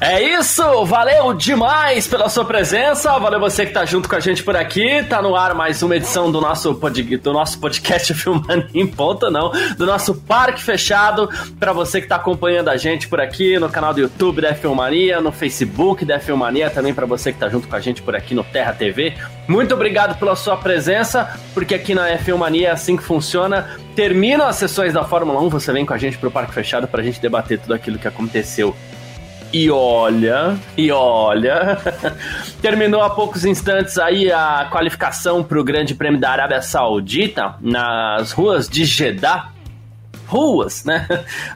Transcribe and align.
É 0.00 0.22
isso, 0.22 0.84
valeu 0.84 1.34
demais 1.34 2.06
pela 2.06 2.28
sua 2.28 2.44
presença, 2.44 3.18
valeu 3.18 3.40
você 3.40 3.66
que 3.66 3.72
tá 3.72 3.84
junto 3.84 4.08
com 4.08 4.14
a 4.14 4.20
gente 4.20 4.44
por 4.44 4.54
aqui, 4.54 5.02
tá 5.02 5.20
no 5.20 5.34
ar 5.34 5.56
mais 5.56 5.82
uma 5.82 5.96
edição 5.96 6.30
do 6.30 6.40
nosso, 6.40 6.72
pod, 6.76 7.16
do 7.16 7.32
nosso 7.32 7.58
podcast 7.58 8.14
Filmando 8.14 8.68
em 8.72 8.86
Ponta, 8.86 9.28
não, 9.28 9.50
do 9.76 9.84
nosso 9.84 10.14
Parque 10.14 10.62
Fechado, 10.62 11.28
para 11.58 11.72
você 11.72 12.00
que 12.00 12.06
tá 12.06 12.14
acompanhando 12.14 12.68
a 12.68 12.76
gente 12.76 13.08
por 13.08 13.20
aqui 13.20 13.58
no 13.58 13.68
canal 13.68 13.92
do 13.92 13.98
YouTube 13.98 14.40
da 14.40 14.54
Filmania, 14.54 15.20
no 15.20 15.32
Facebook 15.32 16.04
da 16.04 16.20
Filmania, 16.20 16.70
também 16.70 16.94
para 16.94 17.04
você 17.04 17.32
que 17.32 17.40
tá 17.40 17.48
junto 17.48 17.66
com 17.66 17.74
a 17.74 17.80
gente 17.80 18.00
por 18.00 18.14
aqui 18.14 18.36
no 18.36 18.44
Terra 18.44 18.72
TV. 18.72 19.14
Muito 19.48 19.74
obrigado 19.74 20.16
pela 20.16 20.36
sua 20.36 20.56
presença, 20.56 21.36
porque 21.52 21.74
aqui 21.74 21.92
na 21.92 22.08
F1 22.18 22.36
Mania 22.36 22.68
é 22.68 22.70
assim 22.70 22.96
que 22.96 23.02
funciona. 23.02 23.68
Terminam 23.96 24.46
as 24.46 24.54
sessões 24.54 24.92
da 24.92 25.02
Fórmula 25.02 25.40
1, 25.40 25.48
você 25.48 25.72
vem 25.72 25.84
com 25.84 25.92
a 25.92 25.98
gente 25.98 26.16
pro 26.18 26.30
Parque 26.30 26.54
Fechado 26.54 26.86
pra 26.86 27.02
gente 27.02 27.20
debater 27.20 27.58
tudo 27.58 27.74
aquilo 27.74 27.98
que 27.98 28.06
aconteceu 28.06 28.76
e 29.52 29.70
olha, 29.70 30.58
e 30.76 30.90
olha, 30.90 31.78
terminou 32.60 33.02
há 33.02 33.10
poucos 33.10 33.44
instantes 33.44 33.98
aí 33.98 34.30
a 34.30 34.68
qualificação 34.70 35.42
para 35.42 35.58
o 35.58 35.64
Grande 35.64 35.94
Prêmio 35.94 36.20
da 36.20 36.30
Arábia 36.30 36.60
Saudita 36.60 37.54
nas 37.60 38.32
ruas 38.32 38.68
de 38.68 38.84
Jeddah 38.84 39.57
ruas, 40.28 40.84
né? 40.84 41.06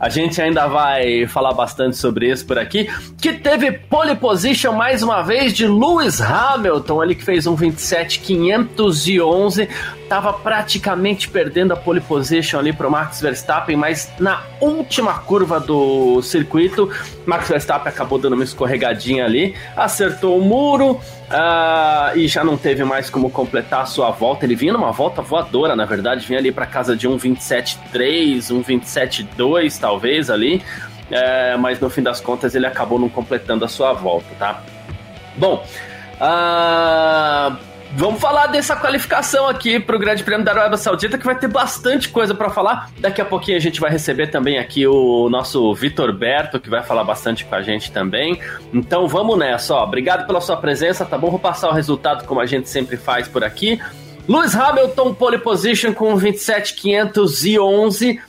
A 0.01 0.09
gente 0.09 0.41
ainda 0.41 0.67
vai 0.67 1.27
falar 1.27 1.53
bastante 1.53 1.97
sobre 1.97 2.31
isso 2.31 2.47
por 2.47 2.59
aqui. 2.59 2.89
Que 3.21 3.35
teve 3.35 3.73
pole 3.73 4.17
position 4.17 4.73
mais 4.73 5.03
uma 5.03 5.23
vez 5.23 5.53
de 5.53 5.67
Lewis 5.67 6.21
Hamilton, 6.21 7.03
ele 7.03 7.15
que 7.15 7.25
fez 7.25 7.47
um 7.47 7.57
27.511, 7.57 9.69
tava 10.09 10.33
praticamente 10.33 11.29
perdendo 11.29 11.73
a 11.73 11.77
pole 11.77 12.01
position 12.01 12.59
ali 12.59 12.73
pro 12.73 12.91
Max 12.91 13.21
Verstappen, 13.21 13.77
mas 13.77 14.11
na 14.19 14.43
última 14.61 15.19
curva 15.19 15.61
do 15.61 16.23
circuito, 16.23 16.91
Max 17.27 17.49
Verstappen 17.49 17.93
acabou 17.93 18.19
dando 18.19 18.35
uma 18.35 18.45
escorregadinha 18.45 19.25
ali, 19.25 19.55
acertou 19.77 20.39
o 20.39 20.43
muro, 20.43 21.01
Uh, 21.33 22.19
e 22.19 22.29
já 22.29 22.45
não 22.45 22.59
teve 22.59 22.85
mais 22.85 23.09
como 23.09 23.31
completar 23.31 23.81
a 23.81 23.87
sua 23.87 24.11
volta. 24.11 24.45
Ele 24.45 24.55
vinha 24.55 24.75
numa 24.75 24.93
volta 24.93 25.23
voadora, 25.23 25.75
na 25.75 25.87
verdade, 25.87 26.27
vinha 26.27 26.39
ali 26.39 26.53
para 26.53 26.67
casa 26.67 26.95
de 26.95 27.09
um 27.09 27.17
27.3, 27.17 28.55
um 28.55 28.63
27.2 28.63 29.81
talvez 29.81 30.29
ali, 30.29 30.63
uh, 31.11 31.59
mas 31.59 31.81
no 31.81 31.89
fim 31.89 32.03
das 32.03 32.21
contas 32.21 32.55
ele 32.55 32.67
acabou 32.67 32.99
não 32.99 33.09
completando 33.09 33.65
a 33.65 33.69
sua 33.69 33.95
volta, 33.95 34.27
tá? 34.39 34.63
Bom, 35.35 35.65
uh, 36.21 37.57
Vamos 37.95 38.23
falar 38.23 38.47
dessa 38.47 38.75
qualificação 38.75 39.47
aqui 39.47 39.79
para 39.79 39.95
o 39.95 39.99
Grande 39.99 40.25
Prêmio 40.25 40.43
da 40.45 40.53
Arábia 40.53 40.79
Saudita, 40.79 41.19
que 41.19 41.27
vai 41.27 41.39
ter 41.39 41.47
bastante 41.47 42.09
coisa 42.09 42.35
para 42.35 42.49
falar. 42.49 42.91
Daqui 42.99 43.21
a 43.21 43.25
pouquinho 43.25 43.59
a 43.59 43.61
gente 43.61 43.81
vai 43.81 43.91
receber 43.91 44.29
também 44.29 44.59
aqui 44.59 44.87
o 44.87 45.29
nosso 45.29 45.75
Vitor 45.75 46.11
Berto, 46.13 46.59
que 46.59 46.71
vai 46.71 46.83
falar 46.83 47.05
bastante 47.05 47.45
com 47.45 47.55
a 47.55 47.61
gente 47.61 47.93
também. 47.93 48.41
Então 48.73 49.07
vamos 49.07 49.39
nessa, 49.39 49.75
ó. 49.75 49.85
Obrigado 49.85 50.27
pela 50.27 50.41
sua 50.41 50.57
presença, 50.57 51.05
tá 51.05 51.19
bom? 51.19 51.31
Vou 51.31 51.39
passar 51.39 51.69
o 51.69 51.73
resultado 51.73 52.25
como 52.25 52.41
a 52.41 52.47
gente 52.47 52.67
sempre 52.69 52.97
faz 52.97 53.29
por 53.29 53.45
aqui. 53.45 53.79
Lewis 54.27 54.57
Hamilton, 54.57 55.15
pole 55.15 55.39
position 55.39 55.93
com 55.93 56.17
27,511. 56.17 58.21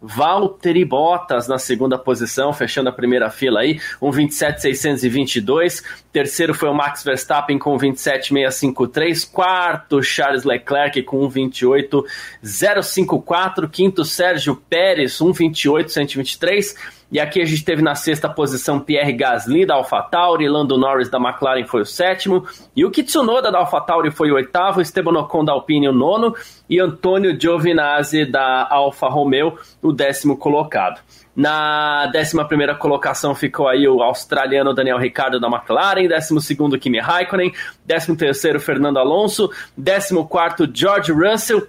Valtteri 0.00 0.84
Bottas 0.84 1.46
na 1.46 1.58
segunda 1.58 1.96
posição, 1.98 2.52
fechando 2.52 2.88
a 2.88 2.92
primeira 2.92 3.30
fila 3.30 3.60
aí, 3.60 3.80
um 4.00 4.10
27,622. 4.10 5.84
Terceiro 6.12 6.54
foi 6.54 6.70
o 6.70 6.74
Max 6.74 7.04
Verstappen 7.04 7.58
com 7.58 7.76
27,653. 7.76 9.26
Quarto, 9.26 10.02
Charles 10.02 10.44
Leclerc 10.44 11.02
com 11.02 11.28
1,28,054. 11.28 13.68
Quinto, 13.68 14.02
Sérgio 14.04 14.56
Pérez, 14.56 15.18
1,28,123. 15.18 16.99
E 17.10 17.18
aqui 17.18 17.40
a 17.40 17.44
gente 17.44 17.64
teve 17.64 17.82
na 17.82 17.94
sexta 17.94 18.28
posição 18.28 18.78
Pierre 18.78 19.12
Gasly 19.12 19.66
da 19.66 19.74
AlphaTauri, 19.74 20.48
Lando 20.48 20.78
Norris 20.78 21.08
da 21.08 21.18
McLaren 21.18 21.64
foi 21.64 21.82
o 21.82 21.86
sétimo, 21.86 22.46
e 22.76 22.84
o 22.84 22.90
Kitsunoda 22.90 23.50
da 23.50 23.58
AlphaTauri 23.58 24.10
foi 24.10 24.30
o 24.30 24.36
oitavo, 24.36 24.80
Esteban 24.80 25.18
Ocon 25.18 25.44
da 25.44 25.52
Alpine 25.52 25.88
o 25.88 25.92
nono, 25.92 26.34
e 26.68 26.78
Antônio 26.78 27.36
Giovinazzi 27.38 28.24
da 28.24 28.68
Alfa 28.70 29.08
Romeo 29.08 29.58
o 29.82 29.92
décimo 29.92 30.36
colocado. 30.36 31.00
Na 31.34 32.10
11 32.14 32.78
colocação 32.78 33.34
ficou 33.34 33.66
aí 33.66 33.88
o 33.88 34.02
australiano 34.02 34.74
Daniel 34.74 34.98
Ricciardo 34.98 35.40
da 35.40 35.48
McLaren, 35.48 36.06
12 36.08 36.78
Kimi 36.78 37.00
Raikkonen, 37.00 37.52
13 37.86 38.58
Fernando 38.60 38.98
Alonso, 38.98 39.50
14 39.76 40.70
George 40.72 41.12
Russell, 41.12 41.66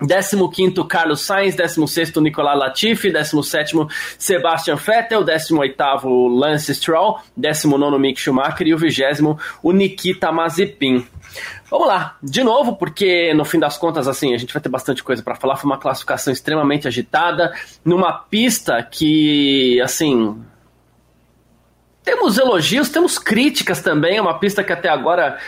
15º 0.00 0.86
Carlos 0.86 1.20
Sainz, 1.20 1.54
16º 1.56 2.20
Nicolas 2.22 2.58
Latifi, 2.58 3.12
17º 3.12 3.88
Sebastian 4.18 4.76
Vettel, 4.76 5.24
18º 5.24 6.38
Lance 6.38 6.74
Stroll, 6.74 7.18
19º 7.38 7.98
Mick 7.98 8.20
Schumacher 8.20 8.66
e 8.66 8.74
o 8.74 8.78
20 8.78 9.00
o 9.62 9.72
Nikita 9.72 10.32
Mazepin. 10.32 11.06
Vamos 11.70 11.86
lá, 11.86 12.16
de 12.20 12.42
novo, 12.42 12.74
porque 12.76 13.32
no 13.34 13.44
fim 13.44 13.60
das 13.60 13.78
contas, 13.78 14.08
assim, 14.08 14.34
a 14.34 14.38
gente 14.38 14.52
vai 14.52 14.60
ter 14.60 14.68
bastante 14.68 15.04
coisa 15.04 15.22
para 15.22 15.36
falar. 15.36 15.56
Foi 15.56 15.70
uma 15.70 15.78
classificação 15.78 16.32
extremamente 16.32 16.88
agitada, 16.88 17.54
numa 17.84 18.12
pista 18.12 18.82
que, 18.82 19.80
assim, 19.80 20.42
temos 22.02 22.38
elogios, 22.38 22.88
temos 22.88 23.18
críticas 23.18 23.80
também. 23.80 24.16
É 24.16 24.20
uma 24.20 24.38
pista 24.38 24.64
que 24.64 24.72
até 24.72 24.88
agora 24.88 25.38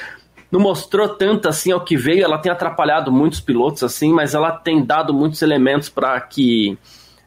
não 0.52 0.60
mostrou 0.60 1.08
tanto 1.08 1.48
assim 1.48 1.72
ao 1.72 1.80
que 1.80 1.96
veio. 1.96 2.22
Ela 2.22 2.38
tem 2.38 2.52
atrapalhado 2.52 3.10
muitos 3.10 3.40
pilotos 3.40 3.82
assim, 3.82 4.12
mas 4.12 4.34
ela 4.34 4.52
tem 4.52 4.84
dado 4.84 5.14
muitos 5.14 5.40
elementos 5.40 5.88
para 5.88 6.20
que 6.20 6.78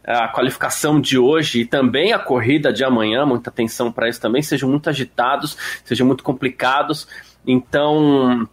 a 0.06 0.28
qualificação 0.28 1.02
de 1.02 1.18
hoje 1.18 1.62
e 1.62 1.66
também 1.66 2.14
a 2.14 2.20
corrida 2.20 2.72
de 2.72 2.84
amanhã, 2.84 3.26
muita 3.26 3.50
atenção 3.50 3.92
para 3.92 4.08
isso 4.08 4.22
também, 4.22 4.44
sejam 4.44 4.70
muito 4.70 4.88
agitados, 4.88 5.58
sejam 5.84 6.06
muito 6.06 6.24
complicados. 6.24 7.08
Então, 7.48 8.48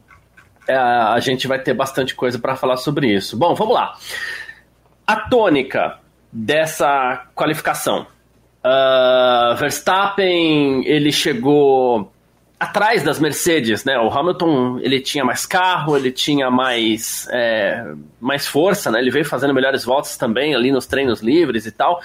é, 0.66 0.75
a 0.75 1.21
gente 1.21 1.47
vai 1.47 1.59
ter 1.59 1.75
bastante 1.75 2.15
coisa 2.15 2.39
para 2.39 2.56
falar 2.56 2.78
sobre 2.78 3.15
isso. 3.15 3.37
Bom, 3.37 3.54
vamos 3.54 3.75
lá. 3.75 3.94
A 5.06 5.16
tônica 5.16 5.99
dessa 6.33 7.27
qualificação. 7.34 8.06
Uh, 8.65 9.56
Verstappen 9.56 10.87
ele 10.87 11.10
chegou 11.10 12.12
atrás 12.62 13.03
das 13.03 13.19
Mercedes, 13.19 13.84
né? 13.84 13.99
O 13.99 14.09
Hamilton 14.09 14.78
ele 14.81 15.00
tinha 15.00 15.25
mais 15.25 15.45
carro, 15.45 15.97
ele 15.97 16.12
tinha 16.12 16.49
mais, 16.49 17.27
é, 17.33 17.93
mais 18.21 18.47
força, 18.47 18.89
né? 18.89 19.00
Ele 19.00 19.11
veio 19.11 19.25
fazendo 19.25 19.53
melhores 19.53 19.84
voltas 19.84 20.17
também 20.17 20.55
ali 20.55 20.71
nos 20.71 20.87
treinos 20.87 21.21
livres 21.21 21.67
e 21.67 21.72
tal. 21.72 22.01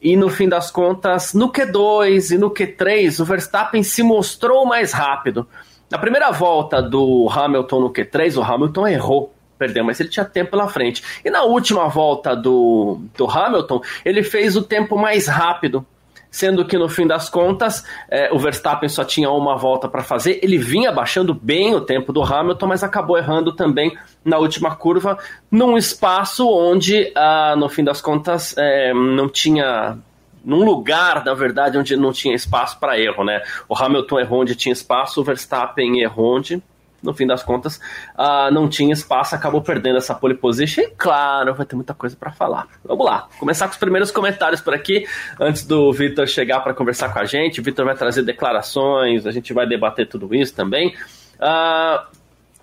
E 0.00 0.16
no 0.16 0.30
fim 0.30 0.48
das 0.48 0.70
contas, 0.70 1.34
no 1.34 1.52
Q2 1.52 2.34
e 2.34 2.38
no 2.38 2.50
Q3, 2.50 3.20
o 3.20 3.24
Verstappen 3.26 3.82
se 3.82 4.02
mostrou 4.02 4.64
mais 4.64 4.92
rápido. 4.92 5.46
Na 5.90 5.98
primeira 5.98 6.30
volta 6.30 6.80
do 6.80 7.28
Hamilton 7.30 7.80
no 7.80 7.92
Q3, 7.92 8.38
o 8.38 8.42
Hamilton 8.42 8.88
errou 8.88 9.34
perdeu, 9.58 9.84
mas 9.84 10.00
ele 10.00 10.08
tinha 10.08 10.24
tempo 10.24 10.50
pela 10.50 10.66
frente. 10.66 11.04
E 11.24 11.30
na 11.30 11.44
última 11.44 11.86
volta 11.86 12.34
do, 12.34 13.00
do 13.16 13.30
Hamilton, 13.30 13.80
ele 14.04 14.24
fez 14.24 14.56
o 14.56 14.62
tempo 14.62 14.96
mais 14.96 15.28
rápido 15.28 15.86
sendo 16.32 16.64
que 16.64 16.78
no 16.78 16.88
fim 16.88 17.06
das 17.06 17.28
contas 17.28 17.84
é, 18.10 18.32
o 18.32 18.38
Verstappen 18.38 18.88
só 18.88 19.04
tinha 19.04 19.30
uma 19.30 19.56
volta 19.56 19.86
para 19.86 20.02
fazer. 20.02 20.40
Ele 20.42 20.56
vinha 20.56 20.90
baixando 20.90 21.34
bem 21.34 21.74
o 21.74 21.80
tempo 21.82 22.12
do 22.12 22.22
Hamilton, 22.22 22.66
mas 22.66 22.82
acabou 22.82 23.18
errando 23.18 23.52
também 23.52 23.96
na 24.24 24.38
última 24.38 24.74
curva, 24.74 25.18
num 25.50 25.76
espaço 25.76 26.48
onde, 26.48 27.12
ah, 27.14 27.54
no 27.56 27.68
fim 27.68 27.84
das 27.84 28.00
contas, 28.00 28.56
é, 28.56 28.94
não 28.94 29.28
tinha 29.28 29.98
num 30.44 30.64
lugar, 30.64 31.24
na 31.24 31.34
verdade, 31.34 31.78
onde 31.78 31.96
não 31.96 32.12
tinha 32.12 32.34
espaço 32.34 32.80
para 32.80 32.98
erro, 32.98 33.22
né? 33.22 33.42
O 33.68 33.76
Hamilton 33.76 34.18
errou 34.18 34.40
onde 34.40 34.56
tinha 34.56 34.72
espaço, 34.72 35.20
o 35.20 35.24
Verstappen 35.24 36.00
errou 36.00 36.38
onde 36.38 36.60
no 37.02 37.12
fim 37.12 37.26
das 37.26 37.42
contas, 37.42 37.76
uh, 38.16 38.52
não 38.52 38.68
tinha 38.68 38.92
espaço, 38.92 39.34
acabou 39.34 39.60
perdendo 39.60 39.98
essa 39.98 40.14
pole 40.14 40.34
position. 40.34 40.82
E 40.82 40.90
claro, 40.90 41.54
vai 41.54 41.66
ter 41.66 41.74
muita 41.74 41.94
coisa 41.94 42.16
para 42.16 42.32
falar. 42.32 42.68
Vamos 42.84 43.04
lá, 43.04 43.28
começar 43.38 43.66
com 43.66 43.72
os 43.72 43.78
primeiros 43.78 44.10
comentários 44.10 44.60
por 44.60 44.74
aqui, 44.74 45.06
antes 45.40 45.66
do 45.66 45.92
Vitor 45.92 46.26
chegar 46.26 46.60
para 46.60 46.74
conversar 46.74 47.12
com 47.12 47.18
a 47.18 47.24
gente. 47.24 47.60
O 47.60 47.64
Vitor 47.64 47.84
vai 47.84 47.96
trazer 47.96 48.22
declarações, 48.22 49.26
a 49.26 49.30
gente 49.30 49.52
vai 49.52 49.66
debater 49.66 50.06
tudo 50.08 50.34
isso 50.34 50.54
também. 50.54 50.94
Uh, 51.38 52.06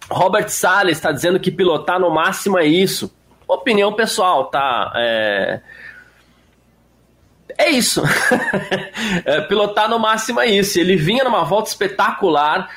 Robert 0.10 0.50
Salles 0.50 0.98
está 0.98 1.12
dizendo 1.12 1.40
que 1.40 1.52
pilotar 1.52 2.00
no 2.00 2.10
máximo 2.10 2.58
é 2.58 2.66
isso. 2.66 3.14
Opinião 3.48 3.94
pessoal, 3.94 4.46
tá? 4.46 4.92
É 4.96 5.60
é 7.60 7.70
isso. 7.72 8.02
é, 9.26 9.42
pilotar 9.42 9.90
no 9.90 10.00
máximo 10.00 10.40
é 10.40 10.48
isso. 10.48 10.80
Ele 10.80 10.96
vinha 10.96 11.26
numa 11.26 11.44
volta 11.44 11.70
espetacular, 11.70 12.70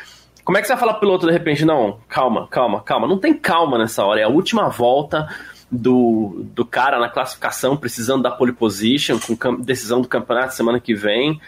como 0.45 0.59
é 0.59 0.61
que 0.61 0.67
você 0.67 0.73
vai 0.73 0.81
falar 0.81 0.93
pro 0.95 1.01
piloto 1.01 1.27
de 1.27 1.33
repente, 1.33 1.65
não, 1.65 1.99
calma, 2.09 2.49
calma, 2.49 2.83
calma. 2.83 3.07
Não 3.07 3.19
tem 3.19 3.35
calma 3.35 3.79
nessa 3.79 4.05
hora, 4.05 4.21
é 4.21 4.25
a 4.25 4.29
última 4.29 4.69
volta. 4.69 5.29
do, 5.75 6.45
do 6.55 6.67
cara 6.67 6.99
na 6.99 7.09
classificação, 7.09 7.79
precisando 7.79 8.23
da 8.23 8.31
pole 8.31 8.53
position, 8.53 9.19
com 9.19 9.57
decisão 9.57 10.03
do 10.03 10.09
campeonato 10.09 10.55
semana 10.55 10.79
que 10.79 10.95
vem. 10.95 11.41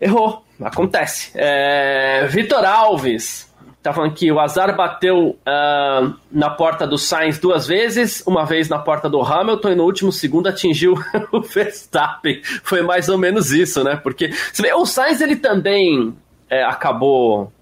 Errou, 0.00 0.42
acontece. 0.60 1.30
É, 1.34 2.26
Vitor 2.28 2.64
Alves, 2.64 3.54
tá 3.82 3.92
falando 3.92 4.14
que 4.14 4.32
o 4.32 4.40
azar 4.40 4.74
bateu 4.74 5.38
uh, 5.46 6.14
na 6.30 6.50
porta 6.50 6.86
do 6.86 6.98
Sainz 6.98 7.38
duas 7.38 7.66
vezes, 7.66 8.22
uma 8.26 8.44
vez 8.44 8.68
na 8.68 8.78
porta 8.78 9.08
do 9.08 9.20
Hamilton 9.20 9.70
e 9.70 9.74
no 9.74 9.84
último 9.84 10.10
segundo 10.10 10.48
atingiu 10.48 10.94
o 11.30 11.40
Verstappen. 11.40 12.40
Foi 12.62 12.82
mais 12.82 13.08
ou 13.08 13.16
menos 13.16 13.52
isso, 13.52 13.84
né? 13.84 13.96
Porque 13.96 14.30
vê, 14.54 14.72
o 14.74 14.84
Sainz 14.84 15.20
ele 15.20 15.36
também 15.36 16.16
é, 16.48 16.62
acabou 16.62 17.52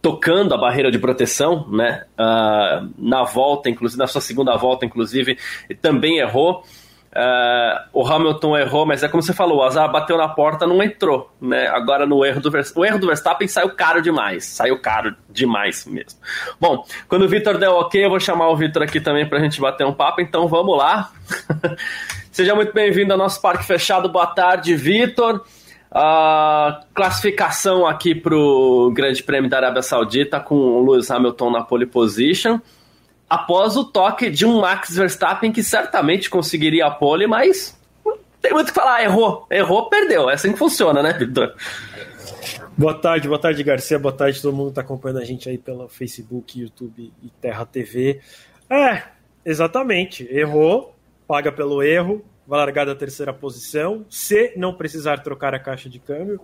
tocando 0.00 0.54
a 0.54 0.58
barreira 0.58 0.90
de 0.90 0.98
proteção, 0.98 1.66
né? 1.70 2.04
Uh, 2.18 2.90
na 2.98 3.24
volta, 3.24 3.68
inclusive 3.68 3.98
na 3.98 4.06
sua 4.06 4.20
segunda 4.20 4.56
volta, 4.56 4.86
inclusive, 4.86 5.36
também 5.82 6.18
errou. 6.18 6.62
Uh, 7.08 7.88
o 7.92 8.06
Hamilton 8.06 8.56
errou, 8.56 8.86
mas 8.86 9.02
é 9.02 9.08
como 9.08 9.22
você 9.22 9.32
falou, 9.32 9.58
o 9.58 9.62
azar 9.62 9.90
bateu 9.90 10.16
na 10.16 10.28
porta, 10.28 10.66
não 10.66 10.82
entrou, 10.82 11.32
né? 11.40 11.66
Agora 11.68 12.06
no 12.06 12.24
erro 12.24 12.40
do 12.40 12.50
o 12.76 12.84
erro 12.84 12.98
do 12.98 13.06
Verstappen 13.06 13.48
saiu 13.48 13.70
caro 13.70 14.00
demais, 14.02 14.44
saiu 14.44 14.78
caro 14.78 15.16
demais 15.28 15.86
mesmo. 15.86 16.20
Bom, 16.60 16.84
quando 17.08 17.22
o 17.22 17.28
Vitor 17.28 17.58
der 17.58 17.70
ok, 17.70 18.04
eu 18.04 18.10
vou 18.10 18.20
chamar 18.20 18.48
o 18.50 18.56
Vitor 18.56 18.82
aqui 18.82 19.00
também 19.00 19.26
para 19.26 19.38
a 19.38 19.40
gente 19.40 19.60
bater 19.60 19.86
um 19.86 19.92
papo, 19.92 20.20
então 20.20 20.46
vamos 20.46 20.76
lá. 20.76 21.10
Seja 22.30 22.54
muito 22.54 22.72
bem-vindo 22.72 23.12
ao 23.12 23.18
nosso 23.18 23.40
parque 23.40 23.64
fechado. 23.64 24.08
Boa 24.08 24.26
tarde, 24.26 24.76
Vitor. 24.76 25.44
Uh, 25.90 26.84
classificação 26.94 27.86
aqui 27.86 28.14
para 28.14 28.36
o 28.36 28.90
Grande 28.92 29.22
Prêmio 29.22 29.48
da 29.48 29.56
Arábia 29.56 29.80
Saudita 29.82 30.38
com 30.38 30.54
o 30.54 30.84
Lewis 30.84 31.10
Hamilton 31.10 31.50
na 31.50 31.62
pole 31.62 31.86
position 31.86 32.60
após 33.28 33.76
o 33.76 33.84
toque 33.84 34.30
de 34.30 34.46
um 34.46 34.60
Max 34.60 34.96
Verstappen 34.96 35.52
que 35.52 35.62
certamente 35.62 36.30
conseguiria 36.30 36.86
a 36.86 36.90
pole, 36.90 37.26
mas 37.26 37.78
tem 38.40 38.52
muito 38.52 38.68
que 38.68 38.74
falar, 38.74 39.02
errou, 39.02 39.46
errou, 39.50 39.88
perdeu. 39.88 40.30
É 40.30 40.34
assim 40.34 40.52
que 40.52 40.58
funciona, 40.58 41.02
né, 41.02 41.12
Vitor? 41.12 41.54
Boa 42.76 42.94
tarde, 42.94 43.26
boa 43.26 43.40
tarde, 43.40 43.62
Garcia, 43.62 43.98
boa 43.98 44.14
tarde 44.14 44.40
todo 44.40 44.54
mundo 44.54 44.66
que 44.66 44.72
está 44.72 44.82
acompanhando 44.82 45.20
a 45.20 45.24
gente 45.24 45.48
aí 45.48 45.58
pelo 45.58 45.88
Facebook, 45.88 46.60
YouTube 46.60 47.12
e 47.22 47.28
Terra 47.40 47.66
TV. 47.66 48.20
É, 48.70 49.02
exatamente, 49.44 50.26
errou, 50.30 50.94
paga 51.26 51.50
pelo 51.50 51.82
erro, 51.82 52.24
vai 52.48 52.58
largar 52.60 52.86
da 52.86 52.94
terceira 52.94 53.30
posição, 53.30 54.06
se 54.08 54.54
não 54.56 54.72
precisar 54.72 55.18
trocar 55.18 55.54
a 55.54 55.58
caixa 55.58 55.86
de 55.86 55.98
câmbio. 55.98 56.40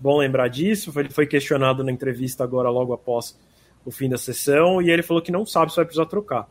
Bom 0.00 0.16
lembrar 0.16 0.48
disso, 0.48 0.90
ele 0.98 1.10
foi 1.10 1.26
questionado 1.26 1.84
na 1.84 1.92
entrevista 1.92 2.42
agora 2.42 2.70
logo 2.70 2.94
após 2.94 3.38
o 3.84 3.90
fim 3.90 4.08
da 4.08 4.16
sessão 4.16 4.80
e 4.80 4.90
ele 4.90 5.02
falou 5.02 5.22
que 5.22 5.30
não 5.30 5.44
sabe 5.44 5.70
se 5.70 5.76
vai 5.76 5.84
precisar 5.84 6.06
trocar. 6.06 6.48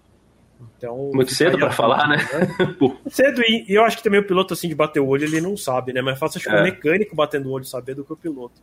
Então, 0.78 1.10
Muito 1.16 1.34
cedo 1.34 1.58
para 1.58 1.72
falar, 1.72 2.08
né? 2.08 2.18
né? 2.18 2.76
cedo, 3.10 3.42
e, 3.42 3.66
e, 3.68 3.74
eu 3.74 3.84
acho 3.84 3.98
que 3.98 4.04
também 4.04 4.20
o 4.20 4.28
piloto, 4.28 4.54
assim, 4.54 4.70
de 4.70 4.76
bater 4.76 5.00
o 5.00 5.08
olho, 5.08 5.26
ele 5.26 5.42
não 5.42 5.58
sabe, 5.58 5.92
né? 5.92 6.04
Mas 6.04 6.18
é 6.18 6.20
fácil 6.20 6.38
acho 6.38 6.48
que 6.48 6.56
é. 6.56 6.60
o 6.60 6.64
mecânico 6.64 7.16
batendo 7.16 7.50
o 7.50 7.52
olho 7.52 7.66
saber 7.66 7.96
do 7.96 8.06
que 8.06 8.14
o 8.14 8.16
piloto. 8.16 8.62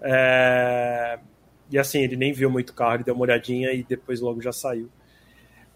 É... 0.00 1.18
E 1.68 1.76
assim, 1.76 2.02
ele 2.02 2.14
nem 2.14 2.32
viu 2.32 2.48
muito 2.48 2.72
carro, 2.72 2.94
ele 2.94 3.04
deu 3.04 3.14
uma 3.14 3.24
olhadinha 3.24 3.72
e 3.72 3.82
depois 3.82 4.20
logo 4.20 4.40
já 4.40 4.52
saiu. 4.52 4.88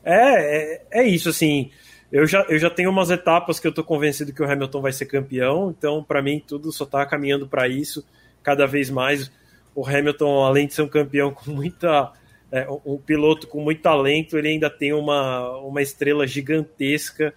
É, 0.04 0.74
é, 0.74 0.82
é 0.92 1.02
isso, 1.02 1.28
assim. 1.28 1.72
Eu 2.10 2.26
já, 2.26 2.42
eu 2.48 2.58
já 2.58 2.70
tenho 2.70 2.90
umas 2.90 3.10
etapas 3.10 3.58
que 3.58 3.66
eu 3.66 3.72
tô 3.72 3.82
convencido 3.82 4.32
que 4.32 4.42
o 4.42 4.50
Hamilton 4.50 4.80
vai 4.80 4.92
ser 4.92 5.06
campeão, 5.06 5.74
então 5.76 6.02
para 6.02 6.22
mim 6.22 6.42
tudo 6.44 6.70
só 6.70 6.86
tá 6.86 7.04
caminhando 7.04 7.48
para 7.48 7.66
isso 7.68 8.04
cada 8.42 8.66
vez 8.66 8.88
mais. 8.90 9.30
O 9.74 9.86
Hamilton, 9.86 10.44
além 10.44 10.66
de 10.66 10.74
ser 10.74 10.82
um 10.82 10.88
campeão 10.88 11.32
com 11.32 11.50
muita 11.50 12.12
é, 12.50 12.66
um 12.84 12.96
piloto 12.96 13.46
com 13.48 13.60
muito 13.60 13.82
talento, 13.82 14.38
ele 14.38 14.48
ainda 14.48 14.70
tem 14.70 14.92
uma, 14.92 15.58
uma 15.58 15.82
estrela 15.82 16.26
gigantesca. 16.26 17.34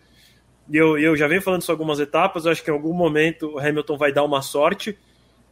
E 0.69 0.77
eu, 0.77 0.97
eu 0.97 1.15
já 1.17 1.27
venho 1.27 1.41
falando 1.41 1.61
isso 1.61 1.71
algumas 1.71 1.99
etapas, 1.99 2.45
acho 2.45 2.63
que 2.63 2.69
em 2.69 2.73
algum 2.73 2.93
momento 2.93 3.55
o 3.55 3.59
Hamilton 3.59 3.97
vai 3.97 4.13
dar 4.13 4.23
uma 4.23 4.41
sorte. 4.41 4.97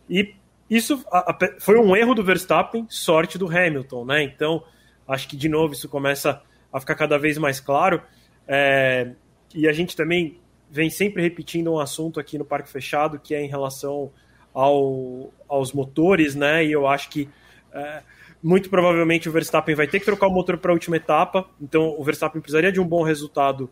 E 0.10 0.36
isso 0.69 1.04
a, 1.12 1.31
a, 1.31 1.38
foi 1.60 1.80
um 1.80 1.96
erro 1.96 2.14
do 2.14 2.24
Verstappen, 2.24 2.86
sorte 2.88 3.38
do 3.38 3.48
Hamilton, 3.48 4.06
né? 4.06 4.24
Então, 4.24 4.64
acho 5.08 5.28
que 5.28 5.36
de 5.36 5.50
novo 5.50 5.74
isso 5.74 5.90
começa 5.90 6.42
a 6.72 6.80
ficar 6.80 6.96
cada 6.96 7.18
vez 7.18 7.38
mais 7.38 7.60
claro. 7.60 8.02
É, 8.48 9.12
e 9.54 9.68
a 9.68 9.74
gente 9.74 9.96
também 9.96 10.40
vem 10.70 10.90
sempre 10.90 11.22
repetindo 11.22 11.72
um 11.72 11.80
assunto 11.80 12.20
aqui 12.20 12.38
no 12.38 12.46
Parque 12.46 12.70
Fechado, 12.70 13.20
que 13.20 13.34
é 13.34 13.42
em 13.42 13.48
relação 13.48 14.12
ao, 14.54 15.32
aos 15.48 15.74
motores, 15.74 16.36
né? 16.36 16.66
E 16.66 16.72
eu 16.72 16.88
acho 16.88 17.10
que. 17.10 17.30
É, 17.74 18.02
muito 18.42 18.70
provavelmente 18.70 19.28
o 19.28 19.32
Verstappen 19.32 19.76
vai 19.76 19.88
ter 19.88 20.00
que 20.00 20.06
trocar 20.06 20.28
o 20.28 20.32
motor 20.32 20.58
para 20.58 20.72
a 20.72 20.74
última 20.74 20.96
etapa, 20.96 21.50
então 21.60 21.96
o 21.98 22.04
Verstappen 22.04 22.40
precisaria 22.40 22.72
de 22.72 22.80
um 22.80 22.88
bom 22.88 23.02
resultado 23.02 23.70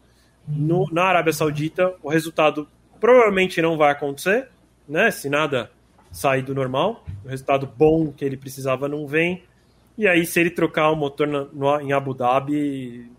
no, 0.48 0.88
na 0.92 1.04
Arábia 1.04 1.31
Saudita. 1.31 1.94
O 2.01 2.10
resultado 2.10 2.68
provavelmente 3.00 3.62
não 3.62 3.78
vai 3.78 3.92
acontecer, 3.92 4.50
né? 4.88 5.12
Se 5.12 5.30
nada 5.30 5.71
sair 6.12 6.42
do 6.42 6.56
normal, 6.56 7.06
o 7.24 7.28
resultado 7.28 7.68
bom 7.68 8.12
que 8.12 8.24
ele 8.24 8.38
precisava 8.38 8.88
não 8.88 9.06
vem. 9.06 9.44
E 9.98 10.07
aí, 10.07 10.25
se 10.25 10.39
ele 10.39 10.50
trocar 10.50 10.92
o 10.92 10.95
motor 10.95 11.28
na, 11.28 11.45
no, 11.45 11.80
em 11.80 11.94
Abu 11.94 12.13
Dhabi, 12.13 13.10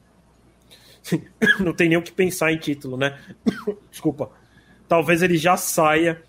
não 1.60 1.72
tem 1.72 1.88
nem 1.88 1.98
o 1.98 2.02
que 2.02 2.12
pensar 2.12 2.52
em 2.52 2.58
título, 2.58 2.96
né? 2.96 3.18
Desculpa. 3.90 4.30
Talvez 4.88 5.22
ele 5.22 5.36
já 5.36 5.56
saia 5.56 6.22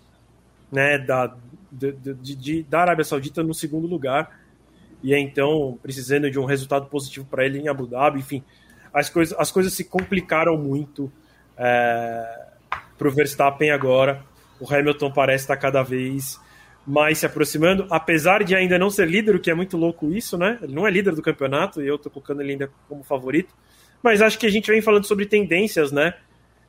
né, 0.70 0.98
da, 0.98 1.34
de, 1.70 1.92
de, 1.92 2.34
de, 2.34 2.62
da 2.64 2.80
Arábia 2.80 3.04
Saudita 3.04 3.42
no 3.42 3.54
segundo 3.54 3.86
lugar 3.86 4.40
e 5.02 5.14
é 5.14 5.18
então 5.18 5.78
precisando 5.82 6.30
de 6.30 6.38
um 6.38 6.44
resultado 6.44 6.86
positivo 6.86 7.26
para 7.26 7.46
ele 7.46 7.58
em 7.58 7.68
Abu 7.68 7.86
Dhabi, 7.86 8.18
enfim, 8.18 8.42
as 8.92 9.08
coisas, 9.08 9.38
as 9.38 9.50
coisas 9.50 9.72
se 9.72 9.84
complicaram 9.84 10.56
muito 10.56 11.12
é, 11.56 12.46
para 12.96 13.08
o 13.08 13.10
Verstappen 13.10 13.70
agora. 13.70 14.24
O 14.58 14.72
Hamilton 14.72 15.12
parece 15.12 15.44
estar 15.44 15.56
cada 15.56 15.82
vez 15.82 16.40
mais 16.86 17.18
se 17.18 17.26
aproximando, 17.26 17.86
apesar 17.90 18.42
de 18.42 18.54
ainda 18.54 18.78
não 18.78 18.88
ser 18.88 19.06
líder, 19.06 19.36
o 19.36 19.38
que 19.38 19.50
é 19.50 19.54
muito 19.54 19.76
louco 19.76 20.10
isso, 20.10 20.38
né? 20.38 20.58
Ele 20.62 20.74
não 20.74 20.86
é 20.86 20.90
líder 20.90 21.14
do 21.14 21.20
campeonato 21.20 21.82
e 21.82 21.86
eu 21.86 21.96
estou 21.96 22.10
colocando 22.10 22.40
ele 22.40 22.52
ainda 22.52 22.70
como 22.88 23.04
favorito. 23.04 23.54
Mas 24.02 24.22
acho 24.22 24.38
que 24.38 24.46
a 24.46 24.50
gente 24.50 24.70
vem 24.70 24.80
falando 24.80 25.04
sobre 25.04 25.26
tendências, 25.26 25.92
né? 25.92 26.14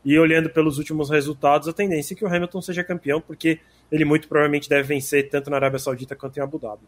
E 0.03 0.17
olhando 0.17 0.49
pelos 0.49 0.77
últimos 0.77 1.09
resultados, 1.09 1.67
a 1.67 1.73
tendência 1.73 2.13
é 2.13 2.17
que 2.17 2.23
o 2.23 2.27
Hamilton 2.27 2.61
seja 2.61 2.83
campeão, 2.83 3.19
porque 3.19 3.59
ele 3.91 4.05
muito 4.05 4.27
provavelmente 4.27 4.69
deve 4.69 4.83
vencer 4.83 5.29
tanto 5.29 5.49
na 5.49 5.57
Arábia 5.57 5.79
Saudita 5.79 6.15
quanto 6.15 6.37
em 6.37 6.41
Abu 6.41 6.57
Dhabi. 6.57 6.83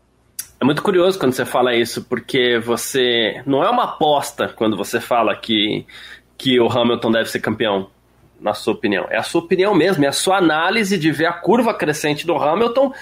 É 0.60 0.64
muito 0.64 0.84
curioso 0.84 1.18
quando 1.18 1.34
você 1.34 1.44
fala 1.44 1.76
isso, 1.76 2.04
porque 2.04 2.60
você. 2.60 3.42
Não 3.46 3.64
é 3.64 3.70
uma 3.70 3.84
aposta 3.86 4.48
quando 4.48 4.78
você 4.78 5.02
fala 5.02 5.36
que, 5.36 5.86
que 6.38 6.60
o 6.60 6.68
Hamilton 6.72 7.12
deve 7.12 7.30
ser 7.30 7.40
campeão, 7.40 7.90
na 8.40 8.54
sua 8.54 8.74
opinião. 8.74 9.08
É 9.10 9.18
a 9.18 9.24
sua 9.24 9.42
opinião 9.42 9.74
mesmo, 9.74 10.06
é 10.06 10.08
a 10.08 10.12
sua 10.12 10.38
análise 10.38 10.98
de 10.98 11.12
ver 11.12 11.26
a 11.26 11.34
curva 11.34 11.74
crescente 11.74 12.28
do 12.28 12.36
Hamilton. 12.36 12.94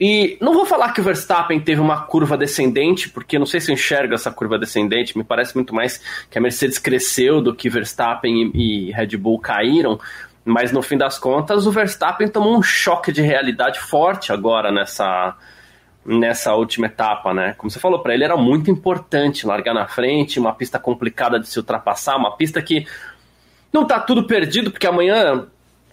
E 0.00 0.36
não 0.40 0.52
vou 0.52 0.66
falar 0.66 0.92
que 0.92 1.00
o 1.00 1.04
Verstappen 1.04 1.60
teve 1.60 1.80
uma 1.80 2.02
curva 2.02 2.36
descendente, 2.36 3.08
porque 3.08 3.38
não 3.38 3.46
sei 3.46 3.60
se 3.60 3.70
eu 3.70 3.74
enxergo 3.74 4.14
essa 4.14 4.30
curva 4.30 4.58
descendente, 4.58 5.16
me 5.16 5.22
parece 5.22 5.54
muito 5.54 5.74
mais 5.74 6.02
que 6.28 6.36
a 6.36 6.40
Mercedes 6.40 6.78
cresceu 6.78 7.40
do 7.40 7.54
que 7.54 7.70
Verstappen 7.70 8.50
e, 8.54 8.90
Red 8.90 9.16
Bull 9.16 9.38
caíram. 9.38 10.00
Mas 10.44 10.72
no 10.72 10.82
fim 10.82 10.98
das 10.98 11.18
contas, 11.18 11.66
o 11.66 11.70
Verstappen 11.70 12.28
tomou 12.28 12.58
um 12.58 12.62
choque 12.62 13.12
de 13.12 13.22
realidade 13.22 13.78
forte 13.78 14.32
agora 14.32 14.70
nessa, 14.72 15.36
nessa 16.04 16.54
última 16.54 16.86
etapa, 16.86 17.32
né? 17.32 17.54
Como 17.56 17.70
você 17.70 17.78
falou, 17.78 18.00
para 18.00 18.14
ele 18.14 18.24
era 18.24 18.36
muito 18.36 18.70
importante 18.70 19.46
largar 19.46 19.72
na 19.72 19.86
frente, 19.86 20.40
uma 20.40 20.52
pista 20.52 20.78
complicada 20.78 21.38
de 21.38 21.48
se 21.48 21.58
ultrapassar, 21.58 22.16
uma 22.16 22.36
pista 22.36 22.60
que 22.60 22.86
não 23.72 23.86
tá 23.86 23.98
tudo 24.00 24.26
perdido, 24.26 24.70
porque 24.70 24.86
amanhã 24.86 25.46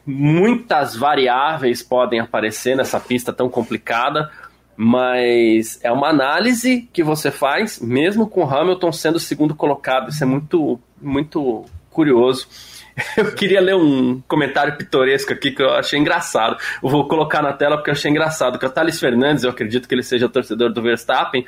muitas 0.05 0.96
variáveis 0.96 1.81
podem 1.81 2.20
aparecer 2.20 2.75
nessa 2.75 3.00
pista 3.00 3.31
tão 3.31 3.50
complicada, 3.50 4.31
mas 4.75 5.79
é 5.84 5.91
uma 5.91 6.10
análise 6.10 6.89
que 6.91 7.03
você 7.03 7.29
faz, 7.29 7.79
mesmo 7.79 8.27
com 8.27 8.50
Hamilton 8.50 8.91
sendo 8.91 9.15
o 9.15 9.20
segundo 9.20 9.53
colocado. 9.53 10.10
Isso 10.10 10.24
é 10.24 10.27
muito, 10.27 10.79
muito 11.00 11.65
curioso. 11.89 12.48
Eu 13.15 13.34
queria 13.34 13.62
ler 13.62 13.75
um 13.75 14.22
comentário 14.27 14.75
pitoresco 14.75 15.31
aqui 15.34 15.51
que 15.51 15.62
eu 15.62 15.72
achei 15.74 16.00
engraçado. 16.00 16.58
Eu 16.84 16.89
vou 16.89 17.08
colocar 17.08 17.41
na 17.41 17.53
tela 17.53 17.77
porque 17.77 17.89
eu 17.89 17.93
achei 17.93 18.12
engraçado. 18.12 18.60
Que 18.60 18.65
é 18.65 18.67
o 18.67 18.72
Thales 18.72 19.00
Fernandes, 19.00 19.43
eu 19.43 19.50
acredito 19.50 19.88
que 19.88 19.96
ele 19.96 20.03
seja 20.03 20.27
torcedor 20.27 20.74
do 20.74 20.81
Verstappen. 20.81 21.46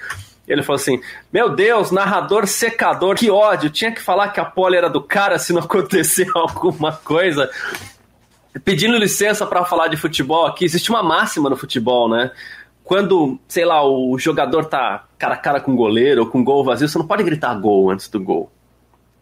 Ele 0.48 0.64
falou 0.64 0.80
assim: 0.80 1.02
Meu 1.32 1.50
Deus, 1.50 1.92
narrador 1.92 2.48
secador, 2.48 3.16
que 3.16 3.30
ódio. 3.30 3.70
Tinha 3.70 3.92
que 3.92 4.02
falar 4.02 4.30
que 4.30 4.40
a 4.40 4.46
pole 4.46 4.76
era 4.76 4.90
do 4.90 5.02
cara 5.02 5.40
se 5.40 5.54
não 5.54 5.62
acontecer 5.64 6.28
alguma 6.36 6.92
coisa. 6.92 7.50
Pedindo 8.64 8.98
licença 8.98 9.46
para 9.46 9.66
falar 9.66 9.88
de 9.88 9.98
futebol 9.98 10.46
aqui, 10.46 10.66
existe 10.66 10.90
uma 10.90 11.02
máxima 11.02 11.50
no 11.50 11.56
futebol, 11.56 12.10
né? 12.10 12.32
Quando, 12.84 13.40
sei 13.48 13.66
lá, 13.66 13.88
o 13.88 14.18
jogador 14.20 14.66
tá 14.66 15.06
cara 15.18 15.36
a 15.36 15.38
cara 15.38 15.60
com 15.60 15.74
o 15.74 15.76
goleiro 15.76 16.22
ou 16.22 16.28
com 16.28 16.44
gol 16.44 16.64
vazio, 16.64 16.88
você 16.88 16.98
não 16.98 17.08
pode 17.08 17.24
gritar 17.24 17.54
gol 17.56 17.90
antes 17.90 18.08
do 18.10 18.20
gol 18.20 18.52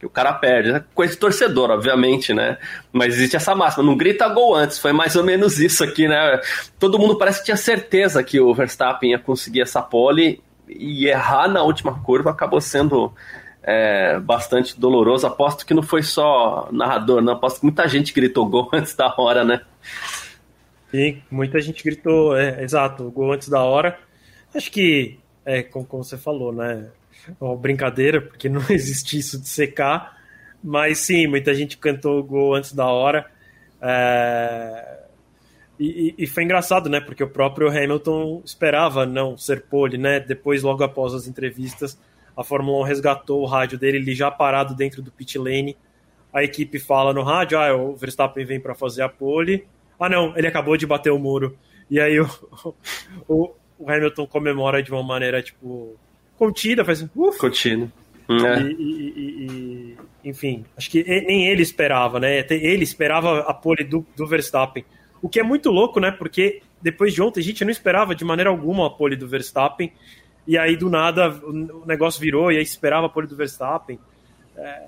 que 0.01 0.05
o 0.07 0.09
cara 0.09 0.33
perde. 0.33 0.71
É 0.71 0.83
coisa 0.95 1.13
de 1.13 1.19
torcedor, 1.19 1.69
obviamente, 1.69 2.33
né? 2.33 2.57
Mas 2.91 3.13
existe 3.13 3.35
essa 3.35 3.53
máxima, 3.53 3.83
não 3.83 3.95
grita 3.95 4.27
gol 4.29 4.55
antes, 4.55 4.79
foi 4.79 4.91
mais 4.91 5.15
ou 5.15 5.23
menos 5.23 5.59
isso 5.59 5.83
aqui, 5.83 6.07
né? 6.07 6.41
Todo 6.79 6.97
mundo 6.97 7.19
parece 7.19 7.37
que 7.37 7.45
tinha 7.45 7.57
certeza 7.57 8.23
que 8.23 8.39
o 8.39 8.51
Verstappen 8.51 9.11
ia 9.11 9.19
conseguir 9.19 9.61
essa 9.61 9.79
pole 9.79 10.41
e 10.67 11.05
errar 11.05 11.47
na 11.47 11.61
última 11.61 12.01
curva 12.01 12.31
acabou 12.31 12.59
sendo 12.59 13.13
é, 13.63 14.19
bastante 14.19 14.79
doloroso. 14.79 15.27
Aposto 15.27 15.65
que 15.65 15.73
não 15.73 15.83
foi 15.83 16.03
só 16.03 16.69
narrador, 16.71 17.21
não. 17.21 17.33
Aposto 17.33 17.59
que 17.59 17.65
muita 17.65 17.87
gente 17.87 18.13
gritou 18.13 18.45
gol 18.47 18.69
antes 18.73 18.95
da 18.95 19.13
hora, 19.17 19.43
né? 19.43 19.61
Sim, 20.89 21.21
muita 21.31 21.61
gente 21.61 21.83
gritou, 21.83 22.35
é, 22.35 22.63
exato, 22.63 23.09
gol 23.11 23.31
antes 23.31 23.47
da 23.47 23.63
hora. 23.63 23.97
Acho 24.53 24.69
que, 24.69 25.19
é, 25.45 25.63
como, 25.63 25.85
como 25.85 26.03
você 26.03 26.17
falou, 26.17 26.51
né? 26.51 26.87
Uma 27.39 27.55
brincadeira, 27.55 28.21
porque 28.21 28.49
não 28.49 28.61
existe 28.69 29.17
isso 29.17 29.39
de 29.39 29.47
secar. 29.47 30.19
Mas 30.63 30.99
sim, 30.99 31.27
muita 31.27 31.53
gente 31.53 31.77
cantou 31.77 32.23
gol 32.23 32.55
antes 32.55 32.73
da 32.73 32.85
hora. 32.85 33.25
É... 33.81 34.99
E, 35.79 36.13
e, 36.15 36.27
foi 36.27 36.43
engraçado, 36.43 36.87
né? 36.87 36.99
Porque 36.99 37.23
o 37.23 37.29
próprio 37.29 37.67
Hamilton 37.69 38.43
esperava 38.45 39.03
não 39.03 39.35
ser 39.35 39.63
pole, 39.63 39.97
né? 39.97 40.19
Depois, 40.19 40.61
logo 40.61 40.83
após 40.83 41.11
as 41.15 41.25
entrevistas, 41.25 41.97
a 42.41 42.43
Fórmula 42.43 42.79
1 42.79 42.83
resgatou 42.83 43.41
o 43.41 43.45
rádio 43.45 43.77
dele, 43.77 43.97
ele 43.97 44.13
já 44.13 44.29
parado 44.29 44.75
dentro 44.75 45.01
do 45.01 45.11
pit 45.11 45.37
lane. 45.37 45.77
A 46.33 46.43
equipe 46.43 46.79
fala 46.79 47.13
no 47.13 47.23
rádio: 47.23 47.57
ah, 47.57 47.75
o 47.75 47.95
Verstappen 47.95 48.45
vem 48.45 48.59
para 48.59 48.75
fazer 48.75 49.03
a 49.03 49.09
pole. 49.09 49.65
Ah, 49.99 50.09
não, 50.09 50.35
ele 50.37 50.47
acabou 50.47 50.75
de 50.75 50.85
bater 50.85 51.11
o 51.11 51.19
muro. 51.19 51.57
E 51.89 51.99
aí 51.99 52.19
o, 52.19 52.27
o, 53.27 53.51
o 53.77 53.89
Hamilton 53.89 54.27
comemora 54.27 54.81
de 54.81 54.91
uma 54.91 55.03
maneira, 55.03 55.41
tipo, 55.41 55.95
contida, 56.37 56.83
faz 56.83 57.05
ufa. 57.15 57.39
Contido. 57.39 57.91
É. 58.29 58.61
E, 58.61 58.71
e, 58.71 59.45
e, 59.45 59.97
enfim, 60.29 60.65
acho 60.77 60.89
que 60.89 61.03
nem 61.03 61.47
ele 61.47 61.61
esperava, 61.61 62.19
né? 62.19 62.45
Ele 62.49 62.83
esperava 62.83 63.41
a 63.41 63.53
pole 63.53 63.83
do, 63.83 64.05
do 64.15 64.25
Verstappen. 64.25 64.85
O 65.21 65.29
que 65.29 65.39
é 65.39 65.43
muito 65.43 65.69
louco, 65.69 65.99
né? 65.99 66.11
Porque 66.11 66.61
depois 66.81 67.13
de 67.13 67.21
ontem 67.21 67.41
a 67.41 67.43
gente 67.43 67.63
não 67.63 67.71
esperava 67.71 68.15
de 68.15 68.25
maneira 68.25 68.49
alguma 68.49 68.87
a 68.87 68.89
pole 68.89 69.15
do 69.15 69.27
Verstappen. 69.27 69.91
E 70.47 70.57
aí 70.57 70.75
do 70.75 70.89
nada 70.89 71.29
o 71.29 71.85
negócio 71.85 72.19
virou 72.19 72.51
e 72.51 72.57
aí 72.57 72.63
esperava 72.63 73.05
a 73.05 73.09
pole 73.09 73.27
do 73.27 73.35
Verstappen. 73.35 73.99
É, 74.55 74.83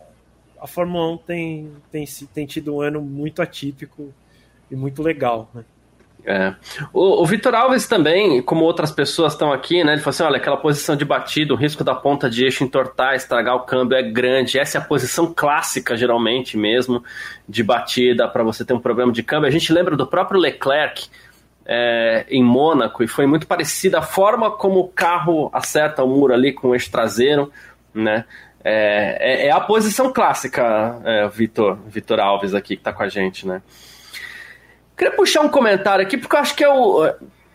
a 0.59 0.67
Fórmula 0.67 1.13
1 1.13 1.17
tem, 1.17 1.71
tem, 1.91 2.05
tem 2.33 2.45
tido 2.45 2.75
um 2.75 2.81
ano 2.81 3.01
muito 3.01 3.41
atípico 3.41 4.13
e 4.71 4.75
muito 4.75 5.03
legal, 5.03 5.49
né? 5.53 5.63
É. 6.25 6.55
O, 6.93 7.21
o 7.21 7.25
Vitor 7.25 7.53
Alves 7.53 7.85
também, 7.85 8.41
como 8.41 8.63
outras 8.63 8.91
pessoas 8.91 9.33
estão 9.33 9.51
aqui, 9.51 9.83
né? 9.83 9.91
Ele 9.91 10.01
falou 10.01 10.11
assim: 10.11 10.23
olha, 10.23 10.37
aquela 10.37 10.55
posição 10.55 10.95
de 10.95 11.03
batida, 11.03 11.53
o 11.53 11.57
risco 11.57 11.83
da 11.83 11.93
ponta 11.93 12.29
de 12.29 12.45
eixo 12.45 12.63
entortar, 12.63 13.13
estragar 13.13 13.55
o 13.55 13.61
câmbio 13.61 13.97
é 13.97 14.03
grande. 14.03 14.57
Essa 14.57 14.77
é 14.77 14.81
a 14.81 14.83
posição 14.83 15.33
clássica, 15.35 15.97
geralmente 15.97 16.55
mesmo, 16.55 17.03
de 17.47 17.61
batida 17.61 18.25
para 18.27 18.41
você 18.41 18.63
ter 18.63 18.73
um 18.73 18.79
problema 18.79 19.11
de 19.11 19.21
câmbio. 19.21 19.47
A 19.47 19.51
gente 19.51 19.73
lembra 19.73 19.97
do 19.97 20.07
próprio 20.07 20.39
Leclerc 20.39 21.09
é, 21.65 22.25
em 22.29 22.43
Mônaco 22.43 23.03
e 23.03 23.07
foi 23.07 23.25
muito 23.25 23.47
parecida 23.47 23.99
a 23.99 24.01
forma 24.01 24.51
como 24.51 24.79
o 24.79 24.87
carro 24.87 25.49
acerta 25.53 26.03
o 26.03 26.07
muro 26.07 26.33
ali 26.33 26.51
com 26.51 26.69
o 26.69 26.75
eixo 26.75 26.91
traseiro, 26.91 27.51
né? 27.93 28.25
É, 28.65 29.45
é, 29.45 29.47
é 29.47 29.51
a 29.51 29.59
posição 29.59 30.11
clássica, 30.11 30.99
é, 31.03 31.27
Vitor, 31.27 31.77
Vitor 31.87 32.19
Alves 32.19 32.53
aqui 32.53 32.75
que 32.75 32.81
está 32.81 32.93
com 32.93 33.03
a 33.03 33.09
gente, 33.09 33.47
né? 33.47 33.61
Queria 34.95 35.13
puxar 35.15 35.41
um 35.41 35.49
comentário 35.49 36.05
aqui, 36.05 36.17
porque 36.17 36.35
eu 36.35 36.39
acho 36.39 36.55
que 36.55 36.65
eu, 36.65 37.13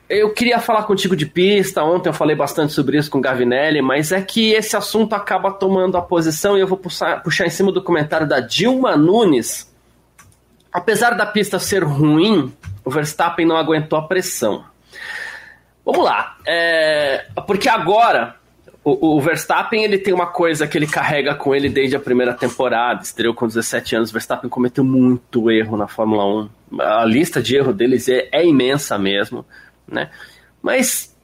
eu 0.09 0.33
queria 0.33 0.59
falar 0.59 0.83
contigo 0.83 1.15
de 1.15 1.25
pista. 1.25 1.85
Ontem 1.85 2.09
eu 2.09 2.13
falei 2.13 2.35
bastante 2.35 2.73
sobre 2.73 2.99
isso 2.99 3.11
com 3.11 3.19
o 3.19 3.21
Gavinelli, 3.21 3.81
mas 3.81 4.11
é 4.11 4.21
que 4.21 4.53
esse 4.53 4.77
assunto 4.77 5.15
acaba 5.15 5.51
tomando 5.51 5.97
a 5.97 6.03
posição 6.03 6.57
e 6.57 6.61
eu 6.61 6.67
vou 6.67 6.77
puxar, 6.77 7.23
puxar 7.23 7.47
em 7.47 7.51
cima 7.51 7.71
do 7.71 7.83
comentário 7.83 8.27
da 8.27 8.41
Dilma 8.41 8.97
Nunes. 8.97 9.73
Apesar 10.73 11.13
da 11.13 11.25
pista 11.25 11.59
ser 11.59 11.85
ruim, 11.85 12.53
o 12.89 12.91
Verstappen 12.91 13.45
não 13.45 13.59
aguentou 13.59 13.99
a 13.99 14.09
pressão. 14.09 14.65
Vamos 15.85 16.03
lá, 16.03 16.39
é, 16.47 17.27
porque 17.47 17.69
agora 17.69 18.37
o, 18.83 19.17
o, 19.17 19.21
Verstappen 19.21 19.85
ele 19.85 19.99
tem 19.99 20.15
uma 20.15 20.29
coisa 20.29 20.67
que 20.67 20.79
ele 20.79 20.87
carrega 20.87 21.35
com 21.35 21.55
ele 21.55 21.69
desde 21.69 21.97
a 21.97 22.01
primeira 22.01 22.33
temporada, 22.33 23.03
estreou 23.03 23.35
com 23.35 23.47
17 23.47 23.97
anos. 23.97 24.09
O 24.09 24.13
Verstappen 24.15 24.49
cometeu 24.49 24.83
muito 24.83 25.51
erro 25.51 25.77
na 25.77 25.87
Fórmula 25.87 26.25
1. 26.73 26.81
A 26.81 27.05
lista 27.05 27.43
de 27.43 27.57
erro 27.57 27.75
deles 27.75 28.09
é, 28.09 28.27
é 28.33 28.47
imensa 28.47 28.99
mesmo, 28.99 29.45
né? 29.87 30.11
Mas 30.63 31.15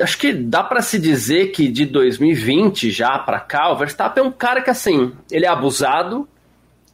acho 0.00 0.16
que 0.16 0.32
dá 0.32 0.64
para 0.64 0.80
se 0.80 0.98
dizer 0.98 1.48
que 1.48 1.68
de 1.68 1.84
2020 1.84 2.90
já 2.90 3.18
para 3.18 3.40
cá, 3.40 3.70
o 3.70 3.76
Verstappen 3.76 4.24
é 4.24 4.26
um 4.26 4.32
cara 4.32 4.62
que 4.62 4.70
assim, 4.70 5.12
ele 5.30 5.44
é 5.44 5.48
abusado, 5.48 6.26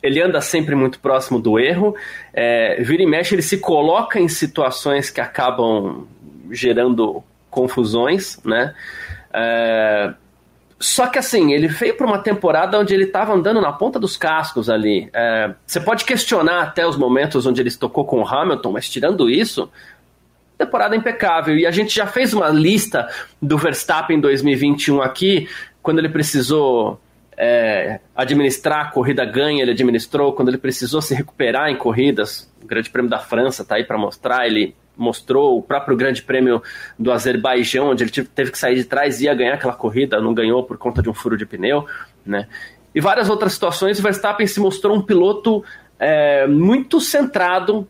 ele 0.04 0.20
anda 0.20 0.38
sempre 0.42 0.74
muito 0.74 1.00
próximo 1.00 1.40
do 1.40 1.58
erro, 1.58 1.96
é, 2.30 2.76
vira 2.82 3.02
e 3.02 3.06
mexe, 3.06 3.34
ele 3.34 3.40
se 3.40 3.56
coloca 3.56 4.20
em 4.20 4.28
situações 4.28 5.08
que 5.08 5.18
acabam 5.18 6.06
gerando 6.50 7.24
confusões, 7.50 8.38
né? 8.44 8.74
É... 9.32 10.12
Só 10.78 11.06
que 11.06 11.18
assim, 11.18 11.54
ele 11.54 11.68
veio 11.68 11.96
para 11.96 12.06
uma 12.06 12.18
temporada 12.18 12.78
onde 12.78 12.92
ele 12.92 13.04
estava 13.04 13.32
andando 13.32 13.62
na 13.62 13.72
ponta 13.72 13.98
dos 13.98 14.18
cascos 14.18 14.68
ali. 14.68 15.08
É... 15.14 15.54
Você 15.66 15.80
pode 15.80 16.04
questionar 16.04 16.60
até 16.60 16.86
os 16.86 16.98
momentos 16.98 17.46
onde 17.46 17.62
ele 17.62 17.70
tocou 17.70 18.04
com 18.04 18.20
o 18.20 18.28
Hamilton, 18.28 18.72
mas 18.72 18.90
tirando 18.90 19.30
isso, 19.30 19.70
temporada 20.58 20.94
impecável. 20.94 21.56
E 21.56 21.66
a 21.66 21.70
gente 21.70 21.94
já 21.94 22.06
fez 22.06 22.34
uma 22.34 22.50
lista 22.50 23.08
do 23.40 23.56
Verstappen 23.56 24.20
2021 24.20 25.00
aqui, 25.00 25.48
quando 25.82 25.98
ele 26.00 26.10
precisou 26.10 27.00
é, 27.36 28.00
administrar 28.14 28.86
a 28.86 28.90
corrida 28.90 29.24
ganha, 29.24 29.62
ele 29.62 29.72
administrou. 29.72 30.32
Quando 30.32 30.48
ele 30.48 30.58
precisou 30.58 31.02
se 31.02 31.14
recuperar 31.14 31.68
em 31.68 31.76
corridas, 31.76 32.50
o 32.62 32.66
Grande 32.66 32.90
Prêmio 32.90 33.10
da 33.10 33.18
França 33.18 33.62
está 33.62 33.76
aí 33.76 33.84
para 33.84 33.98
mostrar, 33.98 34.46
ele 34.46 34.74
mostrou 34.96 35.58
o 35.58 35.62
próprio 35.62 35.96
Grande 35.96 36.22
Prêmio 36.22 36.62
do 36.98 37.10
Azerbaijão, 37.10 37.90
onde 37.90 38.04
ele 38.04 38.10
teve 38.10 38.50
que 38.50 38.58
sair 38.58 38.76
de 38.76 38.84
trás 38.84 39.20
e 39.20 39.24
ia 39.24 39.34
ganhar 39.34 39.54
aquela 39.54 39.74
corrida, 39.74 40.20
não 40.20 40.32
ganhou 40.32 40.62
por 40.62 40.78
conta 40.78 41.02
de 41.02 41.10
um 41.10 41.14
furo 41.14 41.36
de 41.36 41.44
pneu, 41.44 41.86
né? 42.24 42.46
E 42.94 43.00
várias 43.00 43.28
outras 43.28 43.52
situações, 43.52 43.98
o 43.98 44.02
Verstappen 44.02 44.46
se 44.46 44.60
mostrou 44.60 44.96
um 44.96 45.02
piloto 45.02 45.64
é, 45.98 46.46
muito 46.46 47.00
centrado, 47.00 47.88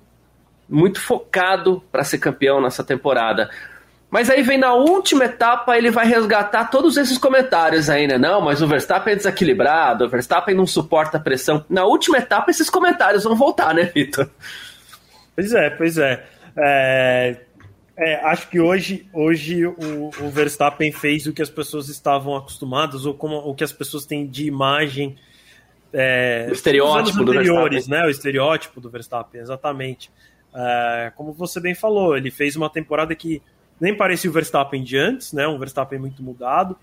muito 0.67 0.99
focado 0.99 1.83
para 1.93 2.03
ser 2.05 2.19
campeão 2.19 2.61
nessa 2.61 2.83
temporada. 2.83 3.51
Mas 4.11 4.31
aí 4.31 4.43
vem 4.43 4.59
na 4.59 4.75
última 4.75 5.25
etapa, 5.25 5.77
ele 5.77 5.91
vai 5.91 6.07
resgatar 6.07 6.67
todos 6.67 6.97
esses 6.97 7.19
comentários 7.19 7.91
ainda. 7.91 8.17
Né? 8.17 8.29
Não, 8.29 8.41
mas 8.41 8.63
o 8.63 8.67
Verstappen 8.69 9.13
é 9.13 9.17
desequilibrado, 9.17 10.05
o 10.05 10.09
Verstappen 10.09 10.55
não 10.55 10.67
suporta 10.67 11.17
a 11.17 11.21
pressão. 11.21 11.65
Na 11.69 11.85
última 11.85 12.19
etapa, 12.19 12.51
esses 12.51 12.71
comentários 12.71 13.25
vão 13.25 13.35
voltar, 13.35 13.75
né, 13.75 13.91
Vitor? 13.95 14.31
Pois 15.35 15.53
é, 15.53 15.71
pois 15.71 15.99
é. 15.99 16.25
É, 16.57 17.41
é, 17.97 18.15
acho 18.27 18.49
que 18.49 18.61
hoje, 18.61 19.09
hoje 19.13 19.67
o, 19.67 20.11
o, 20.21 20.31
Verstappen 20.31 20.91
fez 20.93 21.27
o 21.27 21.33
que 21.33 21.43
as 21.43 21.51
pessoas 21.51 21.89
estavam 21.89 22.37
acostumadas, 22.37 23.07
ou 23.07 23.15
como 23.15 23.37
o 23.37 23.55
que 23.55 23.65
as 23.65 23.73
pessoas 23.73 24.05
têm 24.05 24.27
de 24.27 24.47
imagem. 24.47 25.17
É, 25.93 26.47
o 26.51 26.53
estereótipo 26.53 27.25
do 27.25 27.33
Verstappen. 27.33 27.83
Né? 27.89 28.07
O 28.07 28.11
estereótipo 28.11 28.81
do 28.81 28.91
Verstappen, 28.91 29.41
exatamente. 29.41 30.11
É, 30.55 31.13
como 31.17 31.33
você 31.33 31.61
bem 31.61 31.75
falou, 31.75 32.17
ele 32.17 32.31
fez 32.31 32.57
uma 32.57 32.71
temporada 32.71 33.15
que 33.15 33.43
nem 33.81 33.97
parecia 33.97 34.31
o 34.31 34.33
Verstappen 34.33 34.83
de 34.83 34.97
antes, 34.97 35.33
né? 35.33 35.47
um 35.47 35.59
Verstappen 35.59 35.99
muito 35.99 36.23
mudado. 36.23 36.77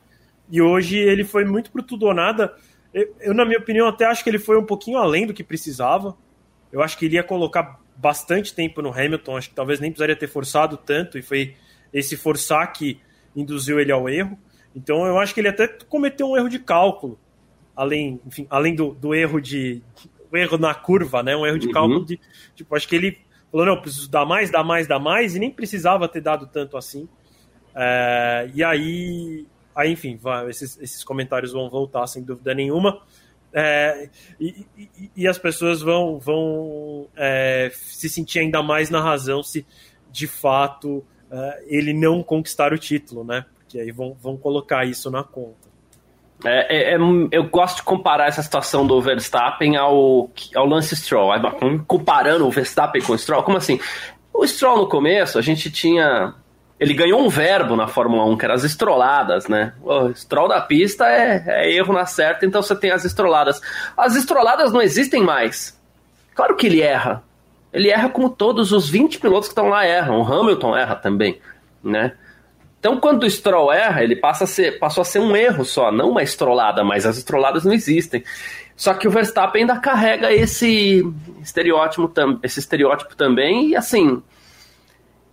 E 0.50 0.62
hoje 0.62 0.98
ele 0.98 1.24
foi 1.24 1.46
muito 1.46 1.72
pro 1.72 1.82
tudo 1.82 2.06
ou 2.06 2.14
nada. 2.14 2.54
Eu, 2.94 3.16
eu, 3.22 3.34
na 3.34 3.46
minha 3.46 3.60
opinião, 3.60 3.88
até 3.88 4.06
acho 4.06 4.24
que 4.24 4.30
ele 4.30 4.40
foi 4.40 4.58
um 4.58 4.66
pouquinho 4.66 4.98
além 4.98 5.26
do 5.26 5.34
que 5.34 5.44
precisava. 5.44 6.16
Eu 6.72 6.82
acho 6.82 6.98
que 6.98 7.06
ele 7.06 7.16
ia 7.16 7.24
colocar 7.24 7.80
bastante 7.96 8.54
tempo 8.54 8.82
no 8.82 8.92
Hamilton, 8.92 9.38
acho 9.38 9.50
que 9.50 9.56
talvez 9.56 9.80
nem 9.80 9.92
precisaria 9.92 10.16
ter 10.16 10.28
forçado 10.28 10.76
tanto, 10.76 11.18
e 11.18 11.22
foi 11.22 11.56
esse 11.94 12.18
forçar 12.18 12.74
que 12.74 13.00
induziu 13.36 13.80
ele 13.80 13.92
ao 13.92 14.10
erro. 14.10 14.38
Então 14.76 15.06
eu 15.06 15.20
acho 15.20 15.34
que 15.34 15.40
ele 15.40 15.50
até 15.50 15.68
cometeu 15.68 16.30
um 16.30 16.38
erro 16.38 16.50
de 16.50 16.60
cálculo, 16.60 17.20
além, 17.76 18.20
enfim, 18.26 18.48
além 18.50 18.74
do, 18.76 18.94
do 18.94 19.14
erro 19.14 19.40
de. 19.40 19.82
O 20.32 20.38
erro 20.38 20.58
na 20.58 20.74
curva, 20.74 21.22
né? 21.22 21.36
Um 21.36 21.46
erro 21.46 21.60
de 21.60 21.68
uhum. 21.68 21.74
cálculo 21.74 22.06
de. 22.06 22.20
Tipo, 22.56 22.76
acho 22.76 22.88
que 22.88 22.96
ele 22.96 23.18
falou, 23.52 23.66
não, 23.66 23.82
preciso 23.82 24.10
dar 24.10 24.26
mais, 24.26 24.50
dar 24.50 24.64
mais, 24.64 24.88
dar 24.88 25.00
mais, 25.00 25.36
e 25.36 25.40
nem 25.40 25.52
precisava 25.52 26.08
ter 26.08 26.22
dado 26.22 26.48
tanto 26.48 26.78
assim. 26.78 27.08
É, 27.76 28.50
e 28.54 28.64
aí, 28.64 29.46
aí 29.76 29.92
enfim, 29.92 30.18
vai, 30.18 30.50
esses, 30.50 30.80
esses 30.82 31.04
comentários 31.04 31.52
vão 31.52 31.70
voltar 31.70 32.08
sem 32.08 32.24
dúvida 32.24 32.54
nenhuma. 32.54 33.02
É, 33.54 34.10
e, 34.40 34.66
e, 34.78 35.12
e, 35.18 35.28
as 35.28 35.38
pessoas 35.38 35.82
vão, 35.82 36.18
vão 36.18 37.08
é, 37.18 37.70
se 37.74 38.08
sentir 38.08 38.40
ainda 38.40 38.64
mais 38.64 38.90
na 38.90 39.02
razão 39.02 39.44
se 39.44 39.66
de 40.10 40.26
fato 40.26 41.04
é, 41.30 41.64
ele 41.68 41.94
não 41.94 42.24
conquistar 42.24 42.72
o 42.72 42.78
título, 42.78 43.26
né? 43.26 43.46
Porque 43.60 43.78
aí 43.78 43.92
vão, 43.92 44.14
vão 44.14 44.38
colocar 44.38 44.86
isso 44.86 45.12
na 45.12 45.22
conta. 45.24 45.71
É, 46.44 46.94
é, 46.94 46.96
é 46.96 46.98
eu 47.32 47.44
gosto 47.46 47.78
de 47.78 47.84
comparar 47.84 48.28
essa 48.28 48.42
situação 48.42 48.86
do 48.86 49.00
Verstappen 49.02 49.78
ao, 49.78 50.30
ao 50.56 50.66
Lance 50.66 50.96
Stroll. 50.96 51.32
Comparando 51.88 52.48
o 52.48 52.52
Verstappen 52.52 53.02
com 53.02 53.14
o 53.14 53.18
Stroll, 53.18 53.44
como 53.44 53.58
assim? 53.58 53.80
O 54.34 54.46
Stroll 54.46 54.78
no 54.78 54.88
começo, 54.88 55.38
a 55.38 55.42
gente 55.42 55.70
tinha 55.70 56.34
ele 56.82 56.96
ganhou 56.96 57.22
um 57.22 57.30
verbo 57.30 57.76
na 57.76 57.88
Fórmula 57.88 58.26
1, 58.26 58.38
que 58.38 58.44
eram 58.44 58.56
as 58.56 58.64
estroladas, 58.64 59.48
né? 59.48 59.72
O 59.84 60.08
estrol 60.08 60.48
da 60.48 60.60
pista 60.60 61.06
é, 61.08 61.44
é, 61.46 61.72
erro 61.76 61.94
na 61.94 62.08
certa, 62.08 62.44
então 62.44 62.60
você 62.60 62.76
tem 62.76 62.90
as 62.90 63.06
estroladas. 63.06 63.62
As 63.96 64.16
estroladas 64.16 64.74
não 64.74 64.82
existem 64.82 65.22
mais. 65.22 65.80
Claro 66.34 66.56
que 66.56 66.66
ele 66.66 66.82
erra. 66.82 67.22
Ele 67.72 67.92
erra 67.92 68.10
como 68.10 68.32
todos 68.32 68.72
os 68.72 68.90
20 68.90 69.20
pilotos 69.20 69.48
que 69.48 69.52
estão 69.52 69.70
lá 69.70 69.86
erram. 69.86 70.22
O 70.22 70.26
Hamilton 70.26 70.76
erra 70.76 70.96
também, 70.96 71.40
né? 71.84 72.14
Então, 72.82 73.00
quando 73.00 73.26
o 73.26 73.30
Stroll 73.30 73.72
erra, 73.72 74.04
ele 74.04 74.16
passa 74.16 74.46
a 74.46 74.48
ser, 74.48 74.80
passou 74.80 75.04
a 75.04 75.06
ser 75.06 75.20
um 75.20 75.36
erro 75.36 75.64
só, 75.64 75.92
não 75.92 76.10
uma 76.10 76.24
estrolada, 76.24 76.84
mas 76.84 77.06
as 77.06 77.16
estroladas 77.16 77.64
não 77.64 77.72
existem. 77.72 78.24
Só 78.76 78.96
que 78.96 79.08
o 79.08 79.12
Verstappen 79.12 79.62
ainda 79.62 79.78
carrega 79.80 80.34
esse 80.34 81.04
estereótipo, 81.44 82.12
esse 82.42 82.58
estereótipo 82.60 83.16
também, 83.16 83.68
e 83.68 83.76
assim, 83.76 84.24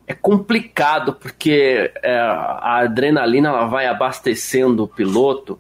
é 0.07 0.13
complicado, 0.13 1.15
porque 1.15 1.91
é, 2.03 2.19
a 2.19 2.81
adrenalina 2.81 3.49
ela 3.49 3.65
vai 3.65 3.87
abastecendo 3.87 4.85
o 4.85 4.89
piloto 4.89 5.59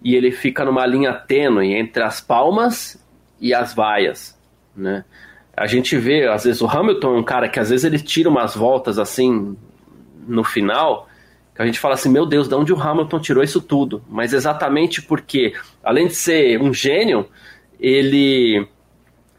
e 0.00 0.14
ele 0.14 0.30
fica 0.30 0.64
numa 0.64 0.86
linha 0.86 1.12
tênue 1.12 1.74
entre 1.74 2.04
as 2.04 2.20
palmas 2.20 3.04
e 3.40 3.52
as 3.52 3.74
vaias, 3.74 4.38
né? 4.76 5.04
A 5.56 5.66
gente 5.66 5.96
vê, 5.96 6.28
às 6.28 6.44
vezes, 6.44 6.62
o 6.62 6.68
Hamilton 6.68 7.16
é 7.16 7.18
um 7.18 7.24
cara 7.24 7.48
que 7.48 7.58
às 7.58 7.70
vezes 7.70 7.84
ele 7.84 7.98
tira 7.98 8.28
umas 8.28 8.54
voltas 8.54 8.96
assim 8.96 9.56
no 10.28 10.44
final, 10.44 11.08
que 11.56 11.62
a 11.62 11.66
gente 11.66 11.80
fala 11.80 11.94
assim, 11.94 12.10
meu 12.10 12.26
Deus, 12.26 12.48
de 12.48 12.54
onde 12.54 12.72
o 12.72 12.80
Hamilton 12.80 13.18
tirou 13.18 13.42
isso 13.42 13.62
tudo? 13.62 14.04
Mas 14.08 14.34
exatamente 14.34 15.00
porque, 15.00 15.54
além 15.82 16.06
de 16.06 16.14
ser 16.14 16.60
um 16.60 16.72
gênio, 16.72 17.26
ele 17.80 18.68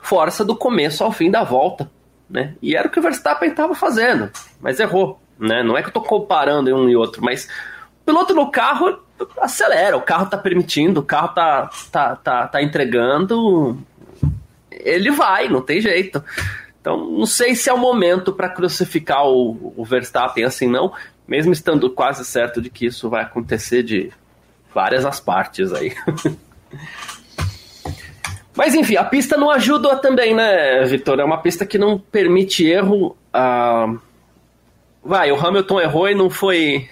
força 0.01 0.43
do 0.43 0.55
começo 0.55 1.03
ao 1.03 1.11
fim 1.11 1.29
da 1.29 1.43
volta, 1.43 1.89
né? 2.27 2.55
E 2.59 2.75
era 2.75 2.87
o 2.87 2.91
que 2.91 2.99
o 2.99 3.03
Verstappen 3.03 3.49
estava 3.49 3.75
fazendo, 3.75 4.31
mas 4.59 4.79
errou, 4.79 5.21
né? 5.37 5.61
Não 5.61 5.77
é 5.77 5.81
que 5.81 5.87
eu 5.87 5.91
estou 5.91 6.01
comparando 6.01 6.73
um 6.75 6.89
e 6.89 6.95
outro, 6.95 7.23
mas 7.23 7.47
o 8.01 8.05
piloto 8.05 8.33
no 8.33 8.49
carro 8.49 8.99
acelera, 9.39 9.95
o 9.95 10.01
carro 10.01 10.25
está 10.25 10.37
permitindo, 10.37 11.01
o 11.01 11.03
carro 11.03 11.29
está 11.29 11.69
tá, 11.91 12.15
tá, 12.15 12.47
tá 12.47 12.63
entregando, 12.63 13.77
ele 14.71 15.11
vai, 15.11 15.49
não 15.49 15.61
tem 15.61 15.79
jeito. 15.79 16.23
Então, 16.81 16.97
não 17.11 17.25
sei 17.25 17.53
se 17.53 17.69
é 17.69 17.73
o 17.73 17.77
momento 17.77 18.31
para 18.33 18.49
crucificar 18.49 19.27
o, 19.27 19.73
o 19.75 19.85
Verstappen 19.85 20.45
assim, 20.45 20.67
não 20.67 20.93
mesmo 21.27 21.51
estando 21.51 21.89
quase 21.89 22.23
certo 22.23 22.61
de 22.61 22.69
que 22.69 22.85
isso 22.85 23.09
vai 23.09 23.23
acontecer 23.23 23.83
de 23.83 24.11
várias 24.73 25.05
as 25.05 25.19
partes 25.19 25.73
aí. 25.73 25.93
Mas 28.55 28.73
enfim, 28.73 28.95
a 28.95 29.03
pista 29.03 29.37
não 29.37 29.51
ajuda 29.51 29.97
também, 29.97 30.33
né, 30.33 30.83
Vitor? 30.85 31.19
É 31.19 31.23
uma 31.23 31.37
pista 31.37 31.63
que 31.63 31.77
não 31.77 31.99
permite 31.99 32.65
erro. 32.65 33.15
Uh... 33.31 33.99
Vai, 35.03 35.31
o 35.31 35.35
Hamilton 35.35 35.79
errou 35.79 36.09
e 36.09 36.15
não 36.15 36.27
foi. 36.27 36.89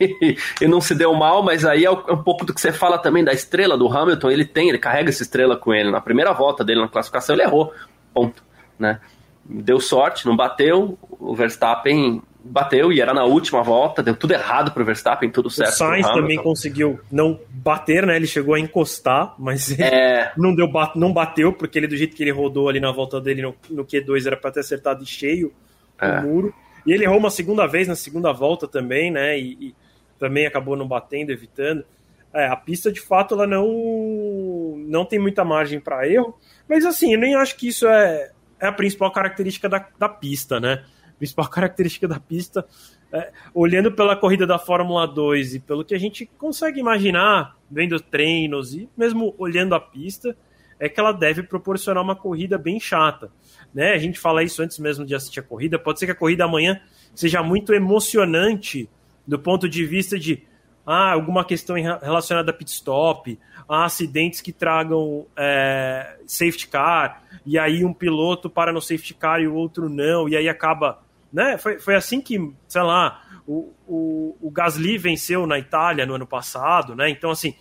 e 0.60 0.66
não 0.66 0.80
se 0.80 0.94
deu 0.94 1.12
mal, 1.14 1.42
mas 1.42 1.64
aí 1.64 1.84
é 1.84 1.90
um 1.90 2.22
pouco 2.22 2.44
do 2.44 2.52
que 2.54 2.60
você 2.60 2.72
fala 2.72 2.98
também 2.98 3.22
da 3.22 3.32
estrela 3.32 3.76
do 3.76 3.86
Hamilton. 3.86 4.30
Ele 4.30 4.44
tem, 4.46 4.70
ele 4.70 4.78
carrega 4.78 5.10
essa 5.10 5.22
estrela 5.22 5.56
com 5.56 5.74
ele. 5.74 5.90
Na 5.90 6.00
primeira 6.00 6.32
volta 6.32 6.64
dele 6.64 6.80
na 6.80 6.88
classificação, 6.88 7.36
ele 7.36 7.42
errou. 7.42 7.72
Ponto. 8.12 8.42
Né? 8.78 8.98
Deu 9.44 9.78
sorte, 9.78 10.26
não 10.26 10.34
bateu. 10.34 10.98
O 11.10 11.34
Verstappen 11.34 12.22
bateu 12.44 12.92
e 12.92 13.00
era 13.00 13.14
na 13.14 13.24
última 13.24 13.62
volta, 13.62 14.02
deu 14.02 14.14
tudo 14.14 14.34
errado 14.34 14.70
pro 14.70 14.84
Verstappen, 14.84 15.30
tudo 15.30 15.48
certo. 15.48 15.70
O 15.70 15.76
Sainz 15.76 16.06
também 16.08 16.36
conseguiu 16.36 17.00
não 17.10 17.40
bater, 17.50 18.06
né? 18.06 18.16
Ele 18.16 18.26
chegou 18.26 18.54
a 18.54 18.60
encostar, 18.60 19.34
mas 19.38 19.78
é... 19.78 20.30
não 20.36 20.54
deu 20.54 20.70
não 20.94 21.12
bateu, 21.12 21.52
porque 21.52 21.78
ele, 21.78 21.86
do 21.86 21.96
jeito 21.96 22.14
que 22.14 22.22
ele 22.22 22.30
rodou 22.30 22.68
ali 22.68 22.80
na 22.80 22.92
volta 22.92 23.20
dele 23.20 23.42
no, 23.42 23.54
no 23.70 23.84
Q2, 23.84 24.26
era 24.26 24.36
para 24.36 24.50
ter 24.50 24.60
acertado 24.60 25.02
de 25.02 25.10
cheio 25.10 25.52
é. 26.00 26.18
o 26.18 26.22
muro. 26.22 26.54
E 26.86 26.92
ele 26.92 27.04
errou 27.04 27.18
uma 27.18 27.30
segunda 27.30 27.66
vez 27.66 27.88
na 27.88 27.96
segunda 27.96 28.30
volta 28.32 28.68
também, 28.68 29.10
né? 29.10 29.38
E, 29.38 29.56
e 29.60 29.74
também 30.18 30.46
acabou 30.46 30.76
não 30.76 30.86
batendo, 30.86 31.32
evitando. 31.32 31.84
É, 32.32 32.46
a 32.46 32.56
pista 32.56 32.92
de 32.92 33.00
fato 33.00 33.34
ela 33.34 33.46
não 33.46 34.76
não 34.86 35.04
tem 35.04 35.18
muita 35.18 35.44
margem 35.44 35.78
para 35.78 36.06
erro, 36.08 36.36
mas 36.68 36.84
assim, 36.84 37.14
eu 37.14 37.18
nem 37.18 37.36
acho 37.36 37.56
que 37.56 37.68
isso 37.68 37.86
é, 37.86 38.32
é 38.60 38.66
a 38.66 38.72
principal 38.72 39.10
característica 39.12 39.68
da, 39.68 39.86
da 39.98 40.08
pista, 40.08 40.58
né? 40.58 40.84
Principal 41.18 41.48
característica 41.50 42.06
da 42.08 42.18
pista, 42.18 42.66
é, 43.12 43.32
olhando 43.54 43.92
pela 43.92 44.16
corrida 44.16 44.46
da 44.46 44.58
Fórmula 44.58 45.06
2 45.06 45.54
e 45.54 45.60
pelo 45.60 45.84
que 45.84 45.94
a 45.94 45.98
gente 45.98 46.26
consegue 46.38 46.80
imaginar, 46.80 47.56
vendo 47.70 47.98
treinos 48.00 48.74
e 48.74 48.88
mesmo 48.96 49.34
olhando 49.38 49.74
a 49.74 49.80
pista, 49.80 50.36
é 50.78 50.88
que 50.88 50.98
ela 50.98 51.12
deve 51.12 51.42
proporcionar 51.42 52.02
uma 52.02 52.16
corrida 52.16 52.58
bem 52.58 52.80
chata. 52.80 53.30
Né? 53.72 53.92
A 53.92 53.98
gente 53.98 54.18
fala 54.18 54.42
isso 54.42 54.62
antes 54.62 54.78
mesmo 54.78 55.04
de 55.04 55.14
assistir 55.14 55.40
a 55.40 55.42
corrida. 55.42 55.78
Pode 55.78 55.98
ser 55.98 56.06
que 56.06 56.12
a 56.12 56.16
corrida 56.16 56.44
amanhã 56.44 56.80
seja 57.14 57.42
muito 57.42 57.72
emocionante 57.72 58.88
do 59.26 59.38
ponto 59.38 59.68
de 59.68 59.84
vista 59.86 60.18
de 60.18 60.42
ah, 60.86 61.12
alguma 61.12 61.44
questão 61.44 61.76
relacionada 61.76 62.50
a 62.50 62.54
pit 62.54 62.70
stop, 62.70 63.38
a 63.68 63.84
acidentes 63.84 64.40
que 64.40 64.52
tragam 64.52 65.26
é, 65.36 66.18
safety 66.26 66.68
car, 66.68 67.22
e 67.46 67.58
aí 67.58 67.84
um 67.84 67.94
piloto 67.94 68.50
para 68.50 68.72
no 68.72 68.82
safety 68.82 69.14
car 69.14 69.40
e 69.40 69.48
o 69.48 69.54
outro 69.54 69.88
não, 69.88 70.28
e 70.28 70.36
aí 70.36 70.48
acaba 70.48 71.00
né? 71.34 71.58
Foi, 71.58 71.80
foi 71.80 71.96
assim 71.96 72.20
que, 72.20 72.38
sei 72.68 72.82
lá, 72.82 73.20
o, 73.44 73.74
o, 73.88 74.36
o 74.40 74.50
Gasly 74.52 74.96
venceu 74.96 75.48
na 75.48 75.58
Itália 75.58 76.06
no 76.06 76.14
ano 76.14 76.26
passado, 76.26 76.94
né? 76.94 77.10
Então, 77.10 77.28
assim, 77.28 77.56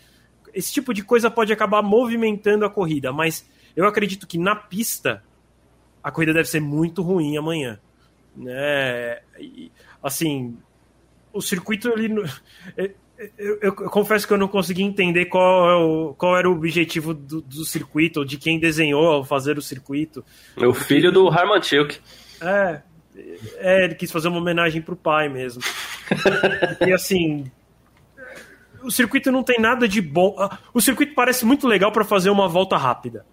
esse 0.54 0.72
tipo 0.72 0.94
de 0.94 1.04
coisa 1.04 1.32
pode 1.32 1.52
acabar 1.52 1.82
movimentando 1.82 2.66
a 2.66 2.70
corrida, 2.70 3.12
mas 3.12 3.50
eu 3.76 3.88
acredito 3.88 4.28
que 4.28 4.38
na 4.38 4.56
pista 4.56 5.24
a 6.04 6.12
corrida 6.12 6.34
deve 6.34 6.48
ser 6.48 6.60
muito 6.60 7.02
ruim 7.02 7.36
amanhã, 7.36 7.80
né? 8.38 9.22
E, 9.40 9.72
assim, 10.04 10.56
o 11.34 11.42
circuito 11.42 11.92
ali 11.92 12.14
eu, 12.78 12.94
eu, 13.40 13.58
eu, 13.62 13.74
confesso 13.74 14.28
que 14.28 14.34
eu 14.34 14.38
não 14.38 14.48
consegui 14.48 14.84
entender 14.84 15.26
qual, 15.26 15.70
é 15.70 15.76
o, 15.76 16.14
qual 16.14 16.38
era 16.38 16.48
o 16.48 16.54
objetivo 16.54 17.12
do, 17.12 17.42
do 17.42 17.66
circuito, 17.66 18.20
ou 18.20 18.26
de 18.26 18.38
quem 18.38 18.60
desenhou 18.60 19.08
ao 19.08 19.24
fazer 19.24 19.58
o 19.58 19.62
circuito. 19.64 20.24
O 20.58 20.74
filho 20.76 21.12
do 21.12 21.28
Harman 21.28 21.60
Tilke. 21.60 22.00
É, 22.40 22.82
é, 23.58 23.86
ele 23.86 23.96
quis 23.96 24.12
fazer 24.12 24.28
uma 24.28 24.38
homenagem 24.38 24.82
pro 24.82 24.96
pai 24.96 25.30
mesmo. 25.30 25.62
e 26.86 26.92
assim, 26.92 27.50
o 28.82 28.92
circuito 28.92 29.32
não 29.32 29.44
tem 29.44 29.60
nada 29.60 29.88
de 29.88 30.02
bom. 30.02 30.36
Ah, 30.38 30.58
o 30.74 30.82
circuito 30.82 31.14
parece 31.14 31.46
muito 31.46 31.68
legal 31.68 31.92
para 31.92 32.04
fazer 32.04 32.30
uma 32.30 32.48
volta 32.48 32.78
rápida. 32.78 33.26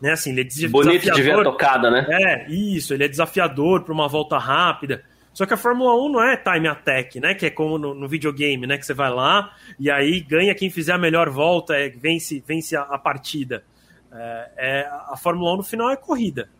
Né, 0.00 0.12
assim, 0.12 0.30
ele 0.30 0.40
é 0.40 0.44
desafiador. 0.44 0.84
Bonito 0.84 1.12
de 1.12 1.22
ver 1.22 1.42
tocada, 1.44 1.88
né? 1.88 2.06
É, 2.10 2.50
isso, 2.50 2.92
ele 2.92 3.04
é 3.04 3.08
desafiador 3.08 3.82
para 3.82 3.94
uma 3.94 4.08
volta 4.08 4.36
rápida. 4.36 5.04
Só 5.32 5.46
que 5.46 5.54
a 5.54 5.56
Fórmula 5.56 5.94
1 5.94 6.12
não 6.12 6.22
é 6.22 6.36
time 6.36 6.66
attack, 6.66 7.20
né? 7.20 7.34
Que 7.34 7.46
é 7.46 7.50
como 7.50 7.78
no, 7.78 7.94
no, 7.94 8.08
videogame, 8.08 8.66
né? 8.66 8.76
Que 8.76 8.84
você 8.84 8.92
vai 8.92 9.10
lá 9.10 9.54
e 9.78 9.90
aí 9.90 10.20
ganha 10.20 10.54
quem 10.54 10.68
fizer 10.68 10.92
a 10.92 10.98
melhor 10.98 11.30
volta, 11.30 11.74
é, 11.74 11.88
vence, 11.88 12.42
vence 12.46 12.76
a, 12.76 12.82
a 12.82 12.98
partida. 12.98 13.64
É, 14.12 14.50
é, 14.56 14.88
a 15.08 15.16
Fórmula 15.16 15.54
1 15.54 15.56
no 15.58 15.62
final 15.62 15.90
é 15.90 15.96
corrida 15.96 16.50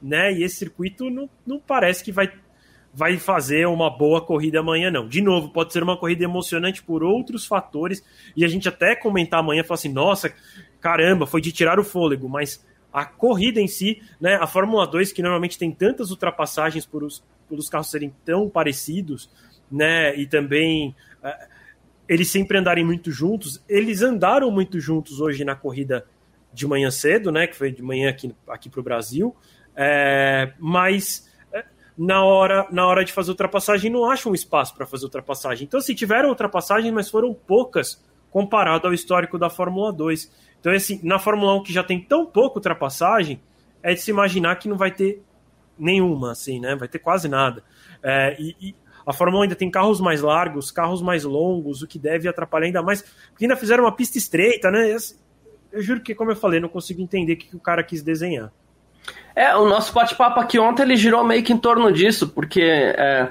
né? 0.00 0.32
E 0.32 0.42
esse 0.42 0.56
circuito 0.56 1.10
não, 1.10 1.28
não 1.46 1.58
parece 1.58 2.02
que 2.02 2.12
vai, 2.12 2.32
vai 2.92 3.16
fazer 3.18 3.66
uma 3.66 3.90
boa 3.90 4.20
corrida 4.20 4.60
amanhã, 4.60 4.90
não. 4.90 5.08
De 5.08 5.20
novo, 5.20 5.50
pode 5.50 5.72
ser 5.72 5.82
uma 5.82 5.96
corrida 5.96 6.24
emocionante 6.24 6.82
por 6.82 7.02
outros 7.02 7.46
fatores, 7.46 8.04
e 8.36 8.44
a 8.44 8.48
gente 8.48 8.68
até 8.68 8.94
comentar 8.94 9.40
amanhã, 9.40 9.62
falar 9.62 9.76
assim, 9.76 9.92
nossa, 9.92 10.34
caramba, 10.80 11.26
foi 11.26 11.40
de 11.40 11.52
tirar 11.52 11.78
o 11.78 11.84
fôlego, 11.84 12.28
mas 12.28 12.64
a 12.92 13.04
corrida 13.04 13.60
em 13.60 13.68
si, 13.68 14.02
né? 14.20 14.36
A 14.40 14.46
Fórmula 14.46 14.86
2, 14.86 15.12
que 15.12 15.22
normalmente 15.22 15.58
tem 15.58 15.70
tantas 15.70 16.10
ultrapassagens 16.10 16.84
por 16.84 17.04
os, 17.04 17.22
por 17.48 17.58
os 17.58 17.68
carros 17.68 17.90
serem 17.90 18.12
tão 18.24 18.48
parecidos, 18.48 19.30
né? 19.70 20.16
E 20.16 20.26
também. 20.26 20.94
Uh, 21.22 21.60
eles 22.08 22.28
sempre 22.28 22.58
andarem 22.58 22.84
muito 22.84 23.12
juntos, 23.12 23.62
eles 23.68 24.02
andaram 24.02 24.50
muito 24.50 24.80
juntos 24.80 25.20
hoje 25.20 25.44
na 25.44 25.54
corrida 25.54 26.04
de 26.52 26.66
manhã 26.66 26.90
cedo, 26.90 27.30
né? 27.30 27.46
Que 27.46 27.54
foi 27.54 27.70
de 27.70 27.82
manhã 27.82 28.10
aqui, 28.10 28.34
aqui 28.48 28.68
para 28.68 28.80
o 28.80 28.82
Brasil. 28.82 29.32
É, 29.76 30.52
mas 30.58 31.28
é, 31.52 31.64
na 31.96 32.24
hora, 32.24 32.66
na 32.70 32.86
hora 32.86 33.04
de 33.04 33.12
fazer 33.12 33.30
ultrapassagem 33.30 33.90
não 33.90 34.10
acham 34.10 34.34
espaço 34.34 34.74
para 34.74 34.86
fazer 34.86 35.04
ultrapassagem. 35.04 35.66
Então, 35.66 35.80
se 35.80 35.92
assim, 35.92 35.94
tiveram 35.94 36.28
ultrapassagem, 36.28 36.92
mas 36.92 37.10
foram 37.10 37.32
poucas 37.32 38.02
comparado 38.30 38.86
ao 38.86 38.94
histórico 38.94 39.38
da 39.38 39.50
Fórmula 39.50 39.92
2. 39.92 40.30
Então, 40.60 40.72
assim, 40.72 41.00
na 41.02 41.18
Fórmula 41.18 41.54
1 41.56 41.62
que 41.62 41.72
já 41.72 41.82
tem 41.82 42.00
tão 42.00 42.26
pouca 42.26 42.58
ultrapassagem, 42.58 43.40
é 43.82 43.94
de 43.94 44.00
se 44.00 44.10
imaginar 44.10 44.56
que 44.56 44.68
não 44.68 44.76
vai 44.76 44.90
ter 44.90 45.22
nenhuma, 45.78 46.32
assim, 46.32 46.60
né? 46.60 46.76
Vai 46.76 46.88
ter 46.88 46.98
quase 46.98 47.28
nada. 47.28 47.64
É, 48.02 48.36
e, 48.38 48.56
e, 48.60 48.74
a 49.06 49.12
Fórmula 49.12 49.40
1 49.40 49.42
ainda 49.44 49.56
tem 49.56 49.70
carros 49.70 50.00
mais 50.00 50.20
largos, 50.20 50.70
carros 50.70 51.00
mais 51.02 51.24
longos, 51.24 51.82
o 51.82 51.86
que 51.86 51.98
deve 51.98 52.28
atrapalhar 52.28 52.66
ainda 52.66 52.82
mais, 52.82 53.02
porque 53.30 53.44
ainda 53.44 53.56
fizeram 53.56 53.84
uma 53.84 53.96
pista 53.96 54.18
estreita, 54.18 54.70
né? 54.70 54.94
Eu 55.72 55.82
juro 55.82 56.00
que, 56.00 56.14
como 56.14 56.30
eu 56.30 56.36
falei, 56.36 56.60
não 56.60 56.68
consigo 56.68 57.00
entender 57.00 57.32
o 57.32 57.36
que 57.36 57.56
o 57.56 57.60
cara 57.60 57.82
quis 57.82 58.02
desenhar. 58.02 58.52
É, 59.34 59.54
o 59.56 59.64
nosso 59.64 59.92
bate-papo 59.92 60.40
aqui 60.40 60.58
ontem 60.58 60.82
ele 60.82 60.96
girou 60.96 61.24
meio 61.24 61.42
que 61.42 61.52
em 61.52 61.58
torno 61.58 61.92
disso, 61.92 62.28
porque 62.28 62.62
é, 62.62 63.28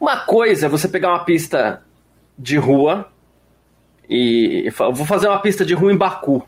uma 0.00 0.16
coisa 0.18 0.66
é 0.66 0.68
você 0.68 0.88
pegar 0.88 1.10
uma 1.10 1.24
pista 1.24 1.82
de 2.38 2.56
rua 2.56 3.08
e 4.08 4.68
vou 4.76 5.06
fazer 5.06 5.28
uma 5.28 5.38
pista 5.38 5.64
de 5.64 5.74
rua 5.74 5.92
em 5.92 5.96
Baku, 5.96 6.46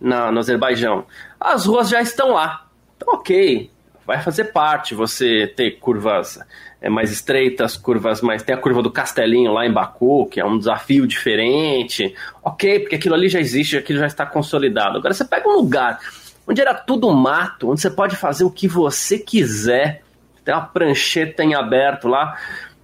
na, 0.00 0.30
no 0.32 0.38
Azerbaijão. 0.38 1.06
As 1.38 1.66
ruas 1.66 1.88
já 1.88 2.00
estão 2.00 2.32
lá. 2.32 2.66
Então, 2.96 3.14
ok, 3.14 3.70
vai 4.06 4.20
fazer 4.20 4.44
parte 4.44 4.94
você 4.94 5.46
ter 5.46 5.72
curvas 5.78 6.38
é, 6.80 6.88
mais 6.88 7.10
estreitas, 7.10 7.76
curvas 7.76 8.20
mais. 8.20 8.42
Tem 8.42 8.54
a 8.54 8.58
curva 8.58 8.82
do 8.82 8.90
Castelinho 8.90 9.52
lá 9.52 9.66
em 9.66 9.72
Baku, 9.72 10.26
que 10.26 10.40
é 10.40 10.44
um 10.44 10.58
desafio 10.58 11.06
diferente. 11.06 12.14
Ok, 12.42 12.80
porque 12.80 12.96
aquilo 12.96 13.14
ali 13.14 13.28
já 13.28 13.40
existe, 13.40 13.76
aquilo 13.76 13.98
já 13.98 14.06
está 14.06 14.26
consolidado. 14.26 14.98
Agora 14.98 15.14
você 15.14 15.24
pega 15.24 15.48
um 15.48 15.56
lugar 15.56 15.98
onde 16.46 16.60
era 16.60 16.74
tudo 16.74 17.10
mato, 17.12 17.70
onde 17.70 17.80
você 17.80 17.90
pode 17.90 18.16
fazer 18.16 18.44
o 18.44 18.50
que 18.50 18.68
você 18.68 19.18
quiser. 19.18 20.02
Tem 20.44 20.54
uma 20.54 20.66
prancheta 20.66 21.42
em 21.42 21.54
aberto 21.54 22.08
lá. 22.08 22.36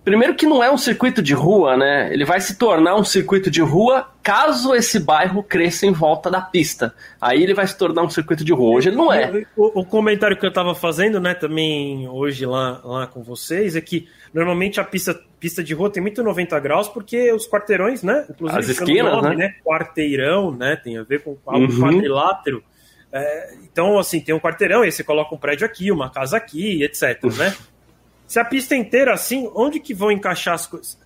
Primeiro 0.02 0.34
que 0.34 0.46
não 0.46 0.64
é 0.64 0.70
um 0.70 0.78
circuito 0.78 1.20
de 1.20 1.34
rua, 1.34 1.76
né? 1.76 2.10
Ele 2.10 2.24
vai 2.24 2.40
se 2.40 2.56
tornar 2.56 2.96
um 2.96 3.04
circuito 3.04 3.50
de 3.50 3.60
rua 3.60 4.08
caso 4.22 4.74
esse 4.74 4.98
bairro 4.98 5.42
cresça 5.42 5.84
em 5.84 5.92
volta 5.92 6.30
da 6.30 6.40
pista. 6.40 6.94
Aí 7.20 7.42
ele 7.42 7.52
vai 7.52 7.66
se 7.66 7.76
tornar 7.76 8.02
um 8.02 8.08
circuito 8.08 8.42
de 8.42 8.52
rua. 8.52 8.76
Hoje 8.76 8.88
ele 8.88 8.96
não 8.96 9.12
é. 9.12 9.44
O, 9.54 9.80
o 9.80 9.84
comentário 9.84 10.38
que 10.38 10.44
eu 10.44 10.48
estava 10.48 10.74
fazendo, 10.74 11.20
né, 11.20 11.34
também 11.34 12.08
hoje 12.08 12.46
lá, 12.46 12.80
lá 12.82 13.06
com 13.06 13.22
vocês, 13.22 13.76
é 13.76 13.80
que 13.82 14.08
normalmente 14.32 14.80
a 14.80 14.84
pista, 14.84 15.20
pista 15.38 15.62
de 15.62 15.74
rua 15.74 15.90
tem 15.90 16.02
muito 16.02 16.22
90 16.22 16.58
graus 16.60 16.88
porque 16.88 17.30
os 17.32 17.46
quarteirões, 17.46 18.02
né? 18.02 18.24
Inclusive, 18.30 18.58
As 18.58 18.68
esquinas, 18.68 19.12
nome, 19.12 19.36
né? 19.36 19.36
né? 19.36 19.54
Quarteirão, 19.62 20.50
né? 20.50 20.76
Tem 20.76 20.96
a 20.96 21.02
ver 21.02 21.22
com 21.22 21.36
algo 21.44 21.70
uhum. 21.70 21.78
quadrilátero. 21.78 22.64
É, 23.12 23.54
então, 23.64 23.98
assim, 23.98 24.20
tem 24.20 24.34
um 24.34 24.40
quarteirão, 24.40 24.82
aí 24.82 24.92
você 24.92 25.02
coloca 25.02 25.34
um 25.34 25.38
prédio 25.38 25.66
aqui, 25.66 25.90
uma 25.90 26.10
casa 26.10 26.36
aqui, 26.36 26.82
etc, 26.82 27.24
né? 27.36 27.54
Se 28.26 28.38
a 28.38 28.44
pista 28.44 28.74
é 28.74 28.78
inteira 28.78 29.12
assim, 29.12 29.50
onde 29.54 29.80
que 29.80 29.92
vão 29.92 30.12
encaixar 30.12 30.54
as 30.54 30.66
coisas? 30.66 30.98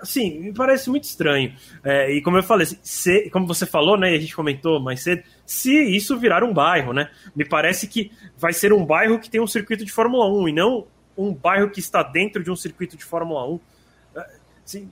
Assim, 0.00 0.38
me 0.38 0.52
parece 0.52 0.90
muito 0.90 1.04
estranho. 1.04 1.52
É, 1.82 2.12
e 2.12 2.22
como 2.22 2.36
eu 2.36 2.42
falei, 2.42 2.66
se, 2.82 3.28
como 3.30 3.46
você 3.46 3.66
falou, 3.66 3.98
né, 3.98 4.12
e 4.12 4.16
a 4.16 4.20
gente 4.20 4.36
comentou 4.36 4.78
mais 4.78 5.02
cedo, 5.02 5.22
se 5.46 5.72
isso 5.72 6.16
virar 6.18 6.44
um 6.44 6.52
bairro, 6.52 6.92
né? 6.92 7.10
Me 7.34 7.44
parece 7.44 7.88
que 7.88 8.12
vai 8.36 8.52
ser 8.52 8.72
um 8.72 8.84
bairro 8.84 9.18
que 9.18 9.30
tem 9.30 9.40
um 9.40 9.46
circuito 9.46 9.84
de 9.84 9.90
Fórmula 9.90 10.30
1 10.30 10.48
e 10.48 10.52
não 10.52 10.86
um 11.16 11.32
bairro 11.32 11.70
que 11.70 11.80
está 11.80 12.02
dentro 12.02 12.42
de 12.44 12.50
um 12.50 12.56
circuito 12.56 12.96
de 12.96 13.04
Fórmula 13.04 13.48
1. 13.48 13.60
Sim, 14.64 14.90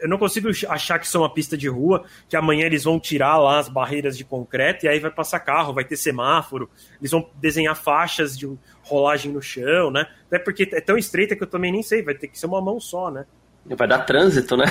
eu 0.00 0.08
não 0.08 0.18
consigo 0.18 0.48
achar 0.68 0.98
que 0.98 1.06
isso 1.06 1.16
é 1.16 1.20
uma 1.20 1.32
pista 1.32 1.56
de 1.56 1.68
rua, 1.68 2.04
que 2.28 2.36
amanhã 2.36 2.66
eles 2.66 2.82
vão 2.82 2.98
tirar 2.98 3.38
lá 3.38 3.60
as 3.60 3.68
barreiras 3.68 4.18
de 4.18 4.24
concreto 4.24 4.84
e 4.84 4.88
aí 4.88 4.98
vai 4.98 5.12
passar 5.12 5.38
carro, 5.38 5.72
vai 5.72 5.84
ter 5.84 5.96
semáforo, 5.96 6.68
eles 7.00 7.12
vão 7.12 7.30
desenhar 7.40 7.76
faixas 7.76 8.36
de 8.36 8.50
rolagem 8.82 9.30
no 9.30 9.40
chão, 9.40 9.92
né? 9.92 10.08
Até 10.26 10.40
porque 10.40 10.68
é 10.72 10.80
tão 10.80 10.98
estreita 10.98 11.36
que 11.36 11.42
eu 11.44 11.46
também 11.46 11.70
nem 11.70 11.84
sei, 11.84 12.02
vai 12.02 12.14
ter 12.14 12.26
que 12.26 12.38
ser 12.38 12.46
uma 12.46 12.60
mão 12.60 12.80
só, 12.80 13.12
né? 13.12 13.24
Vai 13.64 13.86
dar 13.86 14.00
trânsito, 14.00 14.56
né? 14.56 14.64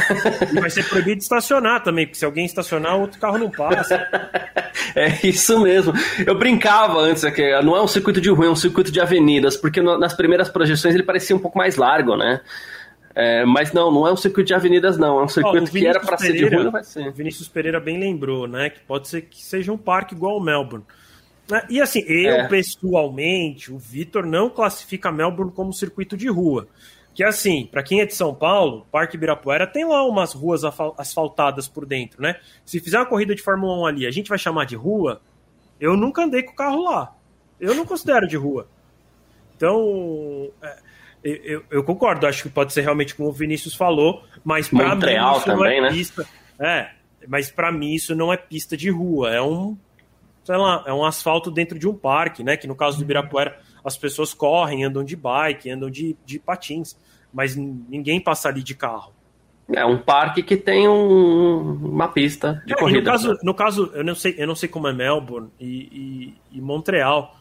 E 0.52 0.60
vai 0.60 0.70
ser 0.70 0.84
proibido 0.84 1.22
estacionar 1.22 1.82
também, 1.82 2.06
porque 2.06 2.20
se 2.20 2.26
alguém 2.26 2.46
estacionar, 2.46 2.98
outro 2.98 3.22
carro 3.22 3.38
não 3.38 3.50
passa. 3.50 3.96
é 4.94 5.26
isso 5.26 5.58
mesmo. 5.62 5.94
Eu 6.28 6.38
brincava 6.38 7.00
antes, 7.00 7.24
aqui, 7.24 7.42
não 7.62 7.74
é 7.74 7.82
um 7.82 7.88
circuito 7.88 8.20
de 8.20 8.30
rua, 8.30 8.48
é 8.48 8.50
um 8.50 8.56
circuito 8.56 8.92
de 8.92 9.00
avenidas, 9.00 9.56
porque 9.56 9.82
nas 9.82 10.14
primeiras 10.14 10.50
projeções 10.50 10.94
ele 10.94 11.04
parecia 11.04 11.34
um 11.34 11.40
pouco 11.40 11.58
mais 11.58 11.78
largo, 11.78 12.18
né? 12.18 12.42
É, 13.16 13.46
mas 13.46 13.74
não, 13.74 13.92
não 13.92 14.08
é 14.08 14.12
um 14.12 14.18
circuito 14.18 14.48
de 14.48 14.54
avenidas, 14.54 14.98
não. 14.98 15.20
É 15.20 15.24
um 15.24 15.28
circuito 15.28 15.68
oh, 15.68 15.72
que 15.72 15.86
era 15.86 16.00
para 16.00 16.18
ser 16.18 16.34
de 16.34 16.46
rua, 16.48 16.64
não 16.64 16.72
vai 16.72 16.84
ser. 16.84 17.08
O 17.08 17.12
Vinícius 17.12 17.48
Pereira 17.48 17.80
bem 17.80 18.00
lembrou, 18.00 18.48
né? 18.48 18.70
Que 18.70 18.80
pode 18.82 19.08
ser 19.08 19.24
que 19.24 19.44
seja 19.44 19.72
um 19.72 19.78
parque 19.78 20.16
igual 20.16 20.36
ao 20.36 20.42
Melbourne. 20.42 20.86
Né, 21.50 21.66
e 21.70 21.82
assim, 21.82 22.00
eu 22.08 22.36
é. 22.36 22.48
pessoalmente, 22.48 23.72
o 23.72 23.78
Vitor 23.78 24.26
não 24.26 24.50
classifica 24.50 25.12
Melbourne 25.12 25.52
como 25.52 25.74
circuito 25.74 26.16
de 26.16 26.30
rua. 26.30 26.68
Que 27.14 27.26
assim, 27.26 27.68
para 27.70 27.84
quem 27.84 28.00
é 28.00 28.06
de 28.06 28.16
São 28.16 28.34
Paulo, 28.34 28.88
Parque 28.90 29.18
Ibirapuera 29.18 29.68
tem 29.68 29.86
lá 29.86 30.02
umas 30.08 30.34
ruas 30.34 30.62
asfaltadas 30.98 31.68
por 31.68 31.86
dentro, 31.86 32.22
né? 32.22 32.38
Se 32.66 32.80
fizer 32.80 32.98
uma 32.98 33.06
corrida 33.06 33.36
de 33.36 33.42
Fórmula 33.42 33.82
1 33.82 33.86
ali, 33.86 34.08
a 34.08 34.12
gente 34.12 34.30
vai 34.30 34.38
chamar 34.38 34.66
de 34.66 34.78
rua? 34.78 35.22
Eu 35.80 35.98
nunca 35.98 36.24
andei 36.24 36.42
com 36.42 36.54
o 36.54 36.56
carro 36.56 36.84
lá. 36.84 37.14
Eu 37.60 37.76
não 37.76 37.86
considero 37.86 38.26
de 38.28 38.38
rua. 38.38 38.68
Então, 39.58 40.50
é, 40.64 40.78
eu, 41.24 41.64
eu, 41.70 41.84
concordo, 41.84 42.26
acho 42.26 42.44
que 42.44 42.50
pode 42.50 42.74
ser 42.74 42.82
realmente 42.82 43.14
como 43.14 43.30
o 43.30 43.34
Vinícius 43.34 43.76
falou, 43.76 44.24
mas 44.44 44.68
para 44.68 44.96
mim 44.96 45.06
isso 45.06 45.46
também, 45.46 45.80
não 45.80 45.88
é 45.88 45.90
né? 45.90 45.96
pista. 45.96 46.28
É, 46.60 46.90
mas 47.28 47.52
para 47.52 47.72
mim 47.72 47.94
isso 47.94 48.16
não 48.16 48.34
é 48.34 48.38
pista 48.38 48.76
de 48.76 48.90
rua, 48.90 49.32
é 49.32 49.42
um, 49.42 49.78
sei 50.44 50.58
lá, 50.58 50.84
é 50.88 50.94
um 50.94 51.06
asfalto 51.06 51.52
dentro 51.52 51.78
de 51.78 51.88
um 51.88 51.94
parque, 51.94 52.44
né? 52.44 52.58
Que 52.58 52.68
no 52.68 52.76
caso 52.76 52.98
do 52.98 53.04
Ibirapuera 53.04 53.60
as 53.84 53.98
pessoas 53.98 54.34
correm, 54.34 54.84
andam 54.84 55.04
de 55.04 55.16
bike, 55.16 55.70
andam 55.70 55.90
de, 55.90 56.16
de 56.26 56.40
patins, 56.40 56.96
mas 57.34 57.56
ninguém 57.56 58.20
passa 58.20 58.50
ali 58.50 58.64
de 58.64 58.76
carro. 58.76 59.14
É 59.74 59.86
um 59.86 59.98
parque 59.98 60.44
que 60.44 60.58
tem 60.58 60.88
um, 60.88 61.76
uma 61.76 62.08
pista 62.08 62.62
de 62.66 62.74
é, 62.74 62.76
corrida. 62.76 63.00
No 63.00 63.06
caso, 63.06 63.40
no 63.44 63.54
caso, 63.54 63.92
eu 63.94 64.04
não 64.04 64.16
sei, 64.16 64.36
eu 64.38 64.48
não 64.48 64.56
sei 64.56 64.68
como 64.68 64.88
é 64.88 64.94
Melbourne 64.94 65.50
e, 65.60 66.36
e, 66.52 66.58
e 66.58 66.62
Montreal, 66.62 67.36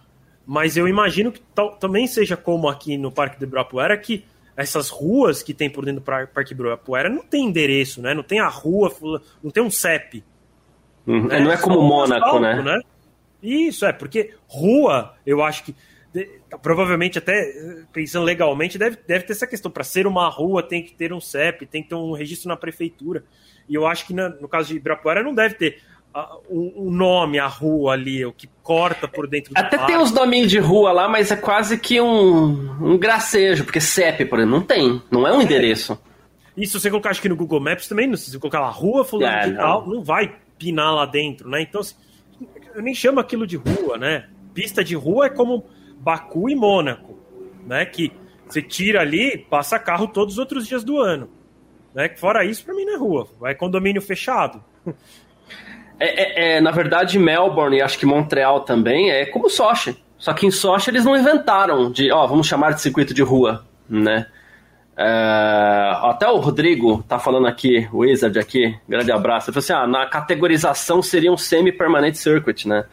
mas 0.51 0.77
eu 0.77 0.89
imagino 0.89 1.31
que 1.31 1.41
também 1.79 2.09
seja 2.09 2.37
como 2.37 2.69
aqui 2.69 2.99
no 2.99 3.13
Parque 3.13 3.39
do 3.39 3.45
Ibirapuera, 3.45 3.97
que 3.97 4.25
essas 4.57 4.89
ruas 4.89 5.45
que 5.45 5.55
tem 5.55 5.71
por 5.71 5.85
dentro 5.85 6.01
do 6.01 6.05
Parque 6.05 6.53
do 6.53 6.63
Ibirapuera 6.63 7.09
não 7.09 7.23
tem 7.23 7.45
endereço, 7.45 8.03
né? 8.03 8.15
Não 8.15 8.25
tem 8.25 8.41
a 8.41 8.49
rua, 8.49 8.93
não 9.41 9.49
tem 9.53 9.63
um 9.63 9.71
CEP. 9.71 10.25
Uhum. 11.07 11.29
Né? 11.29 11.39
Não 11.39 11.53
é 11.53 11.57
como 11.57 11.81
Mônaco, 11.81 12.25
asfalto, 12.25 12.41
né? 12.41 12.63
né? 12.63 12.81
Isso, 13.41 13.87
é, 13.87 13.93
porque 13.93 14.35
rua, 14.49 15.15
eu 15.25 15.41
acho 15.41 15.63
que 15.63 15.77
provavelmente 16.61 17.17
até 17.17 17.55
pensando 17.93 18.25
legalmente 18.25 18.77
deve, 18.77 18.99
deve 19.07 19.27
ter 19.27 19.33
essa 19.33 19.47
questão 19.47 19.71
para 19.71 19.85
ser 19.85 20.05
uma 20.05 20.29
rua 20.29 20.65
tem 20.65 20.83
que 20.83 20.93
ter 20.93 21.13
um 21.13 21.21
CEP 21.21 21.65
tem 21.67 21.85
que 21.85 21.91
ter 21.91 21.95
um 21.95 22.11
registro 22.11 22.49
na 22.49 22.57
prefeitura 22.57 23.23
e 23.69 23.77
eu 23.77 23.87
acho 23.87 24.05
que 24.05 24.13
na, 24.13 24.29
no 24.29 24.49
caso 24.49 24.71
de 24.71 24.75
Ibirapuera 24.75 25.23
não 25.23 25.33
deve 25.33 25.55
ter 25.55 25.81
o 26.49 26.91
nome, 26.91 27.39
a 27.39 27.47
rua 27.47 27.93
ali, 27.93 28.25
o 28.25 28.33
que 28.33 28.49
corta 28.63 29.07
por 29.07 29.29
dentro 29.29 29.55
do 29.55 29.59
Até 29.59 29.79
tem 29.79 29.97
os 29.97 30.11
nominhos 30.11 30.51
de 30.51 30.59
rua 30.59 30.93
lá, 30.93 31.09
mas 31.09 31.31
é 31.31 31.37
quase 31.37 31.79
que 31.79 32.01
um, 32.01 32.85
um 32.85 32.99
gracejo, 32.99 33.65
porque 33.65 33.81
CEP, 33.81 34.25
por 34.25 34.39
exemplo, 34.39 34.59
não 34.59 34.65
tem, 34.65 35.01
não 35.11 35.27
é 35.27 35.33
um 35.33 35.41
é. 35.41 35.45
endereço. 35.45 35.99
E 36.57 36.67
se 36.67 36.79
você 36.79 36.91
colocar, 36.91 37.11
acho 37.11 37.23
que 37.23 37.29
no 37.29 37.37
Google 37.37 37.61
Maps 37.61 37.87
também, 37.87 38.15
se 38.17 38.31
você 38.31 38.39
colocar 38.39 38.61
lá 38.61 38.71
rua 38.71 39.05
fulano 39.05 39.37
é, 39.37 39.49
de 39.49 39.57
tal, 39.57 39.87
não. 39.87 39.95
não 39.95 40.05
vai 40.05 40.35
pinar 40.59 40.93
lá 40.95 41.07
dentro, 41.07 41.49
né? 41.49 41.63
Então, 41.63 41.81
assim, 41.81 41.95
eu 42.75 42.83
nem 42.83 42.95
chamo 42.95 43.21
aquilo 43.21 43.47
de 43.47 43.57
rua, 43.57 43.97
né? 43.97 44.29
Pista 44.53 44.83
de 44.83 44.95
rua 44.97 45.27
é 45.27 45.31
como 45.31 45.65
Baku 46.01 46.51
e 46.51 46.57
Mônaco, 46.57 47.19
né? 47.67 47.87
Que 47.87 48.13
você 48.47 48.61
tira 48.61 49.01
ali, 49.01 49.39
passa 49.39 49.79
carro 49.79 50.09
todos 50.09 50.35
os 50.35 50.39
outros 50.39 50.67
dias 50.67 50.83
do 50.83 50.99
ano. 50.99 51.31
Né? 51.95 52.09
Fora 52.17 52.45
isso, 52.45 52.65
para 52.65 52.75
mim 52.75 52.85
não 52.85 52.95
é 52.95 52.97
rua, 52.97 53.29
é 53.45 53.55
condomínio 53.55 54.03
fechado. 54.03 54.63
É, 56.01 56.07
é, 56.07 56.57
é, 56.57 56.61
na 56.63 56.71
verdade, 56.71 57.19
Melbourne 57.19 57.77
e 57.77 57.83
acho 57.83 57.99
que 57.99 58.07
Montreal 58.07 58.61
também 58.61 59.11
é 59.11 59.27
como 59.27 59.51
Sochi. 59.51 60.03
Só 60.17 60.33
que 60.33 60.47
em 60.47 60.51
Sochi 60.51 60.89
eles 60.91 61.05
não 61.05 61.15
inventaram 61.15 61.93
de, 61.93 62.11
ó, 62.11 62.27
vamos 62.27 62.47
chamar 62.47 62.73
de 62.73 62.81
circuito 62.81 63.13
de 63.13 63.23
rua, 63.23 63.67
né? 63.89 64.27
É, 64.97 65.93
até 66.03 66.27
o 66.29 66.39
Rodrigo 66.39 67.03
tá 67.07 67.19
falando 67.19 67.47
aqui, 67.47 67.87
o 67.93 67.99
Wizard 67.99 68.39
aqui, 68.39 68.75
grande 68.89 69.13
abraço. 69.13 69.51
Ele 69.51 69.61
falou 69.61 69.65
assim: 69.79 69.85
ah, 69.85 69.87
na 69.87 70.07
categorização 70.07 71.03
seria 71.03 71.33
um 71.33 71.37
semi-permanente 71.37 72.19
circuit, 72.19 72.67
né? 72.67 72.85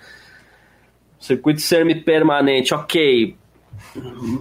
Circuito 1.20 1.62
semi-permanente, 1.62 2.74
ok. 2.74 3.36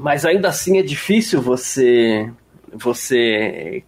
Mas 0.01 0.25
ainda 0.25 0.49
assim 0.49 0.79
é 0.79 0.83
difícil 0.83 1.41
você 1.41 2.31
você 2.73 3.83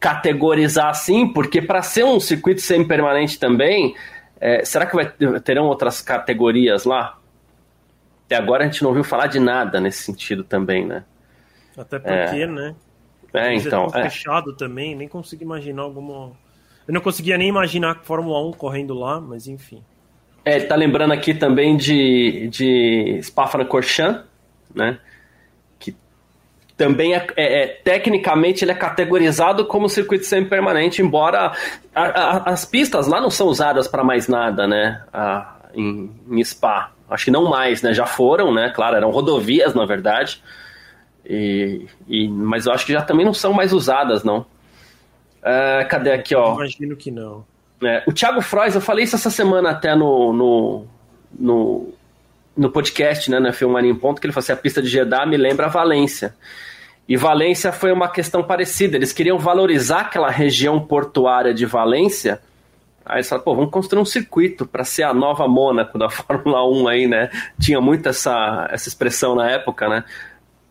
categorizar 0.00 0.88
assim, 0.88 1.30
porque 1.30 1.60
para 1.60 1.82
ser 1.82 2.04
um 2.04 2.18
circuito 2.18 2.62
semi-permanente 2.62 3.38
também, 3.38 3.94
é, 4.40 4.64
será 4.64 4.86
que 4.86 4.96
vai, 4.96 5.06
terão 5.44 5.66
outras 5.66 6.00
categorias 6.00 6.84
lá? 6.84 7.18
Até 8.24 8.36
agora 8.36 8.64
a 8.64 8.66
gente 8.66 8.82
não 8.82 8.88
ouviu 8.88 9.04
falar 9.04 9.26
de 9.26 9.38
nada 9.38 9.78
nesse 9.78 10.02
sentido 10.02 10.42
também, 10.42 10.86
né? 10.86 11.04
Até 11.76 11.98
porque, 11.98 12.42
é. 12.42 12.46
né? 12.46 12.74
É, 13.34 13.54
então. 13.54 13.86
É 13.94 14.04
fechado 14.04 14.54
também, 14.54 14.96
nem 14.96 15.06
consigo 15.06 15.42
imaginar 15.42 15.82
alguma. 15.82 16.32
Eu 16.88 16.94
não 16.94 17.00
conseguia 17.00 17.36
nem 17.36 17.48
imaginar 17.48 17.92
a 17.92 17.94
Fórmula 17.96 18.42
1 18.48 18.52
correndo 18.52 18.94
lá, 18.94 19.20
mas 19.20 19.46
enfim. 19.46 19.84
É, 20.44 20.56
ele 20.56 20.66
tá 20.66 20.74
lembrando 20.74 21.12
aqui 21.12 21.34
também 21.34 21.76
de, 21.76 22.48
de 22.48 23.20
Spa-Francorchamps, 23.22 24.24
né? 24.74 24.98
Também 26.80 27.14
é, 27.14 27.26
é, 27.36 27.62
é, 27.62 27.66
tecnicamente 27.66 28.64
ele 28.64 28.72
é 28.72 28.74
categorizado 28.74 29.66
como 29.66 29.86
circuito 29.86 30.24
semi-permanente, 30.24 31.02
embora 31.02 31.52
a, 31.94 32.02
a, 32.02 32.50
as 32.50 32.64
pistas 32.64 33.06
lá 33.06 33.20
não 33.20 33.28
são 33.28 33.48
usadas 33.48 33.86
para 33.86 34.02
mais 34.02 34.28
nada, 34.28 34.66
né? 34.66 35.04
A, 35.12 35.56
em, 35.74 36.10
em, 36.30 36.42
Spa. 36.42 36.90
Acho 37.10 37.26
que 37.26 37.30
não 37.30 37.50
mais, 37.50 37.82
né? 37.82 37.92
Já 37.92 38.06
foram, 38.06 38.54
né? 38.54 38.72
Claro, 38.74 38.96
eram 38.96 39.10
rodovias, 39.10 39.74
na 39.74 39.84
verdade. 39.84 40.42
E, 41.22 41.86
e, 42.08 42.26
mas 42.28 42.64
eu 42.64 42.72
acho 42.72 42.86
que 42.86 42.94
já 42.94 43.02
também 43.02 43.26
não 43.26 43.34
são 43.34 43.52
mais 43.52 43.74
usadas, 43.74 44.24
não. 44.24 44.38
Uh, 45.42 45.86
cadê 45.86 46.12
aqui, 46.12 46.34
ó? 46.34 46.54
Imagino 46.54 46.96
que 46.96 47.10
não. 47.10 47.44
É, 47.84 48.02
o 48.06 48.12
Thiago 48.12 48.40
Frois, 48.40 48.74
eu 48.74 48.80
falei 48.80 49.04
isso 49.04 49.16
essa 49.16 49.28
semana 49.28 49.72
até 49.72 49.94
no, 49.94 50.32
no, 50.32 50.86
no, 51.38 51.92
no 52.56 52.70
podcast, 52.70 53.30
né, 53.30 53.38
na 53.38 53.52
Filmania 53.52 53.90
em 53.90 53.94
Ponto, 53.94 54.20
que 54.20 54.26
ele 54.26 54.32
falou 54.32 54.44
assim, 54.44 54.52
a 54.52 54.56
pista 54.56 54.82
de 54.82 54.88
Jeddah 54.88 55.26
me 55.26 55.36
lembra 55.36 55.68
Valência. 55.68 56.34
E 57.08 57.16
Valência 57.16 57.72
foi 57.72 57.90
uma 57.92 58.08
questão 58.08 58.42
parecida. 58.42 58.96
Eles 58.96 59.12
queriam 59.12 59.38
valorizar 59.38 60.02
aquela 60.02 60.30
região 60.30 60.78
portuária 60.78 61.52
de 61.52 61.66
Valência. 61.66 62.40
Aí 63.04 63.16
eles 63.16 63.28
falaram, 63.28 63.44
pô, 63.44 63.54
vamos 63.56 63.70
construir 63.70 64.00
um 64.00 64.04
circuito 64.04 64.64
para 64.64 64.84
ser 64.84 65.02
a 65.02 65.12
nova 65.12 65.48
Mônaco 65.48 65.98
da 65.98 66.08
Fórmula 66.10 66.64
1 66.68 66.88
aí, 66.88 67.06
né? 67.08 67.30
Tinha 67.58 67.80
muito 67.80 68.08
essa, 68.08 68.68
essa 68.70 68.88
expressão 68.88 69.34
na 69.34 69.50
época, 69.50 69.88
né? 69.88 70.04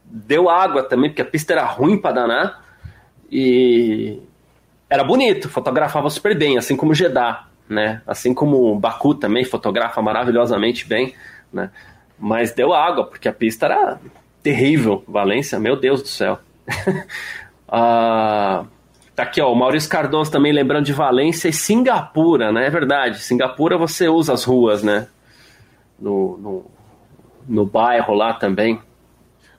Deu 0.06 0.50
água 0.50 0.82
também, 0.84 1.10
porque 1.10 1.22
a 1.22 1.26
pista 1.26 1.54
era 1.54 1.66
ruim 1.66 1.98
para 1.98 2.14
danar. 2.14 2.64
E 3.30 4.20
era 4.90 5.04
bonito, 5.04 5.50
fotografava 5.50 6.10
super 6.10 6.38
bem, 6.38 6.58
assim 6.58 6.76
como 6.76 6.96
Jeddah, 6.96 7.48
né? 7.68 8.02
Assim 8.08 8.34
como 8.34 8.80
Baku 8.80 9.14
também 9.14 9.44
fotografa 9.44 10.02
maravilhosamente 10.02 10.88
bem, 10.88 11.14
né? 11.52 11.72
Mas 12.18 12.52
deu 12.52 12.74
água, 12.74 13.06
porque 13.06 13.28
a 13.28 13.34
pista 13.34 13.66
era 13.66 14.00
terrível, 14.44 15.04
Valência, 15.08 15.60
meu 15.60 15.76
Deus 15.76 16.02
do 16.02 16.08
céu. 16.08 16.40
Uh, 17.68 18.68
tá 19.16 19.24
aqui, 19.24 19.42
ó, 19.42 19.52
o 19.52 19.56
Maurício 19.56 19.90
Cardoso 19.90 20.32
também 20.32 20.52
lembrando 20.52 20.86
de 20.86 20.94
Valência 20.94 21.48
e 21.48 21.54
Singapura, 21.54 22.52
né? 22.52 22.68
É 22.68 22.70
verdade. 22.70 23.20
Singapura 23.20 23.78
você 23.78 24.08
usa 24.08 24.34
as 24.34 24.44
ruas, 24.44 24.84
né? 24.84 25.08
No, 26.00 26.38
no, 26.38 26.66
no 27.48 27.66
bairro 27.66 28.14
lá 28.14 28.34
também. 28.34 28.82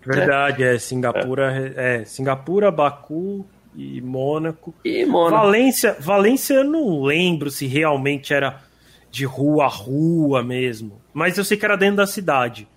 Verdade, 0.05 0.62
é, 0.62 0.74
é 0.74 0.79
Singapura, 0.79 1.72
é. 1.76 2.00
é 2.00 2.05
Singapura, 2.05 2.70
Baku 2.70 3.44
e 3.74 4.00
Mônaco. 4.00 4.74
E 4.85 5.05
Mônaco. 5.05 5.42
Valência, 5.42 5.96
Valência 6.00 6.55
eu 6.55 6.64
não 6.64 7.03
lembro 7.03 7.50
se 7.50 7.66
realmente 7.66 8.33
era 8.33 8.61
de 9.10 9.24
rua 9.24 9.64
a 9.64 9.68
rua 9.68 10.42
mesmo, 10.42 11.00
mas 11.12 11.36
eu 11.36 11.44
sei 11.44 11.56
que 11.56 11.64
era 11.64 11.76
dentro 11.76 11.96
da 11.96 12.06
cidade. 12.06 12.68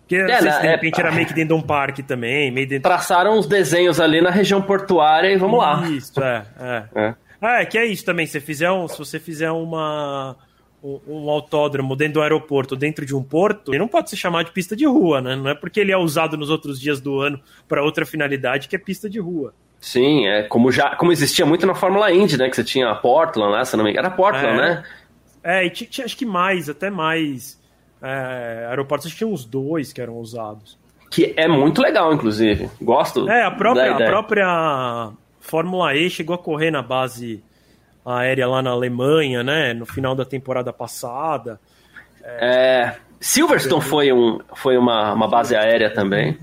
Porque 0.00 0.16
é, 0.16 0.36
se 0.36 0.60
de 0.60 0.66
repente 0.66 0.98
é, 0.98 1.00
era 1.00 1.12
meio 1.12 1.26
que 1.26 1.32
dentro 1.32 1.56
de 1.56 1.62
um 1.62 1.66
parque 1.66 2.02
também, 2.02 2.50
meio 2.50 2.68
dentro... 2.68 2.82
Traçaram 2.82 3.38
uns 3.38 3.46
desenhos 3.46 3.98
ali 3.98 4.20
na 4.20 4.30
região 4.30 4.60
portuária 4.60 5.32
e 5.32 5.36
vamos 5.36 5.58
lá. 5.58 5.88
Isso, 5.88 6.22
é, 6.22 6.44
é. 6.60 6.84
é. 6.94 7.14
Ah, 7.40 7.60
é 7.62 7.66
que 7.66 7.78
é 7.78 7.86
isso 7.86 8.04
também. 8.04 8.26
Se, 8.26 8.40
fizer 8.40 8.70
um, 8.70 8.86
se 8.86 8.98
você 8.98 9.18
fizer 9.18 9.50
uma 9.50 10.36
um, 10.82 11.00
um, 11.06 11.30
autódromo 11.30 11.96
dentro 11.96 12.14
do 12.14 12.22
aeroporto, 12.22 12.76
dentro 12.76 13.04
de 13.04 13.14
um 13.14 13.22
porto, 13.22 13.72
ele 13.72 13.78
não 13.78 13.88
pode 13.88 14.10
se 14.10 14.16
chamar 14.16 14.44
de 14.44 14.52
pista 14.52 14.76
de 14.76 14.86
rua, 14.86 15.20
né? 15.20 15.36
Não 15.36 15.48
é 15.48 15.54
porque 15.54 15.80
ele 15.80 15.92
é 15.92 15.96
usado 15.96 16.36
nos 16.36 16.50
outros 16.50 16.78
dias 16.78 17.00
do 17.00 17.20
ano 17.20 17.40
para 17.66 17.82
outra 17.82 18.04
finalidade 18.06 18.68
que 18.68 18.76
é 18.76 18.78
pista 18.78 19.08
de 19.08 19.18
rua. 19.18 19.54
Sim, 19.80 20.26
é 20.26 20.44
como 20.44 20.72
já 20.72 20.96
como 20.96 21.12
existia 21.12 21.44
muito 21.44 21.66
na 21.66 21.74
Fórmula 21.74 22.10
Indy, 22.10 22.38
né? 22.38 22.48
Que 22.48 22.56
você 22.56 22.64
tinha 22.64 22.88
a 22.88 22.94
Portland 22.94 23.52
lá, 23.52 23.64
se 23.64 23.76
não 23.76 23.84
me 23.84 23.90
engano. 23.90 24.06
Era 24.06 24.16
Portland, 24.16 24.46
é. 24.46 24.56
né? 24.56 24.84
É, 25.44 25.66
e 25.66 25.70
tinha, 25.70 26.06
acho 26.06 26.16
que 26.16 26.24
mais, 26.24 26.70
até 26.70 26.88
mais 26.88 27.60
é, 28.02 28.66
aeroportos, 28.70 29.06
acho 29.06 29.14
que 29.14 29.18
tinha 29.18 29.30
uns 29.30 29.44
dois 29.44 29.92
que 29.92 30.00
eram 30.00 30.14
usados. 30.14 30.78
Que 31.10 31.34
é 31.36 31.46
muito 31.46 31.82
legal, 31.82 32.12
inclusive. 32.12 32.70
Gosto. 32.80 33.28
É, 33.28 33.44
a 33.44 33.50
própria, 33.50 33.92
a 33.92 33.96
própria 33.96 35.10
Fórmula 35.38 35.94
E 35.94 36.08
chegou 36.08 36.34
a 36.34 36.38
correr 36.38 36.70
na 36.70 36.82
base 36.82 37.44
aérea 38.04 38.48
lá 38.48 38.62
na 38.62 38.70
Alemanha, 38.70 39.44
né? 39.44 39.74
No 39.74 39.86
final 39.86 40.14
da 40.14 40.24
temporada 40.24 40.72
passada. 40.72 41.60
É, 42.22 42.96
Silverstone 43.20 43.82
foi, 43.82 44.12
um, 44.12 44.38
foi 44.54 44.76
uma, 44.76 45.12
uma 45.12 45.28
base 45.28 45.54
aérea 45.54 45.92
também. 45.92 46.38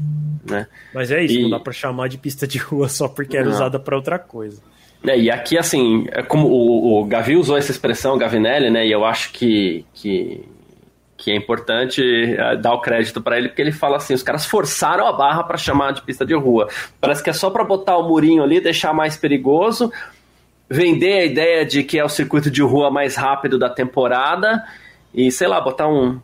Né? 0.49 0.67
Mas 0.93 1.11
é 1.11 1.23
isso, 1.23 1.39
e... 1.39 1.43
não 1.43 1.49
dá 1.49 1.59
para 1.59 1.73
chamar 1.73 2.07
de 2.07 2.17
pista 2.17 2.47
de 2.47 2.57
rua 2.57 2.87
só 2.89 3.07
porque 3.07 3.37
era 3.37 3.45
não. 3.45 3.53
usada 3.53 3.79
para 3.79 3.95
outra 3.95 4.17
coisa. 4.17 4.61
É, 5.07 5.17
e 5.17 5.31
aqui, 5.31 5.57
assim, 5.57 6.05
é 6.11 6.21
como 6.21 6.47
o, 6.47 7.01
o 7.01 7.05
Gavi 7.05 7.35
usou 7.35 7.57
essa 7.57 7.71
expressão, 7.71 8.17
Gavinelli, 8.17 8.69
né? 8.69 8.85
E 8.85 8.91
eu 8.91 9.03
acho 9.03 9.31
que, 9.31 9.83
que, 9.93 10.45
que 11.17 11.31
é 11.31 11.35
importante 11.35 12.01
é, 12.03 12.55
dar 12.55 12.73
o 12.73 12.81
crédito 12.81 13.21
para 13.21 13.37
ele, 13.37 13.49
porque 13.49 13.61
ele 13.61 13.71
fala 13.71 13.97
assim: 13.97 14.13
os 14.13 14.21
caras 14.21 14.45
forçaram 14.45 15.07
a 15.07 15.13
barra 15.13 15.43
para 15.43 15.57
chamar 15.57 15.93
de 15.93 16.03
pista 16.03 16.25
de 16.25 16.35
rua. 16.35 16.67
Parece 16.99 17.23
que 17.23 17.29
é 17.29 17.33
só 17.33 17.49
para 17.49 17.63
botar 17.63 17.97
o 17.97 18.07
murinho 18.07 18.43
ali, 18.43 18.61
deixar 18.61 18.93
mais 18.93 19.17
perigoso, 19.17 19.91
vender 20.69 21.13
a 21.13 21.25
ideia 21.25 21.65
de 21.65 21.83
que 21.83 21.97
é 21.97 22.03
o 22.03 22.09
circuito 22.09 22.51
de 22.51 22.61
rua 22.61 22.91
mais 22.91 23.15
rápido 23.15 23.57
da 23.57 23.69
temporada 23.69 24.63
e, 25.13 25.31
sei 25.31 25.47
lá, 25.47 25.59
botar 25.59 25.87
um, 25.87 26.19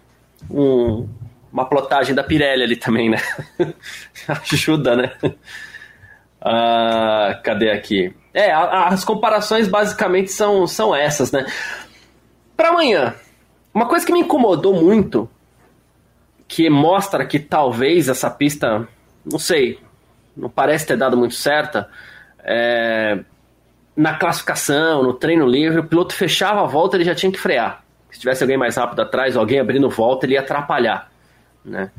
um 0.51 1.07
uma 1.51 1.65
plotagem 1.65 2.13
da 2.13 2.23
Pirelli 2.23 2.61
ali 2.61 2.75
também, 2.75 3.09
né? 3.09 3.17
Ajuda, 4.27 4.95
né? 4.95 5.11
Ah, 6.41 7.39
cadê 7.43 7.71
aqui? 7.71 8.13
É, 8.33 8.51
as 8.51 9.03
comparações 9.03 9.67
basicamente 9.67 10.31
são, 10.31 10.67
são 10.67 10.95
essas, 10.95 11.31
né? 11.31 11.45
Para 12.55 12.69
amanhã, 12.69 13.15
uma 13.73 13.87
coisa 13.87 14.05
que 14.05 14.13
me 14.13 14.19
incomodou 14.19 14.73
muito, 14.73 15.29
que 16.47 16.69
mostra 16.69 17.25
que 17.25 17.39
talvez 17.39 18.07
essa 18.09 18.29
pista, 18.29 18.87
não 19.25 19.39
sei, 19.39 19.79
não 20.35 20.49
parece 20.49 20.85
ter 20.85 20.97
dado 20.97 21.17
muito 21.17 21.35
certa, 21.35 21.89
é, 22.43 23.19
na 23.95 24.13
classificação, 24.13 25.01
no 25.01 25.13
treino 25.13 25.47
livre, 25.47 25.79
o 25.79 25.83
piloto 25.83 26.13
fechava 26.13 26.61
a 26.61 26.67
volta, 26.67 26.95
ele 26.95 27.03
já 27.03 27.15
tinha 27.15 27.31
que 27.31 27.39
frear. 27.39 27.83
Se 28.11 28.19
tivesse 28.19 28.43
alguém 28.43 28.57
mais 28.57 28.77
rápido 28.77 29.01
atrás, 29.01 29.35
alguém 29.35 29.59
abrindo 29.59 29.89
volta, 29.89 30.25
ele 30.25 30.33
ia 30.33 30.39
atrapalhar. 30.39 31.11
Né? 31.65 31.91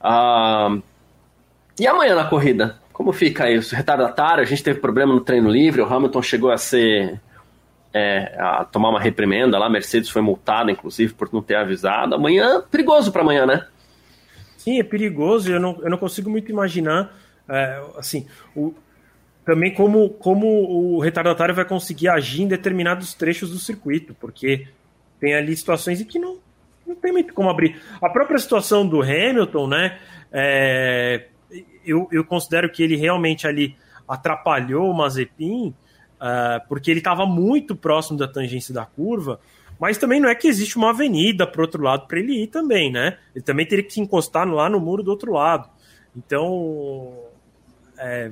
Ah, 0.00 0.76
e 1.78 1.86
amanhã 1.86 2.14
na 2.14 2.24
corrida? 2.24 2.76
Como 2.94 3.12
fica 3.12 3.50
isso? 3.50 3.74
Retardatário, 3.74 4.40
a 4.40 4.46
gente 4.46 4.62
teve 4.62 4.78
problema 4.78 5.12
no 5.12 5.20
treino 5.20 5.50
livre, 5.50 5.82
o 5.82 5.84
Hamilton 5.84 6.22
chegou 6.22 6.50
a 6.52 6.56
ser. 6.56 7.20
É, 7.92 8.34
a 8.38 8.64
tomar 8.64 8.88
uma 8.88 9.00
reprimenda 9.00 9.58
lá, 9.58 9.66
a 9.66 9.70
Mercedes 9.70 10.08
foi 10.08 10.22
multada, 10.22 10.70
inclusive, 10.70 11.12
por 11.12 11.32
não 11.32 11.42
ter 11.42 11.56
avisado. 11.56 12.14
Amanhã, 12.14 12.62
perigoso 12.62 13.12
para 13.12 13.22
amanhã, 13.22 13.46
né? 13.46 13.66
Sim, 14.56 14.80
é 14.80 14.82
perigoso, 14.82 15.50
eu 15.50 15.60
não, 15.60 15.78
eu 15.82 15.90
não 15.90 15.98
consigo 15.98 16.30
muito 16.30 16.50
imaginar. 16.50 17.12
É, 17.48 17.82
assim, 17.96 18.26
o, 18.54 18.74
também 19.44 19.74
como, 19.74 20.10
como 20.10 20.46
o 20.46 21.00
retardatário 21.00 21.54
vai 21.54 21.64
conseguir 21.64 22.08
agir 22.08 22.42
em 22.42 22.48
determinados 22.48 23.12
trechos 23.14 23.50
do 23.50 23.58
circuito, 23.58 24.14
porque 24.20 24.66
tem 25.20 25.34
ali 25.34 25.56
situações 25.56 26.00
em 26.00 26.04
que 26.04 26.18
não, 26.18 26.38
não 26.86 26.94
tem 26.94 27.12
muito 27.12 27.34
como 27.34 27.50
abrir. 27.50 27.80
A 28.00 28.08
própria 28.08 28.38
situação 28.38 28.86
do 28.86 29.02
Hamilton, 29.02 29.66
né? 29.68 29.98
É, 30.32 31.26
eu, 31.84 32.08
eu 32.10 32.24
considero 32.24 32.70
que 32.70 32.82
ele 32.82 32.96
realmente 32.96 33.46
ali 33.46 33.76
atrapalhou 34.08 34.90
o 34.90 34.94
Mazepin, 34.94 35.68
uh, 35.68 36.66
porque 36.68 36.90
ele 36.90 37.00
estava 37.00 37.26
muito 37.26 37.74
próximo 37.74 38.18
da 38.18 38.28
tangência 38.28 38.72
da 38.72 38.84
curva, 38.84 39.40
mas 39.78 39.98
também 39.98 40.20
não 40.20 40.28
é 40.28 40.34
que 40.34 40.46
existe 40.46 40.76
uma 40.76 40.90
avenida 40.90 41.46
para 41.46 41.62
outro 41.62 41.82
lado 41.82 42.06
para 42.06 42.18
ele 42.18 42.42
ir 42.42 42.46
também, 42.46 42.92
né? 42.92 43.18
Ele 43.34 43.44
também 43.44 43.66
teria 43.66 43.84
que 43.84 43.92
se 43.92 44.00
encostar 44.00 44.46
lá 44.48 44.68
no 44.68 44.80
muro 44.80 45.02
do 45.02 45.10
outro 45.10 45.32
lado. 45.32 45.68
Então, 46.16 47.12
é, 47.98 48.30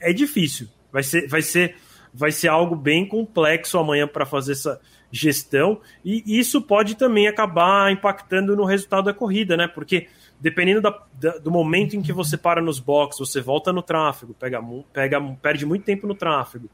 é 0.00 0.12
difícil. 0.12 0.68
Vai 0.92 1.02
ser, 1.02 1.28
vai 1.28 1.42
ser, 1.42 1.76
vai 2.12 2.32
ser 2.32 2.48
algo 2.48 2.74
bem 2.74 3.06
complexo 3.06 3.78
amanhã 3.78 4.06
para 4.08 4.26
fazer 4.26 4.52
essa 4.52 4.80
gestão 5.10 5.80
e 6.04 6.22
isso 6.38 6.60
pode 6.60 6.94
também 6.94 7.26
acabar 7.26 7.90
impactando 7.90 8.54
no 8.54 8.64
resultado 8.64 9.04
da 9.04 9.14
corrida, 9.14 9.56
né? 9.56 9.66
Porque 9.66 10.08
dependendo 10.40 10.80
da, 10.80 11.02
da, 11.12 11.38
do 11.38 11.50
momento 11.50 11.96
em 11.96 12.02
que 12.02 12.12
você 12.12 12.36
para 12.36 12.60
nos 12.60 12.78
boxes, 12.78 13.28
você 13.28 13.40
volta 13.40 13.72
no 13.72 13.82
tráfego, 13.82 14.34
pega, 14.34 14.62
pega, 14.92 15.20
perde 15.42 15.66
muito 15.66 15.84
tempo 15.84 16.06
no 16.06 16.14
tráfego, 16.14 16.68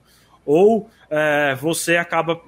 ou 0.45 0.89
é, 1.09 1.55
você 1.55 1.97
acaba 1.97 2.41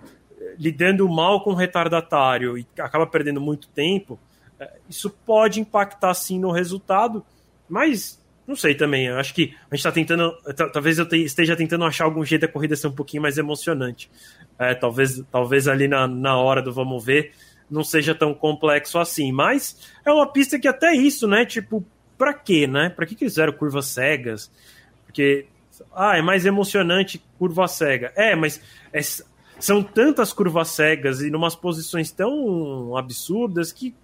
lidando 0.59 1.09
mal 1.09 1.43
com 1.43 1.51
o 1.51 1.55
retardatário 1.55 2.57
e 2.59 2.67
acaba 2.79 3.07
perdendo 3.07 3.41
muito 3.41 3.69
tempo, 3.69 4.19
é, 4.61 4.73
isso 4.89 5.11
pode 5.11 5.61
impactar 5.61 6.15
sim 6.15 6.39
no 6.39 6.51
resultado, 6.51 7.25
mas 7.69 8.23
não 8.47 8.55
sei 8.55 8.75
também. 8.75 9.07
Eu 9.07 9.19
acho 9.19 9.35
que 9.35 9.55
a 9.71 9.75
gente 9.75 9.81
está 9.81 9.91
tentando. 9.93 10.33
Talvez 10.73 10.99
eu 10.99 11.07
esteja 11.13 11.57
tentando 11.57 11.85
achar 11.85 12.05
algum 12.05 12.25
jeito 12.25 12.43
da 12.43 12.49
corrida 12.49 12.77
ser 12.77 12.87
um 12.87 12.93
pouquinho 12.93 13.23
mais 13.23 13.39
emocionante. 13.39 14.09
É, 14.59 14.75
talvez, 14.75 15.21
talvez 15.31 15.67
ali 15.67 15.89
na, 15.89 16.07
na 16.07 16.39
hora 16.39 16.63
do 16.63 16.73
vamos 16.73 17.05
ver 17.05 17.33
não 17.71 17.85
seja 17.85 18.15
tão 18.15 18.35
complexo 18.35 18.99
assim. 18.99 19.33
Mas 19.33 19.91
é 20.05 20.13
uma 20.13 20.31
pista 20.31 20.59
que 20.59 20.69
até 20.69 20.95
isso, 20.95 21.27
né? 21.27 21.45
Tipo, 21.45 21.85
pra 22.17 22.33
quê, 22.35 22.67
né? 22.67 22.91
Pra 22.91 23.07
que 23.07 23.17
fizeram 23.17 23.53
curvas 23.53 23.87
cegas? 23.87 24.51
Porque. 25.05 25.47
Ah, 25.95 26.17
é 26.17 26.23
mais 26.23 26.47
emocionante 26.47 27.23
curva 27.39 27.69
cega. 27.69 28.11
É, 28.17 28.35
mas 28.35 28.63
é, 28.93 29.01
são 29.59 29.83
tantas 29.83 30.33
curvas 30.33 30.69
cegas 30.69 31.21
e 31.21 31.31
numas 31.31 31.55
posições 31.55 32.11
tão 32.11 32.97
absurdas 32.97 33.73
que 33.73 33.95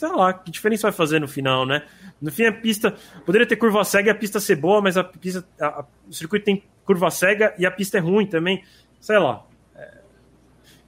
sei 0.00 0.08
lá, 0.08 0.32
que 0.32 0.50
diferença 0.50 0.88
vai 0.88 0.92
fazer 0.92 1.20
no 1.20 1.28
final, 1.28 1.66
né? 1.66 1.82
No 2.22 2.32
fim, 2.32 2.44
a 2.44 2.52
pista 2.52 2.94
poderia 3.26 3.46
ter 3.46 3.56
curva 3.56 3.84
cega 3.84 4.08
e 4.08 4.10
a 4.10 4.14
pista 4.14 4.40
ser 4.40 4.56
boa, 4.56 4.80
mas 4.80 4.96
a 4.96 5.04
pista, 5.04 5.44
a, 5.60 5.66
a, 5.66 5.84
o 6.08 6.12
circuito 6.12 6.46
tem 6.46 6.62
curva 6.86 7.10
cega 7.10 7.54
e 7.58 7.66
a 7.66 7.70
pista 7.70 7.98
é 7.98 8.00
ruim 8.00 8.26
também. 8.26 8.64
Sei 8.98 9.18
lá. 9.18 9.44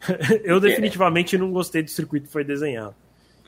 É... 0.09 0.43
Eu 0.53 0.61
definitivamente 0.61 1.37
não 1.39 1.51
gostei 1.51 1.83
do 1.83 1.91
circuito 1.91 2.27
que 2.27 2.33
foi 2.33 2.45
desenhado. 2.45 2.95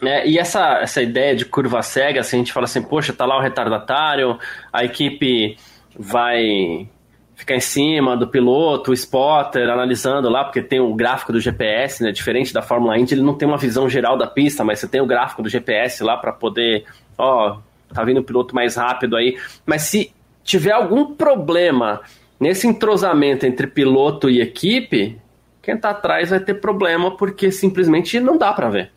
É, 0.03 0.27
e 0.29 0.39
essa, 0.39 0.79
essa 0.81 1.01
ideia 1.01 1.35
de 1.35 1.45
curva 1.45 1.81
cega, 1.83 2.21
assim, 2.21 2.37
a 2.37 2.39
gente 2.41 2.53
fala 2.53 2.65
assim, 2.65 2.83
poxa, 2.83 3.13
tá 3.13 3.25
lá 3.25 3.39
o 3.39 3.41
retardatário, 3.41 4.39
a 4.73 4.85
equipe 4.85 5.57
vai 5.97 6.89
ficar 7.35 7.57
em 7.57 7.61
cima 7.61 8.17
do 8.17 8.29
piloto, 8.29 8.91
o 8.91 8.95
spotter, 8.95 9.69
analisando 9.69 10.29
lá, 10.29 10.45
porque 10.45 10.63
tem 10.63 10.81
o 10.81 10.95
gráfico 10.95 11.33
do 11.33 11.41
GPS, 11.41 12.03
né? 12.03 12.13
Diferente 12.13 12.53
da 12.53 12.63
Fórmula 12.63 12.99
Indy, 12.99 13.15
ele 13.15 13.23
não 13.23 13.35
tem 13.35 13.47
uma 13.47 13.57
visão 13.57 13.89
geral 13.89 14.17
da 14.17 14.27
pista, 14.27 14.65
mas 14.65 14.79
você 14.79 14.89
tem 14.89 15.01
o 15.01 15.07
gráfico 15.07 15.43
do 15.43 15.49
GPS 15.49 16.03
lá 16.03 16.17
para 16.17 16.33
poder, 16.33 16.85
ó, 17.19 17.59
tá 17.93 18.05
vindo 18.05 18.21
o 18.21 18.25
piloto 18.25 18.55
mais 18.55 18.77
rápido 18.77 19.17
aí. 19.17 19.37
Mas 19.67 19.83
se 19.83 20.13
tiver 20.43 20.73
algum 20.73 21.15
problema 21.15 22.01
nesse 22.39 22.67
entrosamento 22.67 23.47
entre 23.47 23.67
piloto 23.67 24.31
e 24.31 24.41
equipe, 24.41 25.19
quem 25.65 25.77
tá 25.77 25.91
atrás 25.91 26.31
vai 26.31 26.41
ter 26.41 26.55
problema 26.55 27.17
porque 27.17 27.51
simplesmente 27.51 28.21
não 28.21 28.37
dá 28.37 28.53
para 28.53 28.69
ver. 28.69 28.93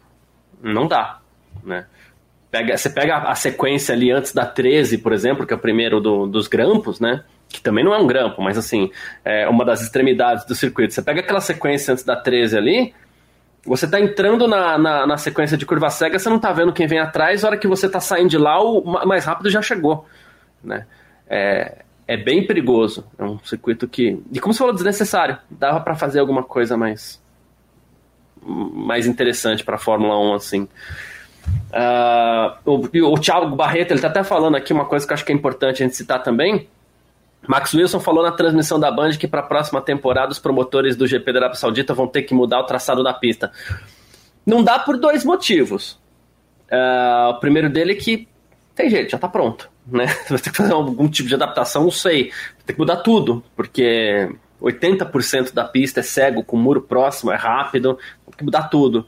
Não 0.62 0.88
dá, 0.88 1.20
né? 1.64 1.86
Pega, 2.50 2.78
você 2.78 2.90
pega 2.90 3.18
a 3.18 3.36
sequência 3.36 3.94
ali 3.94 4.12
antes 4.12 4.34
da 4.34 4.46
13, 4.46 5.00
por 5.00 5.12
exemplo, 5.14 5.46
que 5.46 5.54
é 5.54 5.56
o 5.56 5.60
primeiro 5.60 6.00
do, 6.00 6.26
dos 6.26 6.48
grampos, 6.48 7.00
né? 7.00 7.24
que 7.50 7.62
também 7.62 7.84
não 7.84 7.94
é 7.94 7.98
um 7.98 8.08
grampo, 8.08 8.42
mas 8.42 8.58
assim, 8.58 8.92
é 9.24 9.48
uma 9.48 9.64
das 9.64 9.82
extremidades 9.82 10.46
do 10.46 10.54
circuito. 10.54 10.94
Você 10.94 11.02
pega 11.02 11.22
aquela 11.22 11.40
sequência 11.40 11.94
antes 11.94 12.04
da 12.04 12.16
13 12.16 12.58
ali, 12.58 12.94
você 13.66 13.86
está 13.86 14.00
entrando 14.00 14.48
na, 14.48 14.78
na, 14.78 15.08
na, 15.08 15.18
sequência 15.18 15.58
de 15.58 15.66
curva 15.66 15.90
cega, 15.90 16.18
você 16.18 16.30
não 16.30 16.38
está 16.38 16.52
vendo 16.52 16.74
quem 16.74 16.88
vem 16.88 17.00
atrás, 17.00 17.44
a 17.44 17.48
hora 17.48 17.58
que 17.58 17.68
você 17.68 17.88
está 17.88 18.00
saindo 18.00 18.30
de 18.30 18.38
lá, 18.38 18.62
o 18.62 18.84
mais 19.06 19.26
rápido 19.26 19.50
já 19.50 19.62
chegou. 19.62 20.06
Né? 20.64 20.86
É, 21.30 21.84
é 22.08 22.16
bem 22.16 22.48
perigoso. 22.48 23.06
É 23.18 23.24
um 23.24 23.38
circuito 23.40 23.88
que, 23.88 24.20
e 24.32 24.40
como 24.40 24.54
você 24.54 24.60
falou, 24.60 24.74
desnecessário. 24.74 25.38
Dava 25.50 25.82
para 25.82 25.96
fazer 25.96 26.20
alguma 26.20 26.44
coisa 26.44 26.78
mais 26.78 27.22
mais 28.50 29.06
interessante 29.06 29.62
para 29.62 29.76
a 29.76 29.80
Fórmula 29.80 30.18
1 30.18 30.34
assim. 30.34 30.70
Uh, 31.74 32.72
o, 33.04 33.14
o 33.14 33.20
Thiago 33.20 33.56
Barreto 33.56 33.92
ele 33.92 34.00
tá 34.00 34.08
até 34.08 34.24
falando 34.24 34.56
aqui 34.56 34.72
uma 34.72 34.86
coisa 34.86 35.06
que 35.06 35.12
eu 35.12 35.16
acho 35.16 35.26
que 35.26 35.34
é 35.34 35.36
importante 35.36 35.84
a 35.84 35.86
gente 35.86 35.98
citar 35.98 36.24
também. 36.24 36.68
Max 37.46 37.74
Wilson 37.74 38.00
falou 38.00 38.24
na 38.24 38.32
transmissão 38.32 38.80
da 38.80 38.90
Band 38.90 39.12
que 39.12 39.28
para 39.28 39.42
a 39.42 39.44
próxima 39.44 39.82
temporada 39.82 40.32
os 40.32 40.40
promotores 40.40 40.96
do 40.96 41.06
GP 41.06 41.34
da 41.34 41.40
Arábia 41.40 41.58
Saudita 41.58 41.94
vão 41.94 42.08
ter 42.08 42.24
que 42.24 42.34
mudar 42.34 42.60
o 42.60 42.64
traçado 42.64 43.04
da 43.04 43.14
pista. 43.14 43.52
Não 44.46 44.64
dá 44.64 44.80
por 44.80 44.98
dois 44.98 45.26
motivos. 45.26 46.00
Uh, 46.72 47.32
o 47.32 47.40
primeiro 47.40 47.70
dele 47.70 47.94
é 47.94 47.96
que 47.96 48.28
tem 48.78 48.90
jeito, 48.90 49.10
já 49.10 49.18
está 49.18 49.28
pronto. 49.28 49.70
Né? 49.86 50.06
Vai 50.30 50.40
ter 50.40 50.52
que 50.52 50.58
fazer 50.58 50.72
algum 50.72 51.10
tipo 51.10 51.28
de 51.28 51.36
adaptação, 51.36 51.84
não 51.84 51.92
sei. 51.92 52.30
Vai 52.30 52.64
ter 52.68 52.74
que 52.74 52.80
mudar 52.80 52.98
tudo, 52.98 53.44
porque 53.56 54.30
80% 54.62 55.54
da 55.54 55.66
pista 55.66 56.00
é 56.00 56.04
cego, 56.04 56.44
com 56.44 56.56
muro 56.56 56.82
próximo, 56.82 57.32
é 57.32 57.36
rápido, 57.36 57.96
tem 58.26 58.38
que 58.38 58.44
mudar 58.46 58.70
tudo. 58.70 59.06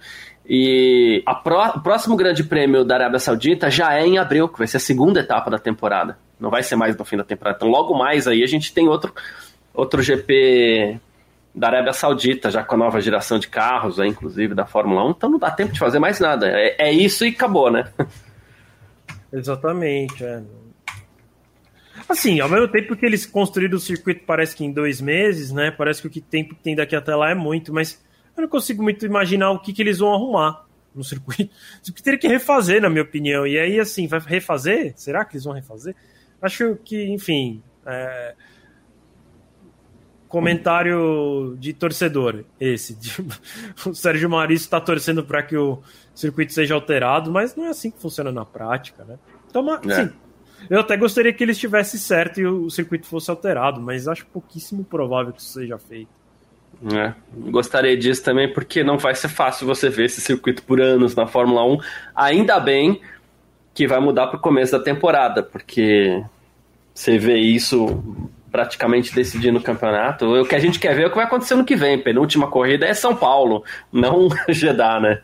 E 0.51 1.23
pró 1.43 1.73
o 1.75 1.81
próximo 1.81 2.15
grande 2.15 2.43
prêmio 2.43 2.83
da 2.83 2.95
Arábia 2.95 3.19
Saudita 3.19 3.69
já 3.69 3.93
é 3.93 4.03
em 4.03 4.17
abril, 4.17 4.49
que 4.49 4.57
vai 4.57 4.65
ser 4.65 4.77
a 4.77 4.79
segunda 4.79 5.19
etapa 5.19 5.51
da 5.51 5.59
temporada. 5.59 6.17
Não 6.39 6.49
vai 6.49 6.63
ser 6.63 6.75
mais 6.75 6.97
no 6.97 7.05
fim 7.05 7.17
da 7.17 7.23
temporada. 7.23 7.57
Então, 7.57 7.69
logo 7.69 7.93
mais 7.93 8.27
aí 8.27 8.41
a 8.41 8.47
gente 8.47 8.73
tem 8.73 8.87
outro, 8.87 9.13
outro 9.71 10.01
GP 10.01 10.99
da 11.53 11.67
Arábia 11.67 11.93
Saudita, 11.93 12.49
já 12.49 12.63
com 12.63 12.73
a 12.73 12.77
nova 12.77 12.99
geração 12.99 13.37
de 13.37 13.47
carros, 13.47 13.99
aí, 13.99 14.09
inclusive 14.09 14.55
da 14.55 14.65
Fórmula 14.65 15.05
1. 15.05 15.09
Então 15.11 15.29
não 15.29 15.37
dá 15.37 15.51
tempo 15.51 15.71
de 15.71 15.79
fazer 15.79 15.99
mais 15.99 16.19
nada. 16.19 16.47
É, 16.47 16.87
é 16.87 16.91
isso 16.91 17.25
e 17.25 17.29
acabou, 17.29 17.71
né? 17.71 17.85
Exatamente. 19.31 20.23
É. 20.23 20.41
Assim, 22.07 22.39
ao 22.39 22.49
mesmo 22.49 22.67
tempo 22.67 22.95
que 22.95 23.05
eles 23.05 23.25
construíram 23.25 23.77
o 23.77 23.79
circuito 23.79 24.23
parece 24.25 24.55
que 24.55 24.63
em 24.63 24.71
dois 24.71 24.99
meses, 25.01 25.51
né? 25.51 25.71
Parece 25.71 26.01
que 26.01 26.07
o 26.07 26.09
que 26.09 26.21
tempo 26.21 26.55
que 26.55 26.61
tem 26.61 26.75
daqui 26.75 26.95
até 26.95 27.15
lá 27.15 27.31
é 27.31 27.35
muito, 27.35 27.73
mas 27.73 28.03
eu 28.35 28.41
não 28.41 28.49
consigo 28.49 28.81
muito 28.81 29.05
imaginar 29.05 29.51
o 29.51 29.59
que, 29.59 29.73
que 29.73 29.81
eles 29.81 29.99
vão 29.99 30.13
arrumar 30.13 30.65
no 30.95 31.03
circuito. 31.03 31.53
Você 31.83 31.91
teria 32.03 32.19
que 32.19 32.27
refazer, 32.27 32.81
na 32.81 32.89
minha 32.89 33.03
opinião. 33.03 33.45
E 33.45 33.59
aí, 33.59 33.79
assim, 33.79 34.07
vai 34.07 34.19
refazer? 34.19 34.93
Será 34.95 35.25
que 35.25 35.35
eles 35.35 35.43
vão 35.43 35.53
refazer? 35.53 35.95
Acho 36.41 36.75
que, 36.83 37.05
enfim. 37.11 37.61
É... 37.85 38.33
Comentário 40.29 41.57
de 41.59 41.73
torcedor, 41.73 42.45
esse. 42.59 42.97
O 43.85 43.93
Sérgio 43.93 44.29
Maurício 44.29 44.65
está 44.65 44.79
torcendo 44.79 45.23
para 45.23 45.43
que 45.43 45.57
o 45.57 45.81
circuito 46.13 46.53
seja 46.53 46.75
alterado, 46.75 47.31
mas 47.31 47.55
não 47.55 47.65
é 47.65 47.69
assim 47.69 47.91
que 47.91 47.99
funciona 47.99 48.31
na 48.31 48.45
prática, 48.45 49.03
né? 49.03 49.17
Então, 49.49 49.67
assim, 49.71 50.11
eu 50.69 50.79
até 50.79 50.95
gostaria 50.95 51.33
que 51.33 51.43
ele 51.43 51.53
estivesse 51.53 51.97
certo 51.97 52.39
e 52.39 52.45
o 52.45 52.69
circuito 52.69 53.07
fosse 53.07 53.29
alterado, 53.29 53.81
mas 53.81 54.07
acho 54.07 54.25
pouquíssimo 54.27 54.83
provável 54.83 55.33
que 55.33 55.41
isso 55.41 55.53
seja 55.53 55.77
feito. 55.77 56.09
É, 56.93 57.13
gostaria 57.49 57.97
disso 57.97 58.23
também, 58.23 58.51
porque 58.53 58.83
não 58.83 58.97
vai 58.97 59.15
ser 59.15 59.27
fácil 59.27 59.67
você 59.67 59.89
ver 59.89 60.05
esse 60.05 60.21
circuito 60.21 60.63
por 60.63 60.79
anos 60.79 61.15
na 61.15 61.27
Fórmula 61.27 61.65
1. 61.65 61.77
Ainda 62.15 62.59
bem 62.59 63.01
que 63.73 63.87
vai 63.87 63.99
mudar 63.99 64.27
para 64.27 64.37
o 64.37 64.41
começo 64.41 64.71
da 64.71 64.79
temporada, 64.79 65.41
porque 65.43 66.23
você 66.93 67.17
vê 67.17 67.37
isso 67.37 68.01
praticamente 68.51 69.13
decidindo 69.13 69.59
o 69.59 69.63
campeonato. 69.63 70.25
O 70.25 70.45
que 70.45 70.55
a 70.55 70.59
gente 70.59 70.79
quer 70.79 70.95
ver 70.95 71.03
é 71.03 71.07
o 71.07 71.09
que 71.09 71.15
vai 71.15 71.25
acontecer 71.25 71.55
no 71.55 71.65
que 71.65 71.75
vem. 71.75 71.97
Penúltima 71.97 72.47
corrida 72.47 72.85
é 72.85 72.93
São 72.93 73.15
Paulo, 73.15 73.63
não 73.91 74.29
Jeddah, 74.49 74.99
né? 74.99 75.21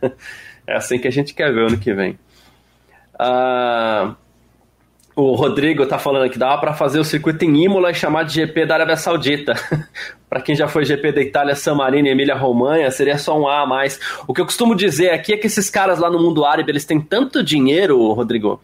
É 0.68 0.76
assim 0.76 0.98
que 1.00 1.08
a 1.08 1.12
gente 1.12 1.34
quer 1.34 1.54
ver 1.54 1.68
ano 1.68 1.78
que 1.78 1.94
vem. 1.94 2.18
Uh, 3.16 4.16
o 5.16 5.34
Rodrigo 5.34 5.86
tá 5.86 5.98
falando 5.98 6.30
que 6.30 6.38
dava 6.38 6.60
para 6.60 6.74
fazer 6.74 7.00
o 7.00 7.04
circuito 7.06 7.46
em 7.46 7.64
Imola 7.64 7.92
e 7.92 7.96
chamar 7.96 8.24
de 8.24 8.34
GP 8.34 8.66
da 8.66 8.76
Arábia 8.76 8.98
Saudita. 8.98 9.54
para 10.30 10.42
quem 10.42 10.56
já 10.56 10.68
foi 10.68 10.84
GP 10.84 11.14
da 11.14 11.22
Itália, 11.22 11.56
San 11.56 11.76
Marino 11.76 12.08
e 12.08 12.12
Emília 12.12 12.36
Romanha, 12.36 12.92
seria 12.92 13.18
só 13.18 13.40
um 13.40 13.48
A 13.48 13.62
a 13.62 13.66
mais. 13.66 13.98
O 14.28 14.34
que 14.34 14.42
eu 14.42 14.46
costumo 14.46 14.76
dizer 14.76 15.12
aqui 15.12 15.34
é 15.34 15.38
que 15.38 15.48
esses 15.48 15.70
caras 15.70 16.00
lá 16.00 16.10
no 16.10 16.20
mundo 16.20 16.44
árabe, 16.44 16.70
eles 16.70 16.84
têm 16.84 17.00
tanto 17.00 17.42
dinheiro, 17.42 18.12
Rodrigo, 18.12 18.62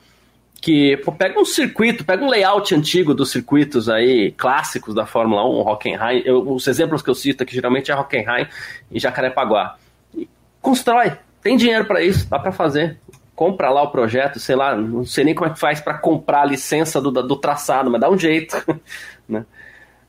que 0.62 0.96
pô, 0.98 1.12
pega 1.12 1.40
um 1.40 1.46
circuito, 1.46 2.06
pega 2.06 2.24
um 2.24 2.30
layout 2.30 2.74
antigo 2.74 3.14
dos 3.14 3.32
circuitos 3.32 3.90
aí 3.90 4.32
clássicos 4.38 4.94
da 4.94 5.06
Fórmula 5.06 5.44
1, 5.44 5.68
Hockenheim, 5.68 6.22
eu, 6.24 6.48
os 6.48 6.68
exemplos 6.68 7.02
que 7.02 7.10
eu 7.10 7.16
cito 7.16 7.42
aqui 7.42 7.54
geralmente 7.54 7.92
é 7.92 7.96
Hockenheim 7.96 8.48
e 8.92 9.00
Jacarepaguá. 9.00 9.76
E 10.16 10.30
constrói, 10.62 11.14
tem 11.42 11.58
dinheiro 11.58 11.86
para 11.86 12.04
isso, 12.04 12.30
dá 12.30 12.38
para 12.38 12.52
fazer 12.52 13.00
compra 13.42 13.72
lá 13.72 13.82
o 13.82 13.90
projeto, 13.90 14.40
sei 14.40 14.56
lá, 14.56 14.76
não 14.76 15.04
sei 15.04 15.24
nem 15.24 15.34
como 15.34 15.50
é 15.50 15.54
que 15.54 15.60
faz 15.60 15.82
para 15.82 15.96
comprar 15.96 16.44
a 16.44 16.46
licença 16.46 17.02
do, 17.02 17.10
do 17.10 17.36
traçado, 17.36 17.90
mas 17.90 18.00
dá 18.00 18.08
um 18.08 18.16
jeito. 18.16 18.56
né? 19.28 19.44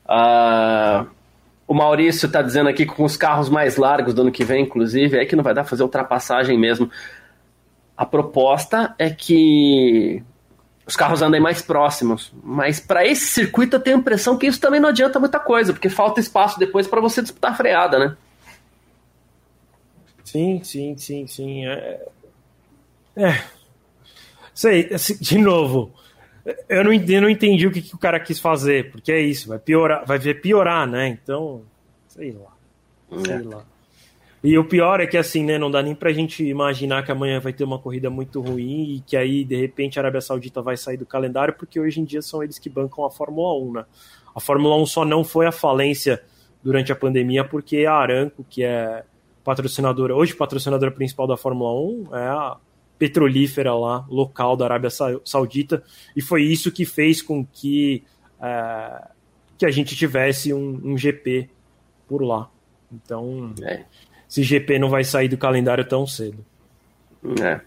Uh, 0.05 1.09
o 1.67 1.73
Maurício 1.73 2.27
está 2.27 2.43
dizendo 2.43 2.69
aqui 2.69 2.85
com 2.85 3.03
os 3.03 3.17
carros 3.17 3.49
mais 3.49 3.75
largos 3.75 4.13
do 4.13 4.21
ano 4.21 4.31
que 4.31 4.43
vem, 4.45 4.63
inclusive, 4.63 5.17
é 5.17 5.25
que 5.25 5.35
não 5.35 5.43
vai 5.43 5.51
dar 5.51 5.63
fazer 5.63 5.81
ultrapassagem 5.81 6.59
mesmo. 6.59 6.91
A 7.97 8.05
proposta 8.05 8.93
é 8.99 9.09
que 9.09 10.23
os 10.85 10.95
carros 10.95 11.21
andem 11.21 11.39
mais 11.39 11.61
próximos. 11.61 12.33
Mas 12.43 12.79
para 12.79 13.05
esse 13.05 13.27
circuito 13.27 13.75
eu 13.75 13.79
tenho 13.79 13.97
a 13.97 13.99
impressão 13.99 14.37
que 14.37 14.47
isso 14.47 14.59
também 14.59 14.79
não 14.79 14.89
adianta 14.89 15.19
muita 15.19 15.39
coisa, 15.39 15.73
porque 15.73 15.89
falta 15.89 16.19
espaço 16.19 16.59
depois 16.59 16.87
para 16.87 17.01
você 17.01 17.21
disputar 17.21 17.51
a 17.51 17.55
freada, 17.55 17.99
né? 17.99 18.17
Sim, 20.23 20.61
sim, 20.63 20.97
sim, 20.97 21.27
sim. 21.27 21.65
É, 21.67 22.07
é. 23.15 23.43
Sei, 24.53 24.89
assim, 24.93 25.17
de 25.19 25.37
novo. 25.37 25.93
Eu 26.67 26.83
não, 26.83 26.93
eu 26.93 27.21
não 27.21 27.29
entendi 27.29 27.65
o 27.65 27.71
que, 27.71 27.81
que, 27.81 27.95
o 27.95 27.97
cara 27.97 28.19
quis 28.19 28.37
fazer, 28.37 28.91
porque 28.91 29.11
é 29.11 29.21
isso, 29.21 29.47
vai 29.47 29.59
piorar, 29.59 30.05
vai 30.05 30.19
ver 30.19 30.41
piorar, 30.41 30.85
né? 30.85 31.07
Então, 31.07 31.63
sei 32.09 32.31
lá. 32.31 32.51
Sei 33.23 33.35
é. 33.35 33.41
lá. 33.41 33.65
E 34.43 34.57
o 34.57 34.65
pior 34.65 34.99
é 34.99 35.07
que 35.07 35.17
assim, 35.17 35.45
né, 35.45 35.57
não 35.57 35.71
dá 35.71 35.81
nem 35.81 35.95
pra 35.95 36.11
gente 36.11 36.43
imaginar 36.43 37.05
que 37.05 37.11
amanhã 37.11 37.39
vai 37.39 37.53
ter 37.53 37.63
uma 37.63 37.79
corrida 37.79 38.09
muito 38.09 38.41
ruim 38.41 38.95
e 38.95 38.99
que 38.99 39.15
aí, 39.15 39.45
de 39.45 39.55
repente, 39.55 39.97
a 39.97 40.01
Arábia 40.01 40.19
Saudita 40.19 40.61
vai 40.61 40.75
sair 40.75 40.97
do 40.97 41.05
calendário, 41.05 41.53
porque 41.53 41.79
hoje 41.79 42.01
em 42.01 42.03
dia 42.03 42.21
são 42.21 42.43
eles 42.43 42.59
que 42.59 42.69
bancam 42.69 43.05
a 43.05 43.09
Fórmula 43.09 43.57
1, 43.57 43.71
né? 43.71 43.85
A 44.35 44.41
Fórmula 44.41 44.75
1 44.75 44.85
só 44.85 45.05
não 45.05 45.23
foi 45.23 45.45
à 45.45 45.51
falência 45.51 46.21
durante 46.61 46.91
a 46.91 46.95
pandemia 46.95 47.43
porque 47.45 47.85
a 47.85 47.93
Aranco, 47.93 48.45
que 48.49 48.63
é 48.63 49.03
patrocinadora, 49.43 50.15
hoje 50.15 50.35
patrocinadora 50.35 50.91
principal 50.91 51.27
da 51.27 51.37
Fórmula 51.37 51.73
1, 52.09 52.15
é 52.15 52.27
a 52.27 52.57
petrolífera 52.97 53.73
lá, 53.75 54.05
local 54.09 54.55
da 54.55 54.65
Arábia 54.65 54.89
Saudita, 55.25 55.83
e 56.15 56.21
foi 56.21 56.43
isso 56.43 56.71
que 56.71 56.85
fez 56.85 57.21
com 57.21 57.45
que, 57.45 58.03
é, 58.41 59.07
que 59.57 59.65
a 59.65 59.71
gente 59.71 59.95
tivesse 59.95 60.53
um, 60.53 60.81
um, 60.83 60.97
GP 60.97 61.49
por 62.07 62.21
lá. 62.21 62.49
Então, 62.91 63.53
é. 63.61 63.83
Esse 64.33 64.41
GP 64.41 64.79
não 64.79 64.89
vai 64.89 65.03
sair 65.03 65.27
do 65.27 65.37
calendário 65.37 65.85
tão 65.85 66.07
cedo. 66.07 66.43
É. 67.39 67.61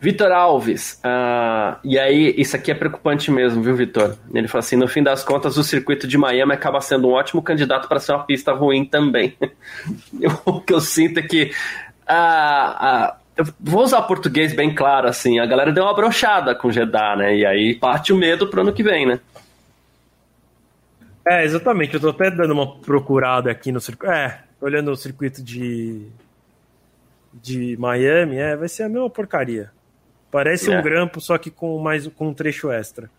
Vitor 0.00 0.30
Alves, 0.30 1.00
uh, 1.04 1.78
e 1.82 1.98
aí, 1.98 2.32
isso 2.38 2.54
aqui 2.54 2.70
é 2.70 2.74
preocupante 2.74 3.28
mesmo, 3.28 3.60
viu, 3.60 3.74
Vitor? 3.74 4.16
Ele 4.32 4.46
falou 4.46 4.60
assim: 4.60 4.76
no 4.76 4.86
fim 4.86 5.02
das 5.02 5.24
contas, 5.24 5.56
o 5.56 5.64
circuito 5.64 6.06
de 6.06 6.16
Miami 6.16 6.52
acaba 6.52 6.80
sendo 6.80 7.08
um 7.08 7.12
ótimo 7.12 7.42
candidato 7.42 7.88
para 7.88 7.98
ser 7.98 8.12
uma 8.12 8.22
pista 8.22 8.52
ruim 8.52 8.84
também. 8.84 9.36
o 10.44 10.60
que 10.60 10.72
eu 10.72 10.80
sinto 10.80 11.18
é 11.18 11.22
que 11.22 11.50
a, 12.06 13.16
eu 13.36 13.44
vou 13.58 13.82
usar 13.82 14.02
português 14.02 14.54
bem 14.54 14.72
claro, 14.72 15.08
assim, 15.08 15.40
a 15.40 15.46
galera 15.46 15.72
deu 15.72 15.82
uma 15.82 15.94
brochada 15.94 16.54
com 16.54 16.70
Jeddah, 16.70 17.16
né? 17.16 17.36
E 17.36 17.44
aí 17.44 17.74
parte 17.74 18.12
o 18.12 18.16
medo 18.16 18.46
pro 18.46 18.60
ano 18.60 18.72
que 18.72 18.82
vem, 18.84 19.06
né? 19.06 19.18
É, 21.26 21.44
exatamente. 21.44 21.94
Eu 21.94 22.00
tô 22.00 22.10
até 22.10 22.30
dando 22.30 22.52
uma 22.52 22.76
procurada 22.76 23.50
aqui 23.50 23.72
no 23.72 23.80
circuito. 23.80 24.12
É, 24.12 24.45
olhando 24.60 24.90
o 24.90 24.96
circuito 24.96 25.42
de 25.42 26.06
de 27.42 27.76
Miami, 27.76 28.36
é, 28.38 28.56
vai 28.56 28.68
ser 28.68 28.84
a 28.84 28.88
mesma 28.88 29.10
porcaria. 29.10 29.70
Parece 30.30 30.72
é. 30.72 30.78
um 30.78 30.82
grampo, 30.82 31.20
só 31.20 31.36
que 31.38 31.50
com 31.50 31.78
mais 31.78 32.06
com 32.08 32.28
um 32.28 32.34
trecho 32.34 32.70
extra. 32.70 33.10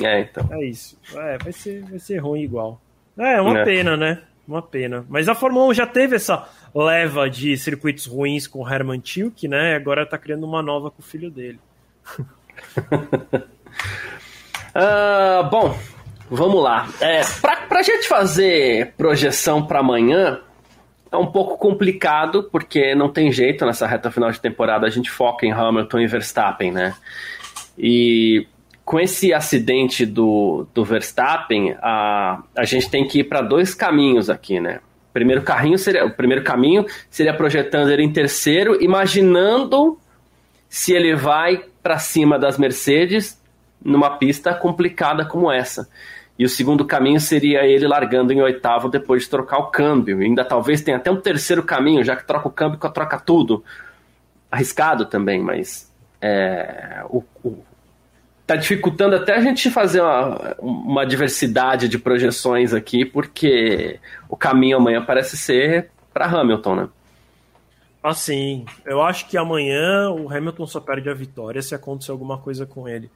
É, 0.00 0.20
então. 0.20 0.48
É 0.52 0.64
isso. 0.64 0.98
É, 1.14 1.38
vai 1.38 1.52
ser, 1.52 1.82
vai 1.84 1.98
ser 1.98 2.18
ruim 2.18 2.42
igual. 2.42 2.80
É, 3.16 3.34
é 3.34 3.40
uma 3.40 3.60
é. 3.60 3.64
pena, 3.64 3.96
né? 3.96 4.22
Uma 4.46 4.60
pena. 4.60 5.06
Mas 5.08 5.28
a 5.28 5.34
Fórmula 5.34 5.66
1 5.68 5.74
já 5.74 5.86
teve 5.86 6.16
essa 6.16 6.48
leva 6.74 7.30
de 7.30 7.56
circuitos 7.56 8.06
ruins 8.06 8.46
com 8.46 8.60
o 8.60 8.68
Herman 8.68 9.00
Tilke, 9.00 9.48
né? 9.48 9.74
Agora 9.74 10.04
tá 10.04 10.18
criando 10.18 10.44
uma 10.44 10.60
nova 10.62 10.90
com 10.90 11.00
o 11.00 11.04
filho 11.04 11.30
dele. 11.30 11.58
uh, 12.18 12.28
bom, 15.50 15.78
vamos 16.28 16.62
lá. 16.62 16.88
É, 17.00 17.22
pra, 17.40 17.56
pra 17.62 17.82
gente 17.82 18.06
fazer 18.06 18.92
projeção 18.96 19.64
para 19.64 19.78
amanhã, 19.78 20.40
é 21.14 21.18
um 21.18 21.26
pouco 21.26 21.56
complicado, 21.56 22.48
porque 22.50 22.94
não 22.94 23.08
tem 23.08 23.30
jeito 23.32 23.64
nessa 23.64 23.86
reta 23.86 24.10
final 24.10 24.30
de 24.30 24.40
temporada, 24.40 24.86
a 24.86 24.90
gente 24.90 25.10
foca 25.10 25.46
em 25.46 25.52
Hamilton 25.52 26.00
e 26.00 26.06
Verstappen, 26.06 26.72
né? 26.72 26.94
E 27.78 28.46
com 28.84 29.00
esse 29.00 29.32
acidente 29.32 30.04
do, 30.04 30.66
do 30.74 30.84
Verstappen, 30.84 31.74
a, 31.80 32.42
a 32.56 32.64
gente 32.64 32.90
tem 32.90 33.06
que 33.06 33.20
ir 33.20 33.24
para 33.24 33.40
dois 33.40 33.74
caminhos 33.74 34.28
aqui, 34.28 34.60
né? 34.60 34.80
Primeiro 35.12 35.42
carrinho 35.42 35.78
seria, 35.78 36.04
o 36.04 36.10
primeiro 36.10 36.42
caminho 36.42 36.84
seria 37.08 37.32
projetando 37.32 37.90
ele 37.90 38.02
em 38.02 38.12
terceiro, 38.12 38.82
imaginando 38.82 39.98
se 40.68 40.92
ele 40.92 41.14
vai 41.14 41.64
para 41.82 41.98
cima 41.98 42.38
das 42.38 42.58
Mercedes 42.58 43.40
numa 43.82 44.18
pista 44.18 44.52
complicada 44.52 45.24
como 45.24 45.52
essa. 45.52 45.88
E 46.38 46.44
o 46.44 46.48
segundo 46.48 46.84
caminho 46.84 47.20
seria 47.20 47.64
ele 47.64 47.86
largando 47.86 48.32
em 48.32 48.42
oitavo 48.42 48.88
depois 48.88 49.22
de 49.22 49.30
trocar 49.30 49.58
o 49.58 49.70
câmbio. 49.70 50.20
E 50.20 50.24
ainda 50.24 50.44
talvez 50.44 50.82
tenha 50.82 50.96
até 50.96 51.10
um 51.10 51.20
terceiro 51.20 51.62
caminho, 51.62 52.02
já 52.02 52.16
que 52.16 52.26
troca 52.26 52.48
o 52.48 52.50
câmbio, 52.50 52.78
troca 52.78 53.20
tudo. 53.20 53.64
Arriscado 54.50 55.06
também, 55.06 55.40
mas 55.40 55.92
é, 56.20 57.04
o, 57.08 57.22
o, 57.44 57.62
tá 58.46 58.56
dificultando 58.56 59.16
até 59.16 59.34
a 59.34 59.40
gente 59.40 59.70
fazer 59.70 60.00
uma, 60.00 60.56
uma 60.58 61.06
diversidade 61.06 61.88
de 61.88 61.98
projeções 61.98 62.72
aqui, 62.72 63.04
porque 63.04 64.00
o 64.28 64.36
caminho 64.36 64.76
amanhã 64.76 65.04
parece 65.04 65.36
ser 65.36 65.90
para 66.12 66.26
Hamilton, 66.26 66.76
né? 66.76 66.88
Assim, 68.02 68.66
eu 68.84 69.00
acho 69.00 69.26
que 69.28 69.36
amanhã 69.38 70.10
o 70.10 70.30
Hamilton 70.30 70.66
só 70.66 70.78
perde 70.78 71.08
a 71.08 71.14
vitória 71.14 71.62
se 71.62 71.74
acontecer 71.74 72.10
alguma 72.10 72.36
coisa 72.36 72.66
com 72.66 72.86
ele. 72.86 73.10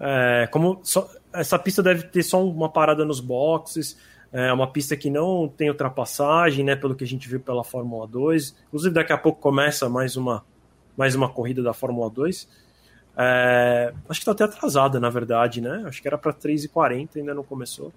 É, 0.00 0.48
como 0.50 0.80
só, 0.82 1.06
essa 1.32 1.58
pista 1.58 1.82
deve 1.82 2.04
ter 2.04 2.22
só 2.22 2.44
uma 2.44 2.68
parada 2.68 3.04
nos 3.04 3.20
boxes, 3.20 3.96
é 4.32 4.52
uma 4.52 4.66
pista 4.66 4.96
que 4.96 5.10
não 5.10 5.46
tem 5.46 5.68
ultrapassagem, 5.68 6.64
né, 6.64 6.74
pelo 6.74 6.94
que 6.94 7.04
a 7.04 7.06
gente 7.06 7.28
viu 7.28 7.38
pela 7.38 7.62
Fórmula 7.62 8.06
2. 8.06 8.56
Inclusive, 8.68 8.94
daqui 8.94 9.12
a 9.12 9.18
pouco 9.18 9.40
começa 9.40 9.88
mais 9.90 10.16
uma, 10.16 10.42
mais 10.96 11.14
uma 11.14 11.28
corrida 11.28 11.62
da 11.62 11.74
Fórmula 11.74 12.08
2. 12.08 12.48
É, 13.14 13.92
acho 14.08 14.20
que 14.20 14.30
está 14.30 14.32
até 14.32 14.44
atrasada, 14.44 14.98
na 14.98 15.10
verdade, 15.10 15.60
né? 15.60 15.84
Acho 15.86 16.00
que 16.00 16.08
era 16.08 16.16
para 16.16 16.32
3h40, 16.32 17.16
ainda 17.16 17.34
não 17.34 17.44
começou. 17.44 17.92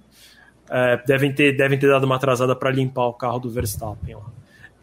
É, 0.70 0.98
devem, 1.06 1.34
ter, 1.34 1.56
devem 1.56 1.80
ter 1.80 1.88
dado 1.88 2.04
uma 2.04 2.18
atrasada 2.18 2.54
para 2.54 2.70
limpar 2.70 3.06
o 3.06 3.14
carro 3.14 3.40
do 3.40 3.50
Verstappen 3.50 4.16
lá. 4.16 4.26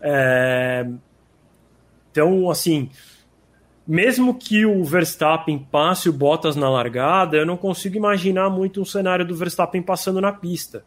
É, 0.01 0.89
então, 2.11 2.51
assim, 2.51 2.91
mesmo 3.87 4.35
que 4.35 4.65
o 4.65 4.85
Verstappen 4.85 5.59
passe 5.59 6.09
o 6.09 6.13
Bottas 6.13 6.57
na 6.57 6.71
largada, 6.71 7.37
eu 7.37 7.47
não 7.47 7.57
consigo 7.57 7.97
imaginar 7.97 8.49
muito 8.49 8.81
um 8.81 8.85
cenário 8.85 9.25
do 9.25 9.35
Verstappen 9.35 9.83
passando 9.83 10.21
na 10.21 10.33
pista. 10.33 10.85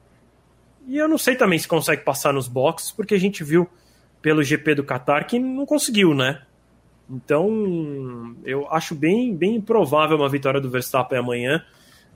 E 0.87 0.97
eu 0.97 1.07
não 1.07 1.17
sei 1.17 1.35
também 1.35 1.59
se 1.59 1.67
consegue 1.67 2.03
passar 2.03 2.31
nos 2.33 2.47
boxes, 2.47 2.91
porque 2.91 3.15
a 3.15 3.19
gente 3.19 3.43
viu 3.43 3.67
pelo 4.21 4.43
GP 4.43 4.75
do 4.75 4.83
Qatar 4.83 5.27
que 5.27 5.37
não 5.39 5.65
conseguiu, 5.65 6.13
né? 6.13 6.41
Então, 7.09 8.35
eu 8.43 8.67
acho 8.71 8.95
bem, 8.95 9.35
bem 9.35 9.55
improvável 9.55 10.17
uma 10.17 10.29
vitória 10.29 10.59
do 10.59 10.69
Verstappen 10.69 11.19
amanhã, 11.19 11.63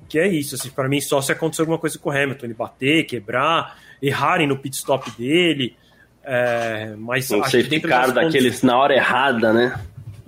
que 0.07 0.17
é 0.17 0.27
isso. 0.27 0.55
Assim, 0.55 0.69
para 0.69 0.87
mim, 0.87 1.01
só 1.01 1.21
se 1.21 1.31
acontecer 1.31 1.61
alguma 1.61 1.77
coisa 1.77 1.99
com 1.99 2.09
o 2.09 2.11
Hamilton, 2.11 2.45
ele 2.45 2.53
bater, 2.53 3.05
quebrar, 3.05 3.77
errarem 4.01 4.47
no 4.47 4.57
pit 4.57 4.75
stop 4.75 5.11
dele. 5.11 5.75
É, 6.23 6.95
mas 6.97 7.29
um 7.31 7.43
safety 7.43 7.79
car 7.81 8.11
daqueles 8.11 8.61
na 8.61 8.77
hora 8.77 8.93
errada, 8.93 9.53
né? 9.53 9.79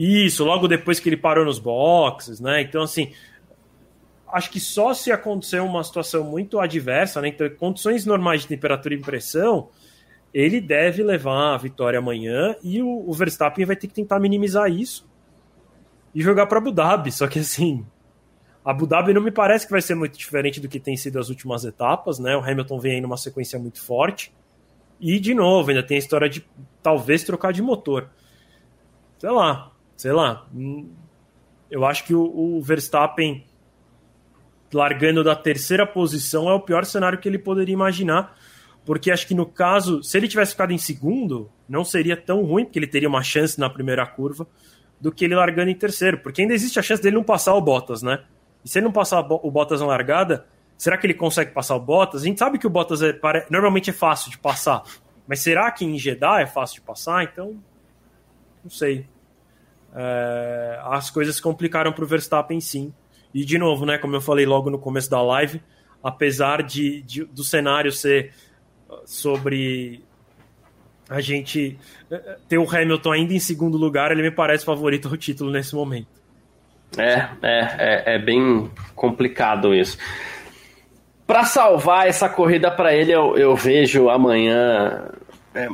Isso, 0.03 0.43
logo 0.43 0.67
depois 0.67 0.99
que 0.99 1.07
ele 1.07 1.15
parou 1.15 1.45
nos 1.45 1.59
boxes, 1.59 2.39
né? 2.39 2.59
Então, 2.63 2.81
assim, 2.81 3.13
acho 4.33 4.49
que 4.49 4.59
só 4.59 4.95
se 4.95 5.11
acontecer 5.11 5.59
uma 5.59 5.83
situação 5.83 6.23
muito 6.23 6.59
adversa, 6.59 7.21
né? 7.21 7.27
Então, 7.27 7.47
condições 7.51 8.03
normais 8.03 8.41
de 8.41 8.47
temperatura 8.47 8.95
e 8.95 8.97
pressão, 8.97 9.69
ele 10.33 10.59
deve 10.59 11.03
levar 11.03 11.53
a 11.53 11.57
vitória 11.57 11.99
amanhã 11.99 12.55
e 12.63 12.81
o, 12.81 13.07
o 13.07 13.13
Verstappen 13.13 13.63
vai 13.63 13.75
ter 13.75 13.85
que 13.85 13.93
tentar 13.93 14.19
minimizar 14.19 14.71
isso 14.71 15.07
e 16.15 16.21
jogar 16.23 16.47
para 16.47 16.57
Abu 16.57 16.71
Dhabi. 16.71 17.11
Só 17.11 17.27
que, 17.27 17.37
assim, 17.37 17.85
Abu 18.65 18.87
Dhabi 18.87 19.13
não 19.13 19.21
me 19.21 19.29
parece 19.29 19.67
que 19.67 19.71
vai 19.71 19.83
ser 19.83 19.93
muito 19.93 20.17
diferente 20.17 20.59
do 20.59 20.67
que 20.67 20.79
tem 20.79 20.97
sido 20.97 21.19
as 21.19 21.29
últimas 21.29 21.63
etapas, 21.63 22.17
né? 22.17 22.35
O 22.35 22.39
Hamilton 22.39 22.79
vem 22.79 22.93
aí 22.93 23.01
numa 23.01 23.17
sequência 23.17 23.59
muito 23.59 23.79
forte. 23.79 24.33
E, 24.99 25.19
de 25.19 25.35
novo, 25.35 25.69
ainda 25.69 25.83
tem 25.83 25.97
a 25.97 25.99
história 25.99 26.27
de 26.27 26.43
talvez 26.81 27.23
trocar 27.23 27.53
de 27.53 27.61
motor. 27.61 28.09
Sei 29.19 29.29
lá, 29.29 29.70
sei 30.01 30.11
lá. 30.11 30.47
Hum, 30.51 30.89
eu 31.69 31.85
acho 31.85 32.03
que 32.05 32.15
o, 32.15 32.23
o 32.23 32.59
Verstappen 32.59 33.45
largando 34.73 35.23
da 35.23 35.35
terceira 35.35 35.85
posição 35.85 36.49
é 36.49 36.53
o 36.55 36.59
pior 36.59 36.85
cenário 36.85 37.19
que 37.19 37.29
ele 37.29 37.37
poderia 37.37 37.73
imaginar, 37.73 38.35
porque 38.83 39.11
acho 39.11 39.27
que 39.27 39.35
no 39.35 39.45
caso, 39.45 40.01
se 40.01 40.17
ele 40.17 40.27
tivesse 40.27 40.53
ficado 40.53 40.73
em 40.73 40.77
segundo, 40.79 41.51
não 41.69 41.85
seria 41.85 42.17
tão 42.17 42.43
ruim, 42.43 42.65
porque 42.65 42.79
ele 42.79 42.87
teria 42.87 43.07
uma 43.07 43.21
chance 43.21 43.59
na 43.59 43.69
primeira 43.69 44.03
curva, 44.07 44.47
do 44.99 45.11
que 45.11 45.23
ele 45.23 45.35
largando 45.35 45.69
em 45.69 45.75
terceiro, 45.75 46.17
porque 46.17 46.41
ainda 46.41 46.55
existe 46.55 46.79
a 46.79 46.81
chance 46.81 47.03
dele 47.03 47.17
não 47.17 47.23
passar 47.23 47.53
o 47.53 47.61
Bottas, 47.61 48.01
né? 48.01 48.23
E 48.65 48.69
se 48.69 48.79
ele 48.79 48.85
não 48.85 48.91
passar 48.91 49.19
o 49.19 49.51
Bottas 49.51 49.81
na 49.81 49.85
largada, 49.85 50.47
será 50.79 50.97
que 50.97 51.05
ele 51.05 51.13
consegue 51.13 51.51
passar 51.51 51.75
o 51.75 51.79
Bottas? 51.79 52.23
A 52.23 52.25
gente 52.25 52.39
sabe 52.39 52.57
que 52.57 52.65
o 52.65 52.71
Bottas 52.71 53.03
é, 53.03 53.15
normalmente 53.51 53.91
é 53.91 53.93
fácil 53.93 54.31
de 54.31 54.39
passar, 54.39 54.81
mas 55.27 55.41
será 55.41 55.69
que 55.69 55.85
em 55.85 55.95
Jeddah 55.99 56.41
é 56.41 56.47
fácil 56.47 56.77
de 56.77 56.81
passar? 56.81 57.23
Então, 57.23 57.61
não 58.63 58.71
sei 58.71 59.05
é, 59.95 60.79
as 60.83 61.09
coisas 61.09 61.39
complicaram 61.39 61.91
para 61.91 62.03
o 62.03 62.07
Verstappen 62.07 62.59
sim. 62.59 62.93
E 63.33 63.45
de 63.45 63.57
novo, 63.57 63.85
né, 63.85 63.97
como 63.97 64.15
eu 64.15 64.21
falei 64.21 64.45
logo 64.45 64.69
no 64.69 64.79
começo 64.79 65.09
da 65.09 65.21
live, 65.21 65.61
apesar 66.03 66.63
de, 66.63 67.01
de 67.01 67.25
do 67.25 67.43
cenário 67.43 67.91
ser 67.91 68.33
sobre 69.05 70.03
a 71.09 71.19
gente 71.21 71.77
é, 72.09 72.37
ter 72.47 72.57
o 72.57 72.69
Hamilton 72.69 73.11
ainda 73.11 73.33
em 73.33 73.39
segundo 73.39 73.77
lugar, 73.77 74.11
ele 74.11 74.21
me 74.21 74.31
parece 74.31 74.65
favorito 74.65 75.07
ao 75.07 75.17
título 75.17 75.51
nesse 75.51 75.75
momento. 75.75 76.07
É, 76.97 77.29
é, 77.41 77.59
é, 78.11 78.15
é 78.15 78.19
bem 78.19 78.69
complicado 78.95 79.73
isso. 79.73 79.97
Para 81.25 81.45
salvar 81.45 82.07
essa 82.07 82.27
corrida 82.27 82.69
para 82.69 82.93
ele, 82.93 83.13
eu, 83.13 83.37
eu 83.37 83.55
vejo 83.55 84.09
amanhã. 84.09 85.09
É, 85.53 85.67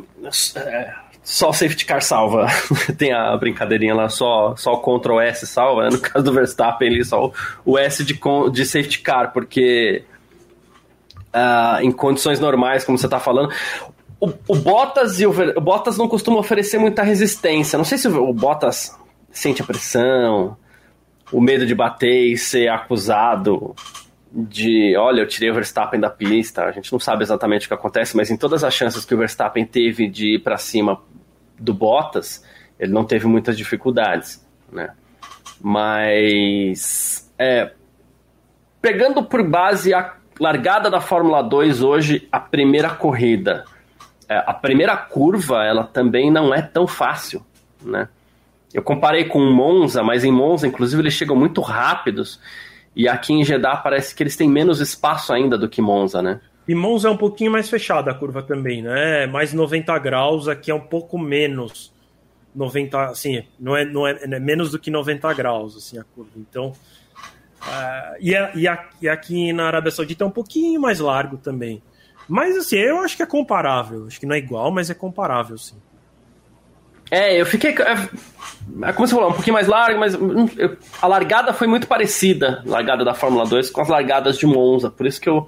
é 0.57 0.93
só 1.27 1.51
safety 1.51 1.85
car 1.85 2.01
salva. 2.01 2.47
Tem 2.97 3.11
a 3.11 3.35
brincadeirinha 3.35 3.93
lá, 3.93 4.07
só, 4.07 4.55
só 4.55 4.75
o 4.75 4.77
Ctrl 4.79 5.19
S 5.19 5.45
salva. 5.45 5.83
Né? 5.83 5.89
No 5.91 5.99
caso 5.99 6.23
do 6.23 6.31
Verstappen, 6.31 6.87
ele 6.87 7.03
só 7.03 7.25
o, 7.25 7.33
o 7.65 7.77
S 7.77 8.01
de, 8.05 8.17
de 8.53 8.65
safety 8.65 8.99
car, 8.99 9.33
porque 9.33 10.05
uh, 11.35 11.81
em 11.81 11.91
condições 11.91 12.39
normais, 12.39 12.85
como 12.85 12.97
você 12.97 13.07
está 13.07 13.19
falando, 13.19 13.53
o, 14.21 14.31
o, 14.47 14.55
Bottas 14.55 15.19
e 15.19 15.27
o, 15.27 15.31
o, 15.57 15.59
Bottas 15.59 15.97
não 15.97 16.07
costuma 16.07 16.39
oferecer 16.39 16.77
muita 16.77 17.03
resistência. 17.03 17.75
Não 17.75 17.83
sei 17.83 17.97
se 17.97 18.07
o, 18.07 18.29
o 18.29 18.33
Bottas 18.33 18.97
sente 19.29 19.61
a 19.61 19.65
pressão, 19.65 20.55
o 21.29 21.41
medo 21.41 21.65
de 21.65 21.75
bater 21.75 22.31
e 22.31 22.37
ser 22.37 22.69
acusado 22.69 23.75
de, 24.31 24.95
olha, 24.95 25.19
eu 25.19 25.27
tirei 25.27 25.51
o 25.51 25.53
Verstappen 25.53 25.99
da 25.99 26.09
pista, 26.09 26.63
a 26.63 26.71
gente 26.71 26.89
não 26.89 27.01
sabe 27.01 27.23
exatamente 27.23 27.65
o 27.65 27.67
que 27.67 27.73
acontece, 27.73 28.15
mas 28.15 28.31
em 28.31 28.37
todas 28.37 28.63
as 28.63 28.73
chances 28.73 29.03
que 29.03 29.13
o 29.13 29.17
Verstappen 29.17 29.65
teve 29.65 30.07
de 30.07 30.35
ir 30.35 30.39
para 30.39 30.57
cima 30.57 31.01
do 31.59 31.73
Bottas, 31.73 32.43
ele 32.79 32.91
não 32.91 33.03
teve 33.03 33.25
muitas 33.27 33.57
dificuldades, 33.57 34.45
né? 34.71 34.91
Mas 35.59 37.31
é, 37.37 37.71
pegando 38.81 39.23
por 39.23 39.43
base 39.43 39.93
a 39.93 40.15
largada 40.39 40.89
da 40.89 41.01
Fórmula 41.01 41.41
2 41.41 41.81
hoje, 41.81 42.27
a 42.31 42.39
primeira 42.39 42.91
corrida, 42.91 43.65
é, 44.29 44.37
a 44.37 44.53
primeira 44.53 44.95
curva, 44.95 45.63
ela 45.63 45.83
também 45.83 46.29
não 46.29 46.53
é 46.53 46.61
tão 46.61 46.85
fácil, 46.85 47.43
né? 47.81 48.07
Eu 48.73 48.83
comparei 48.83 49.25
com 49.25 49.39
Monza, 49.39 50.03
mas 50.03 50.23
em 50.23 50.31
Monza, 50.31 50.67
inclusive, 50.67 51.01
eles 51.01 51.13
chegam 51.13 51.35
muito 51.35 51.61
rápidos. 51.61 52.39
E 52.95 53.07
aqui 53.07 53.33
em 53.33 53.43
Jeddah 53.43 53.77
parece 53.77 54.13
que 54.13 54.21
eles 54.21 54.35
têm 54.35 54.49
menos 54.49 54.81
espaço 54.81 55.31
ainda 55.31 55.57
do 55.57 55.69
que 55.69 55.81
Monza, 55.81 56.21
né? 56.21 56.41
E 56.67 56.75
Monza 56.75 57.07
é 57.07 57.11
um 57.11 57.17
pouquinho 57.17 57.51
mais 57.51 57.69
fechada 57.69 58.11
a 58.11 58.13
curva 58.13 58.43
também, 58.43 58.81
né? 58.81 59.25
Mais 59.25 59.53
90 59.53 59.97
graus, 59.99 60.47
aqui 60.47 60.69
é 60.69 60.75
um 60.75 60.81
pouco 60.81 61.17
menos 61.17 61.93
90, 62.53 63.05
assim, 63.05 63.43
não 63.59 63.77
é, 63.77 63.85
não 63.85 64.05
é, 64.05 64.19
é 64.21 64.39
menos 64.39 64.71
do 64.71 64.79
que 64.79 64.91
90 64.91 65.31
graus, 65.33 65.77
assim, 65.77 65.97
a 65.97 66.03
curva. 66.03 66.31
Então, 66.35 66.73
uh, 67.61 68.15
e, 68.19 68.35
a, 68.35 68.51
e, 68.55 68.67
a, 68.67 68.89
e, 69.01 69.07
aqui 69.07 69.53
na 69.53 69.67
Arábia 69.67 69.91
Saudita 69.91 70.23
é 70.23 70.27
um 70.27 70.31
pouquinho 70.31 70.81
mais 70.81 70.99
largo 70.99 71.37
também. 71.37 71.81
Mas, 72.27 72.57
assim, 72.57 72.75
eu 72.75 72.99
acho 72.99 73.15
que 73.15 73.23
é 73.23 73.25
comparável. 73.25 74.07
Acho 74.07 74.19
que 74.19 74.25
não 74.25 74.35
é 74.35 74.39
igual, 74.39 74.69
mas 74.69 74.89
é 74.89 74.93
comparável, 74.93 75.57
sim. 75.57 75.77
É, 77.09 77.39
eu 77.39 77.45
fiquei. 77.45 77.71
É, 77.71 78.09
é, 78.83 78.93
como 78.93 79.07
você 79.07 79.15
falou, 79.15 79.29
um 79.29 79.33
pouquinho 79.33 79.53
mais 79.53 79.67
largo, 79.67 79.99
mas 79.99 80.15
hum, 80.15 80.49
eu, 80.57 80.77
a 81.01 81.07
largada 81.07 81.53
foi 81.53 81.67
muito 81.67 81.87
parecida, 81.87 82.63
a 82.65 82.69
largada 82.69 83.03
da 83.05 83.13
Fórmula 83.13 83.45
2, 83.45 83.69
com 83.69 83.81
as 83.81 83.87
largadas 83.87 84.37
de 84.37 84.45
Monza. 84.45 84.89
Por 84.89 85.05
isso 85.05 85.19
que 85.19 85.29
eu, 85.29 85.47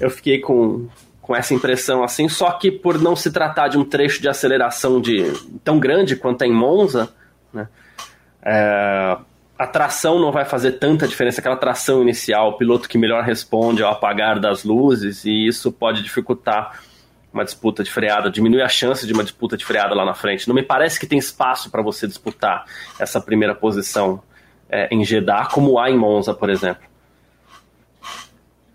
eu 0.00 0.10
fiquei 0.10 0.40
com, 0.40 0.88
com 1.22 1.34
essa 1.34 1.54
impressão 1.54 2.02
assim. 2.02 2.28
Só 2.28 2.50
que 2.52 2.70
por 2.70 3.00
não 3.00 3.16
se 3.16 3.30
tratar 3.30 3.68
de 3.68 3.78
um 3.78 3.84
trecho 3.84 4.20
de 4.20 4.28
aceleração 4.28 5.00
de, 5.00 5.32
tão 5.64 5.78
grande 5.78 6.16
quanto 6.16 6.42
é 6.42 6.46
em 6.46 6.52
Monza, 6.52 7.12
né, 7.52 7.68
é, 8.42 9.16
a 9.58 9.66
tração 9.66 10.18
não 10.18 10.32
vai 10.32 10.44
fazer 10.44 10.72
tanta 10.72 11.06
diferença, 11.06 11.40
aquela 11.40 11.56
tração 11.56 12.00
inicial, 12.00 12.50
o 12.50 12.52
piloto 12.54 12.88
que 12.88 12.96
melhor 12.96 13.22
responde 13.22 13.82
ao 13.82 13.92
apagar 13.92 14.40
das 14.40 14.64
luzes, 14.64 15.24
e 15.26 15.46
isso 15.46 15.70
pode 15.70 16.02
dificultar 16.02 16.80
uma 17.32 17.44
disputa 17.44 17.84
de 17.84 17.90
freada, 17.90 18.30
diminui 18.30 18.62
a 18.62 18.68
chance 18.68 19.06
de 19.06 19.12
uma 19.12 19.22
disputa 19.22 19.56
de 19.56 19.64
freada 19.64 19.94
lá 19.94 20.04
na 20.04 20.14
frente. 20.14 20.48
Não 20.48 20.54
me 20.54 20.62
parece 20.62 20.98
que 20.98 21.06
tem 21.06 21.18
espaço 21.18 21.70
para 21.70 21.82
você 21.82 22.06
disputar 22.06 22.64
essa 22.98 23.20
primeira 23.20 23.54
posição 23.54 24.22
é, 24.68 24.88
em 24.94 25.04
Jeddah, 25.04 25.46
como 25.46 25.78
há 25.78 25.90
em 25.90 25.96
Monza, 25.96 26.34
por 26.34 26.50
exemplo. 26.50 26.90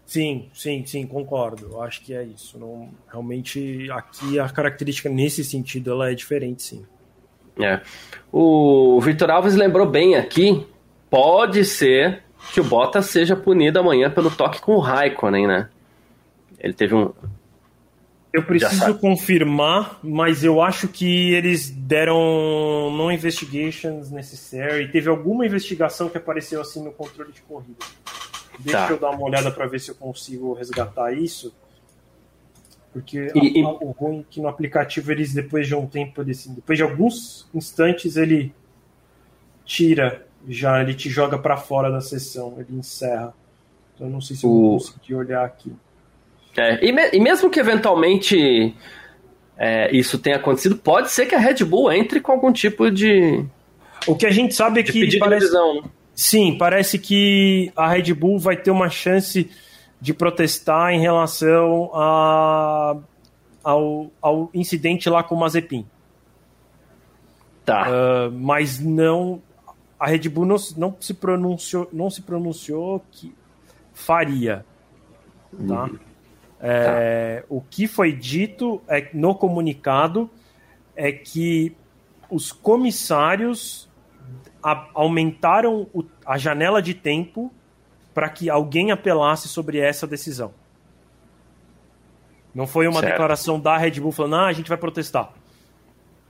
Sim, 0.06 0.50
sim, 0.54 0.86
sim, 0.86 1.06
concordo. 1.06 1.68
Eu 1.74 1.82
acho 1.82 2.02
que 2.02 2.14
é 2.14 2.24
isso. 2.24 2.58
Não, 2.58 2.90
realmente, 3.12 3.90
aqui 3.92 4.40
a 4.40 4.48
característica 4.48 5.10
nesse 5.10 5.44
sentido 5.44 5.92
ela 5.92 6.10
é 6.10 6.16
diferente, 6.16 6.64
sim. 6.64 6.86
É. 7.60 7.82
O 8.32 9.00
Vitor 9.02 9.30
Alves 9.30 9.56
lembrou 9.56 9.86
bem 9.86 10.16
aqui. 10.16 10.66
Pode 11.10 11.66
ser 11.66 12.24
que 12.54 12.62
o 12.62 12.64
Bottas 12.64 13.08
seja 13.08 13.36
punido 13.36 13.80
amanhã 13.80 14.10
pelo 14.10 14.30
toque 14.30 14.62
com 14.62 14.76
o 14.76 14.80
Raikkonen, 14.80 15.48
né? 15.48 15.70
Ele 16.60 16.74
teve 16.74 16.96
um. 16.96 17.12
Eu 18.36 18.44
preciso 18.44 18.96
confirmar, 18.96 20.00
mas 20.04 20.44
eu 20.44 20.62
acho 20.62 20.88
que 20.88 21.34
eles 21.34 21.70
deram 21.70 22.92
no 22.92 23.12
investigations 23.12 24.12
necessary. 24.12 24.92
Teve 24.92 25.10
alguma 25.10 25.46
investigação 25.46 26.10
que 26.10 26.18
apareceu 26.18 26.60
assim 26.60 26.84
no 26.84 26.92
controle 26.92 27.32
de 27.32 27.42
corrida. 27.42 27.86
Deixa 28.60 28.88
tá. 28.88 28.92
eu 28.92 29.00
dar 29.00 29.12
uma 29.12 29.24
olhada 29.24 29.50
para 29.52 29.66
ver 29.68 29.80
se 29.80 29.90
eu 29.92 29.96
consigo 29.96 30.54
resgatar 30.54 31.14
isso. 31.14 31.56
Porque 32.92 33.32
e, 33.36 33.64
a, 33.64 33.68
a, 33.68 33.72
o 33.72 33.92
ruim 33.92 34.20
é 34.20 34.26
que 34.30 34.42
no 34.42 34.50
aplicativo 34.50 35.12
eles, 35.12 35.34
depois 35.34 35.68
de 35.68 35.76
um 35.76 35.88
tempo, 35.88 36.22
eles, 36.22 36.46
depois 36.48 36.78
de 36.78 36.84
alguns 36.84 37.48
instantes, 37.54 38.18
ele 38.18 38.54
tira 39.66 40.26
já, 40.48 40.82
ele 40.82 40.94
te 40.94 41.10
joga 41.10 41.38
para 41.38 41.58
fora 41.58 41.90
da 41.90 42.02
sessão, 42.02 42.56
ele 42.58 42.78
encerra. 42.78 43.34
Então 43.94 44.08
eu 44.08 44.12
não 44.12 44.22
sei 44.22 44.36
se 44.36 44.46
eu 44.46 44.52
o... 44.52 44.78
conseguir 44.78 45.16
olhar 45.16 45.46
aqui. 45.46 45.74
É, 46.58 46.86
e, 46.86 46.92
me, 46.92 47.10
e, 47.12 47.20
mesmo 47.20 47.50
que 47.50 47.60
eventualmente 47.60 48.74
é, 49.58 49.96
isso 49.96 50.18
tenha 50.18 50.38
acontecido, 50.38 50.76
pode 50.78 51.12
ser 51.12 51.26
que 51.26 51.36
a 51.36 51.40
Red 51.40 51.64
Bull 51.66 51.92
entre 51.92 52.22
com 52.22 52.32
algum 52.32 52.52
tipo 52.52 52.90
de. 52.90 53.46
O 54.08 54.16
que 54.16 54.26
a 54.26 54.32
gente 54.32 54.54
sabe 54.54 54.80
é 54.80 54.84
que. 54.84 55.18
Parece... 55.18 55.52
Né? 55.52 55.82
Sim, 56.14 56.58
parece 56.58 56.98
que 56.98 57.72
a 57.76 57.90
Red 57.90 58.14
Bull 58.14 58.40
vai 58.40 58.56
ter 58.56 58.72
uma 58.72 58.90
chance 58.90 59.50
de 60.00 60.14
protestar 60.14 60.94
em 60.94 61.00
relação 61.00 61.92
a, 61.94 62.96
ao, 63.64 64.12
ao 64.22 64.50
incidente 64.54 65.10
lá 65.10 65.24
com 65.24 65.36
o 65.36 65.40
Mazepin. 65.40 65.86
Tá. 67.66 67.88
Uh, 67.90 68.32
mas 68.32 68.80
não. 68.80 69.42
A 70.00 70.08
Red 70.08 70.30
Bull 70.30 70.46
não, 70.46 70.58
não, 70.78 70.96
se 71.00 71.14
pronunciou, 71.14 71.90
não 71.92 72.10
se 72.10 72.22
pronunciou 72.22 73.04
que 73.12 73.34
faria. 73.94 74.66
Tá? 75.68 75.86
Uhum. 75.86 76.00
É, 76.68 77.42
tá. 77.42 77.46
O 77.48 77.62
que 77.62 77.88
foi 77.88 78.12
dito 78.12 78.82
é, 78.88 79.08
no 79.14 79.36
comunicado 79.36 80.28
é 80.96 81.12
que 81.12 81.76
os 82.28 82.52
comissários 82.52 83.88
a, 84.64 84.88
aumentaram 84.96 85.88
o, 85.94 86.04
a 86.26 86.40
janela 86.40 86.82
de 86.82 86.96
tempo 86.96 87.54
para 88.16 88.30
que 88.30 88.50
alguém 88.50 88.90
apelasse 88.90 89.48
sobre 89.48 89.78
essa 89.78 90.08
decisão. 90.08 90.54
Não 92.54 92.66
foi 92.66 92.88
uma 92.88 93.00
certo. 93.00 93.12
declaração 93.12 93.60
da 93.60 93.78
Red 93.78 94.00
Bull 94.00 94.12
falando, 94.12 94.36
ah, 94.38 94.48
a 94.48 94.54
gente 94.54 94.70
vai 94.70 94.78
protestar. 94.78 95.34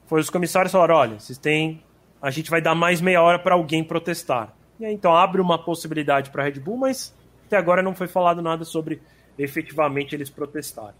Foi 0.05 0.19
os 0.19 0.29
comissários 0.29 0.71
falaram, 0.71 0.95
olha, 0.95 1.19
vocês 1.19 1.37
têm, 1.37 1.81
a 2.21 2.29
gente 2.29 2.49
vai 2.49 2.61
dar 2.61 2.75
mais 2.75 2.99
meia 2.99 3.21
hora 3.21 3.39
para 3.39 3.55
alguém 3.55 3.83
protestar. 3.83 4.53
E 4.79 4.85
aí, 4.85 4.93
então 4.93 5.15
abre 5.15 5.39
uma 5.39 5.57
possibilidade 5.57 6.29
para 6.29 6.41
a 6.41 6.45
Red 6.45 6.59
Bull, 6.59 6.77
mas 6.77 7.15
até 7.45 7.55
agora 7.55 7.81
não 7.81 7.95
foi 7.95 8.07
falado 8.07 8.41
nada 8.41 8.65
sobre 8.65 9.01
efetivamente 9.37 10.15
eles 10.15 10.29
protestarem. 10.29 10.95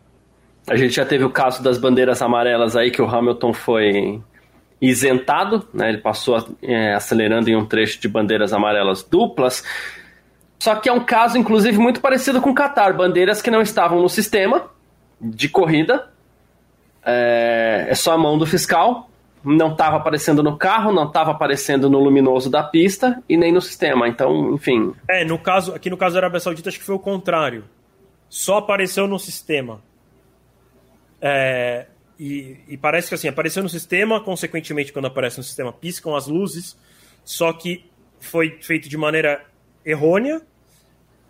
A 0.68 0.76
gente 0.76 0.96
já 0.96 1.06
teve 1.06 1.24
o 1.24 1.30
caso 1.30 1.62
das 1.62 1.78
bandeiras 1.78 2.22
amarelas 2.22 2.76
aí 2.76 2.90
que 2.90 3.02
o 3.02 3.06
Hamilton 3.06 3.54
foi 3.54 4.22
isentado, 4.82 5.68
né? 5.74 5.90
Ele 5.90 6.00
passou 6.00 6.44
é, 6.62 6.94
acelerando 6.94 7.50
em 7.50 7.56
um 7.56 7.66
trecho 7.66 8.00
de 8.00 8.08
bandeiras 8.08 8.52
amarelas 8.52 9.04
duplas. 9.04 9.64
Só 10.60 10.76
que 10.76 10.90
é 10.90 10.94
um 10.94 11.04
caso, 11.04 11.38
inclusive, 11.38 11.78
muito 11.78 12.02
parecido 12.02 12.42
com 12.42 12.50
o 12.50 12.56
Qatar. 12.56 12.96
Bandeiras 12.96 13.42
que 13.42 13.52
não 13.52 13.62
estavam 13.62 14.02
no 14.02 14.10
sistema 14.10 14.70
de 15.22 15.48
corrida. 15.48 16.10
É, 17.06 17.86
é 17.90 17.96
só 17.96 18.14
a 18.14 18.18
mão 18.18 18.38
do 18.38 18.46
fiscal. 18.46 19.10
Não 19.44 19.74
estava 19.74 19.98
aparecendo 19.98 20.42
no 20.42 20.58
carro, 20.58 20.92
não 20.92 21.08
estava 21.08 21.30
aparecendo 21.30 21.88
no 21.88 22.00
luminoso 22.00 22.50
da 22.50 22.64
pista 22.64 23.22
e 23.30 23.38
nem 23.38 23.52
no 23.52 23.62
sistema. 23.62 24.08
Então, 24.08 24.56
enfim. 24.56 24.94
É, 25.08 25.24
no 25.24 25.38
caso, 25.38 25.76
aqui 25.76 25.88
no 25.92 25.98
caso 25.98 26.14
da 26.14 26.22
Arábia 26.22 26.40
Saudita, 26.40 26.70
acho 26.70 26.80
que 26.80 26.86
foi 26.86 26.96
o 26.96 27.00
contrário. 27.00 27.64
Só 28.36 28.58
apareceu 28.58 29.08
no 29.08 29.18
sistema. 29.18 29.82
É, 31.22 31.86
e, 32.20 32.58
e, 32.68 32.76
parece 32.76 33.08
que 33.08 33.16
assim, 33.16 33.30
apareceu 33.30 33.64
no 33.64 33.70
sistema, 33.70 34.20
consequentemente, 34.20 34.92
quando 34.92 35.06
aparece 35.06 35.38
no 35.38 35.44
sistema, 35.44 35.72
piscam 35.72 36.14
as 36.14 36.28
luzes, 36.28 36.78
só 37.24 37.54
que 37.54 37.90
foi 38.20 38.58
feito 38.62 38.90
de 38.90 38.98
maneira 38.98 39.46
errônea. 39.86 40.42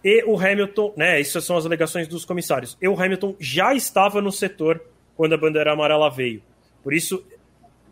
E 0.04 0.24
o 0.24 0.36
Hamilton, 0.36 0.96
né? 0.98 1.22
Essas 1.22 1.44
são 1.44 1.56
as 1.56 1.64
alegações 1.64 2.08
dos 2.08 2.26
comissários. 2.26 2.76
E 2.82 2.88
o 2.88 3.00
Hamilton 3.00 3.36
já 3.40 3.76
estava 3.76 4.20
no 4.20 4.32
setor 4.32 4.82
quando 5.16 5.34
a 5.34 5.38
bandeira 5.38 5.74
amarela 5.74 6.10
veio. 6.10 6.42
Por 6.84 6.92
isso, 6.92 7.24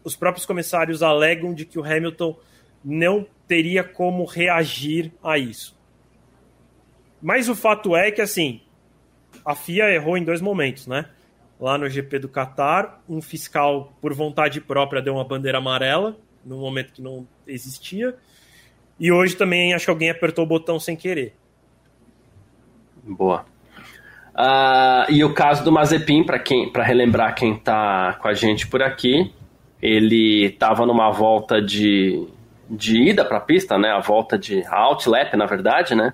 os 0.03 0.15
próprios 0.15 0.47
comissários 0.47 1.03
alegam 1.03 1.53
de 1.53 1.65
que 1.65 1.77
o 1.77 1.85
Hamilton 1.85 2.35
não 2.83 3.27
teria 3.47 3.83
como 3.83 4.25
reagir 4.25 5.11
a 5.23 5.37
isso. 5.37 5.77
Mas 7.21 7.47
o 7.47 7.53
fato 7.53 7.95
é 7.95 8.09
que, 8.09 8.19
assim, 8.19 8.59
a 9.45 9.55
FIA 9.55 9.91
errou 9.91 10.17
em 10.17 10.23
dois 10.23 10.41
momentos, 10.41 10.87
né? 10.87 11.05
Lá 11.59 11.77
no 11.77 11.89
GP 11.89 12.19
do 12.19 12.29
Qatar, 12.29 12.99
um 13.07 13.21
fiscal, 13.21 13.93
por 14.01 14.13
vontade 14.13 14.59
própria, 14.59 15.01
deu 15.01 15.13
uma 15.13 15.23
bandeira 15.23 15.57
amarela, 15.59 16.17
no 16.45 16.57
momento 16.57 16.93
que 16.93 17.01
não 17.01 17.27
existia. 17.47 18.15
E 18.99 19.11
hoje 19.11 19.35
também 19.35 19.73
acho 19.73 19.85
que 19.85 19.91
alguém 19.91 20.09
apertou 20.09 20.45
o 20.45 20.47
botão 20.47 20.79
sem 20.79 20.95
querer. 20.95 21.35
Boa. 23.03 23.45
Uh, 24.33 25.11
e 25.11 25.23
o 25.23 25.33
caso 25.33 25.63
do 25.63 25.71
Mazepin, 25.71 26.23
para 26.23 26.39
quem, 26.39 26.71
para 26.71 26.83
relembrar 26.83 27.35
quem 27.35 27.53
está 27.53 28.13
com 28.21 28.27
a 28.27 28.33
gente 28.33 28.67
por 28.67 28.81
aqui, 28.81 29.31
ele 29.81 30.45
estava 30.45 30.85
numa 30.85 31.11
volta 31.11 31.61
de, 31.61 32.27
de 32.69 33.09
ida 33.09 33.23
para 33.23 33.37
a 33.37 33.41
pista, 33.41 33.77
né? 33.77 33.89
A 33.89 33.99
volta 33.99 34.37
de 34.37 34.63
outlap, 34.71 35.33
na 35.35 35.45
verdade, 35.45 35.93
né? 35.93 36.13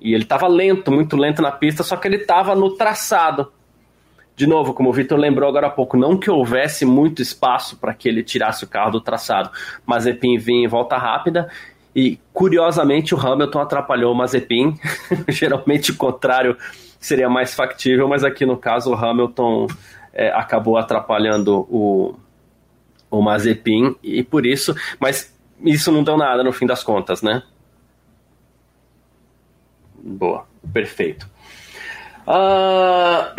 E 0.00 0.14
ele 0.14 0.24
estava 0.24 0.46
lento, 0.46 0.92
muito 0.92 1.16
lento 1.16 1.40
na 1.40 1.50
pista, 1.50 1.82
só 1.82 1.96
que 1.96 2.06
ele 2.06 2.16
estava 2.16 2.54
no 2.54 2.76
traçado. 2.76 3.52
De 4.36 4.46
novo, 4.46 4.74
como 4.74 4.90
o 4.90 4.92
Vitor 4.92 5.18
lembrou 5.18 5.48
agora 5.48 5.68
há 5.68 5.70
pouco, 5.70 5.96
não 5.96 6.18
que 6.18 6.30
houvesse 6.30 6.84
muito 6.84 7.22
espaço 7.22 7.78
para 7.78 7.94
que 7.94 8.06
ele 8.06 8.22
tirasse 8.22 8.64
o 8.64 8.68
carro 8.68 8.90
do 8.90 9.00
traçado. 9.00 9.50
Mazepin 9.86 10.36
vinha 10.36 10.66
em 10.66 10.68
volta 10.68 10.98
rápida 10.98 11.50
e, 11.94 12.20
curiosamente, 12.34 13.14
o 13.14 13.18
Hamilton 13.18 13.60
atrapalhou 13.60 14.12
o 14.12 14.14
Mazepin. 14.14 14.78
Geralmente 15.28 15.90
o 15.90 15.96
contrário 15.96 16.54
seria 17.00 17.30
mais 17.30 17.54
factível, 17.54 18.06
mas 18.08 18.24
aqui 18.24 18.44
no 18.44 18.58
caso 18.58 18.90
o 18.90 18.94
Hamilton 18.94 19.66
é, 20.12 20.30
acabou 20.30 20.76
atrapalhando 20.76 21.66
o, 21.70 22.14
o 23.10 23.22
Mazepin 23.22 23.96
e 24.02 24.22
por 24.22 24.44
isso, 24.44 24.74
mas 25.00 25.34
isso 25.62 25.90
não 25.90 26.04
deu 26.04 26.16
nada 26.18 26.44
no 26.44 26.52
fim 26.52 26.66
das 26.66 26.82
contas, 26.82 27.22
né? 27.22 27.42
Boa, 30.06 30.46
perfeito. 30.72 31.28
Uh, 32.26 33.34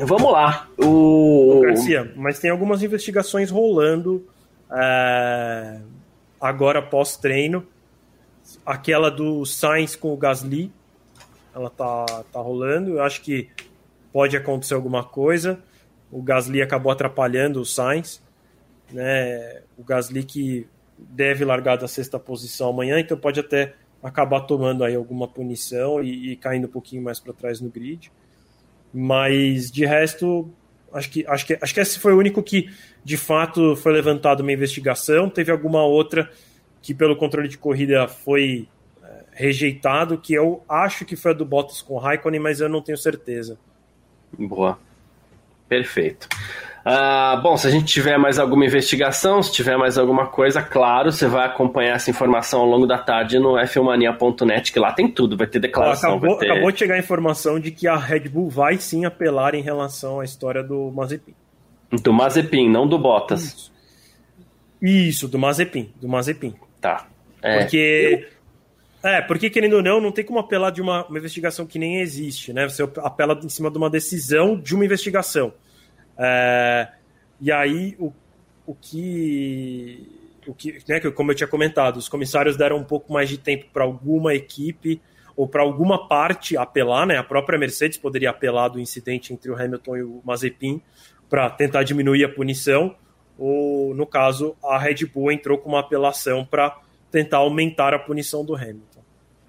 vamos 0.04 0.30
lá. 0.30 0.68
O... 0.78 1.62
Garcia, 1.64 2.12
mas 2.16 2.38
tem 2.38 2.50
algumas 2.50 2.82
investigações 2.82 3.50
rolando 3.50 4.26
é, 4.70 5.80
agora 6.38 6.82
pós-treino. 6.82 7.66
Aquela 8.64 9.10
do 9.10 9.46
Sainz 9.46 9.96
com 9.96 10.12
o 10.12 10.16
Gasly, 10.16 10.70
ela 11.54 11.70
tá, 11.70 12.24
tá 12.30 12.40
rolando. 12.40 12.90
Eu 12.90 13.02
acho 13.02 13.22
que 13.22 13.48
pode 14.12 14.36
acontecer 14.36 14.74
alguma 14.74 15.02
coisa. 15.02 15.58
O 16.10 16.22
Gasly 16.22 16.60
acabou 16.60 16.92
atrapalhando 16.92 17.60
o 17.60 17.64
Sainz. 17.64 18.22
Né? 18.92 19.62
O 19.78 19.84
Gasly 19.84 20.24
que 20.24 20.66
deve 20.98 21.44
largar 21.44 21.78
da 21.78 21.88
sexta 21.88 22.18
posição 22.18 22.68
amanhã, 22.68 23.00
então 23.00 23.16
pode 23.16 23.40
até 23.40 23.74
acabar 24.02 24.40
tomando 24.40 24.84
aí 24.84 24.94
alguma 24.94 25.28
punição 25.28 26.02
e, 26.02 26.32
e 26.32 26.36
caindo 26.36 26.66
um 26.66 26.70
pouquinho 26.70 27.02
mais 27.02 27.20
para 27.20 27.32
trás 27.32 27.60
no 27.60 27.68
grid. 27.68 28.10
Mas 28.92 29.70
de 29.70 29.84
resto, 29.84 30.50
acho 30.92 31.10
que, 31.10 31.26
acho, 31.26 31.46
que, 31.46 31.58
acho 31.60 31.74
que 31.74 31.80
esse 31.80 31.98
foi 31.98 32.12
o 32.12 32.18
único 32.18 32.42
que 32.42 32.70
de 33.04 33.16
fato 33.16 33.76
foi 33.76 33.92
levantado 33.92 34.40
uma 34.40 34.52
investigação. 34.52 35.28
Teve 35.28 35.52
alguma 35.52 35.84
outra 35.84 36.30
que, 36.82 36.94
pelo 36.94 37.16
controle 37.16 37.48
de 37.48 37.58
corrida, 37.58 38.08
foi 38.08 38.68
é, 39.02 39.24
rejeitado, 39.32 40.18
que 40.18 40.34
eu 40.34 40.62
acho 40.68 41.04
que 41.04 41.16
foi 41.16 41.32
a 41.32 41.34
do 41.34 41.44
Bottas 41.44 41.82
com 41.82 41.94
o 41.94 41.98
Raikkonen, 41.98 42.40
mas 42.40 42.60
eu 42.60 42.68
não 42.68 42.82
tenho 42.82 42.98
certeza. 42.98 43.58
Boa. 44.38 44.78
Perfeito. 45.68 46.28
Uh, 46.80 47.40
bom, 47.42 47.56
se 47.58 47.66
a 47.66 47.70
gente 47.70 47.84
tiver 47.84 48.16
mais 48.16 48.38
alguma 48.38 48.64
investigação, 48.64 49.42
se 49.42 49.52
tiver 49.52 49.76
mais 49.76 49.98
alguma 49.98 50.26
coisa, 50.26 50.62
claro, 50.62 51.12
você 51.12 51.26
vai 51.26 51.46
acompanhar 51.46 51.96
essa 51.96 52.10
informação 52.10 52.60
ao 52.60 52.66
longo 52.66 52.86
da 52.86 52.96
tarde 52.96 53.38
no 53.38 53.58
fmania.net, 53.66 54.72
que 54.72 54.78
lá 54.78 54.90
tem 54.92 55.10
tudo, 55.10 55.36
vai 55.36 55.46
ter 55.46 55.58
declaração. 55.58 56.16
Acabou, 56.16 56.38
ter... 56.38 56.50
acabou 56.50 56.72
de 56.72 56.78
chegar 56.78 56.94
a 56.94 56.98
informação 56.98 57.60
de 57.60 57.70
que 57.70 57.86
a 57.86 57.96
Red 57.96 58.28
Bull 58.30 58.48
vai 58.48 58.78
sim 58.78 59.04
apelar 59.04 59.54
em 59.54 59.60
relação 59.60 60.20
à 60.20 60.24
história 60.24 60.62
do 60.62 60.90
Mazepin. 60.90 61.34
Do 62.02 62.12
Mazepin, 62.12 62.70
não 62.70 62.88
do 62.88 62.98
Bottas. 62.98 63.44
Isso, 63.44 63.72
Isso 64.80 65.28
do 65.28 65.38
Mazepin, 65.38 65.92
do 66.00 66.08
Mazepin. 66.08 66.54
Tá. 66.80 67.06
É, 67.42 67.58
porque... 67.58 68.26
Eu... 68.32 68.40
É, 69.02 69.22
porque 69.22 69.48
querendo 69.48 69.76
ou 69.76 69.82
não, 69.82 69.98
não 69.98 70.12
tem 70.12 70.22
como 70.22 70.38
apelar 70.38 70.70
de 70.70 70.82
uma, 70.82 71.06
uma 71.06 71.18
investigação 71.18 71.66
que 71.66 71.78
nem 71.78 72.00
existe, 72.00 72.52
né? 72.52 72.68
Você 72.68 72.82
apela 72.98 73.38
em 73.42 73.48
cima 73.48 73.70
de 73.70 73.78
uma 73.78 73.88
decisão 73.88 74.58
de 74.58 74.74
uma 74.74 74.84
investigação. 74.84 75.54
É, 76.22 76.88
e 77.40 77.50
aí, 77.50 77.96
o, 77.98 78.12
o 78.66 78.74
que. 78.74 80.18
O 80.46 80.54
que 80.54 80.78
né, 80.88 81.00
como 81.00 81.30
eu 81.30 81.34
tinha 81.34 81.46
comentado, 81.46 81.96
os 81.96 82.08
comissários 82.08 82.56
deram 82.56 82.76
um 82.76 82.84
pouco 82.84 83.12
mais 83.12 83.28
de 83.28 83.38
tempo 83.38 83.66
para 83.72 83.84
alguma 83.84 84.34
equipe 84.34 85.00
ou 85.36 85.46
para 85.46 85.62
alguma 85.62 86.08
parte 86.08 86.56
apelar, 86.56 87.06
né? 87.06 87.16
A 87.16 87.22
própria 87.22 87.58
Mercedes 87.58 87.98
poderia 87.98 88.30
apelar 88.30 88.68
do 88.68 88.80
incidente 88.80 89.32
entre 89.32 89.50
o 89.50 89.54
Hamilton 89.54 89.96
e 89.96 90.02
o 90.02 90.20
Mazepin 90.24 90.82
para 91.28 91.48
tentar 91.48 91.82
diminuir 91.82 92.24
a 92.24 92.28
punição, 92.28 92.94
ou 93.38 93.94
no 93.94 94.06
caso 94.06 94.56
a 94.62 94.76
Red 94.78 95.06
Bull 95.06 95.30
entrou 95.30 95.56
com 95.56 95.68
uma 95.68 95.80
apelação 95.80 96.44
para 96.44 96.76
tentar 97.10 97.38
aumentar 97.38 97.94
a 97.94 97.98
punição 97.98 98.44
do 98.44 98.54
Hamilton. 98.54 99.00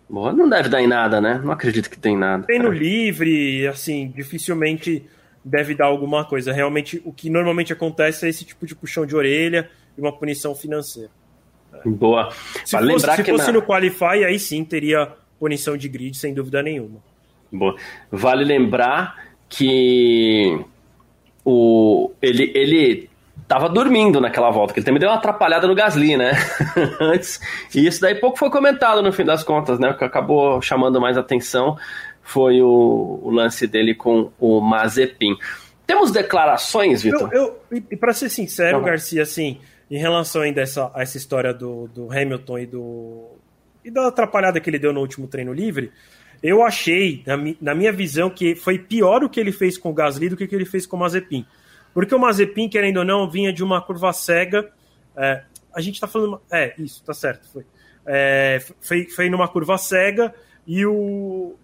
Bom, 0.10 0.32
não 0.34 0.48
deve 0.48 0.70
dar 0.70 0.82
em 0.82 0.88
nada, 0.88 1.20
né? 1.20 1.42
Não 1.44 1.52
acredito 1.52 1.90
que 1.90 1.98
tem 1.98 2.18
nada. 2.18 2.44
Treino 2.44 2.70
livre, 2.70 3.66
assim, 3.68 4.14
dificilmente 4.16 5.06
deve 5.44 5.76
dar 5.76 5.86
alguma 5.86 6.26
coisa. 6.26 6.52
Realmente, 6.52 7.02
o 7.06 7.12
que 7.12 7.30
normalmente 7.30 7.74
acontece 7.74 8.26
é 8.26 8.30
esse 8.30 8.46
tipo 8.46 8.66
de 8.66 8.76
puxão 8.76 9.06
de 9.06 9.16
orelha 9.16 9.70
e 9.98 10.02
uma 10.02 10.12
punição 10.12 10.56
financeira. 10.56 11.10
Boa. 11.86 12.32
Se 12.66 12.72
fosse, 12.72 12.84
lembrar 12.84 13.16
se 13.16 13.24
que 13.24 13.32
fosse 13.32 13.48
na... 13.48 13.54
no 13.54 13.62
Qualify, 13.62 14.26
aí 14.26 14.38
sim 14.38 14.64
teria 14.64 15.14
punição 15.40 15.76
de 15.76 15.90
grid, 15.90 16.16
sem 16.16 16.34
dúvida 16.34 16.62
nenhuma. 16.62 17.00
Boa. 17.52 17.76
Vale 18.12 18.44
lembrar 18.44 19.32
que 19.50 20.64
o, 21.44 22.12
ele, 22.22 22.52
ele 22.56 23.10
tava 23.48 23.68
dormindo 23.68 24.22
naquela 24.22 24.50
volta, 24.50 24.74
que 24.74 24.80
ele 24.80 24.86
também 24.86 25.00
deu 25.00 25.10
uma 25.10 25.18
atrapalhada 25.18 25.68
no 25.68 25.76
Gasly, 25.76 26.16
né? 26.16 26.32
Antes. 27.02 27.40
E 27.76 27.86
isso 27.86 28.00
daí 28.00 28.16
pouco 28.16 28.38
foi 28.38 28.50
comentado 28.50 29.02
no 29.02 29.12
fim 29.12 29.26
das 29.26 29.44
contas, 29.44 29.80
né? 29.80 29.90
O 29.90 29.98
que 29.98 30.04
acabou 30.04 30.62
chamando 30.62 31.02
mais 31.02 31.18
atenção 31.18 31.78
foi 32.22 32.62
o, 32.62 33.20
o 33.24 33.30
lance 33.30 33.68
dele 33.68 33.96
com 33.96 34.32
o 34.40 34.62
Mazepin. 34.62 35.36
Temos 35.86 36.12
declarações, 36.12 37.04
Vitor? 37.04 37.30
Eu, 37.34 37.60
eu, 37.72 37.84
e 37.92 37.98
para 37.98 38.14
ser 38.14 38.30
sincero, 38.30 38.78
uhum. 38.78 38.84
Garcia, 38.84 39.24
assim, 39.24 39.60
em 39.90 39.98
relação 39.98 40.42
ainda 40.42 40.62
a 40.62 40.64
essa, 40.64 40.92
a 40.94 41.02
essa 41.02 41.18
história 41.18 41.54
do, 41.54 41.88
do 41.88 42.12
Hamilton 42.12 42.60
e 42.60 42.66
do 42.66 43.28
e 43.84 43.90
da 43.90 44.08
atrapalhada 44.08 44.60
que 44.60 44.70
ele 44.70 44.80
deu 44.80 44.94
no 44.94 45.00
último 45.00 45.28
treino 45.28 45.52
livre, 45.52 45.92
eu 46.42 46.64
achei, 46.64 47.24
na, 47.26 47.36
na 47.60 47.76
minha 47.76 47.92
visão, 47.92 48.30
que 48.30 48.56
foi 48.56 48.80
pior 48.80 49.24
o 49.24 49.30
que 49.30 49.40
ele 49.40 49.52
fez 49.52 49.78
com 49.78 49.90
o 49.90 49.94
Gasly 49.94 50.30
do 50.30 50.38
que 50.38 50.44
o 50.44 50.48
que 50.48 50.56
ele 50.56 50.66
fez 50.66 50.86
com 50.86 50.98
o 50.98 51.00
Mazepin. 51.00 51.46
Porque 51.94 52.16
o 52.16 52.20
Mazepin, 52.20 52.70
querendo 52.70 52.98
ou 52.98 53.06
não, 53.06 53.30
vinha 53.30 53.52
de 53.54 53.64
uma 53.64 53.82
curva 53.82 54.14
cega. 54.14 54.72
É, 55.16 55.44
a 55.74 55.82
gente 55.82 56.00
tá 56.00 56.08
falando. 56.08 56.42
É, 56.52 56.74
isso, 56.78 57.04
tá 57.04 57.14
certo. 57.14 57.48
Foi, 57.52 57.66
é, 58.06 58.60
foi, 58.80 59.06
foi 59.06 59.30
numa 59.30 59.48
curva 59.48 59.78
cega 59.78 60.34
e 60.66 60.86
o. 60.86 61.56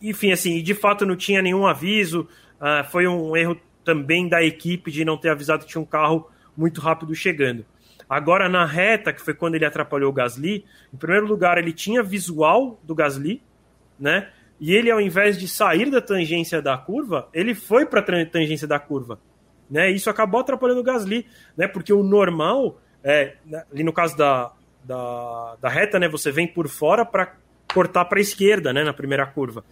Enfim, 0.00 0.32
assim, 0.32 0.62
de 0.62 0.74
fato 0.74 1.06
não 1.06 1.16
tinha 1.16 1.42
nenhum 1.42 1.66
aviso. 1.66 2.28
Uh, 2.60 2.88
foi 2.90 3.06
um 3.06 3.36
erro 3.36 3.60
também 3.84 4.28
da 4.28 4.42
equipe 4.42 4.90
de 4.90 5.04
não 5.04 5.16
ter 5.16 5.30
avisado 5.30 5.64
que 5.64 5.70
tinha 5.70 5.80
um 5.80 5.86
carro 5.86 6.28
muito 6.56 6.80
rápido 6.80 7.14
chegando. 7.14 7.64
Agora, 8.08 8.48
na 8.48 8.64
reta, 8.64 9.12
que 9.12 9.20
foi 9.20 9.34
quando 9.34 9.56
ele 9.56 9.64
atrapalhou 9.64 10.10
o 10.10 10.12
Gasly, 10.12 10.64
em 10.92 10.96
primeiro 10.96 11.26
lugar, 11.26 11.58
ele 11.58 11.72
tinha 11.72 12.02
visual 12.02 12.80
do 12.84 12.94
Gasly, 12.94 13.42
né? 13.98 14.30
E 14.60 14.72
ele, 14.72 14.90
ao 14.90 15.00
invés 15.00 15.36
de 15.36 15.46
sair 15.48 15.90
da 15.90 16.00
tangência 16.00 16.62
da 16.62 16.78
curva, 16.78 17.28
ele 17.32 17.54
foi 17.54 17.84
para 17.84 18.00
a 18.00 18.26
tangência 18.26 18.66
da 18.66 18.78
curva. 18.78 19.18
Né? 19.68 19.90
Isso 19.90 20.08
acabou 20.08 20.40
atrapalhando 20.40 20.80
o 20.80 20.84
Gasly, 20.84 21.26
né? 21.56 21.66
Porque 21.66 21.92
o 21.92 22.02
normal, 22.02 22.80
é, 23.02 23.34
né, 23.44 23.64
ali 23.72 23.82
no 23.82 23.92
caso 23.92 24.16
da, 24.16 24.52
da, 24.84 25.56
da 25.60 25.68
reta, 25.68 25.98
né? 25.98 26.08
Você 26.08 26.30
vem 26.30 26.46
por 26.46 26.68
fora 26.68 27.04
para 27.04 27.34
cortar 27.76 28.06
para 28.06 28.18
a 28.18 28.22
esquerda, 28.22 28.72
né? 28.72 28.82
Na 28.82 28.94
primeira 28.94 29.26
curva. 29.26 29.62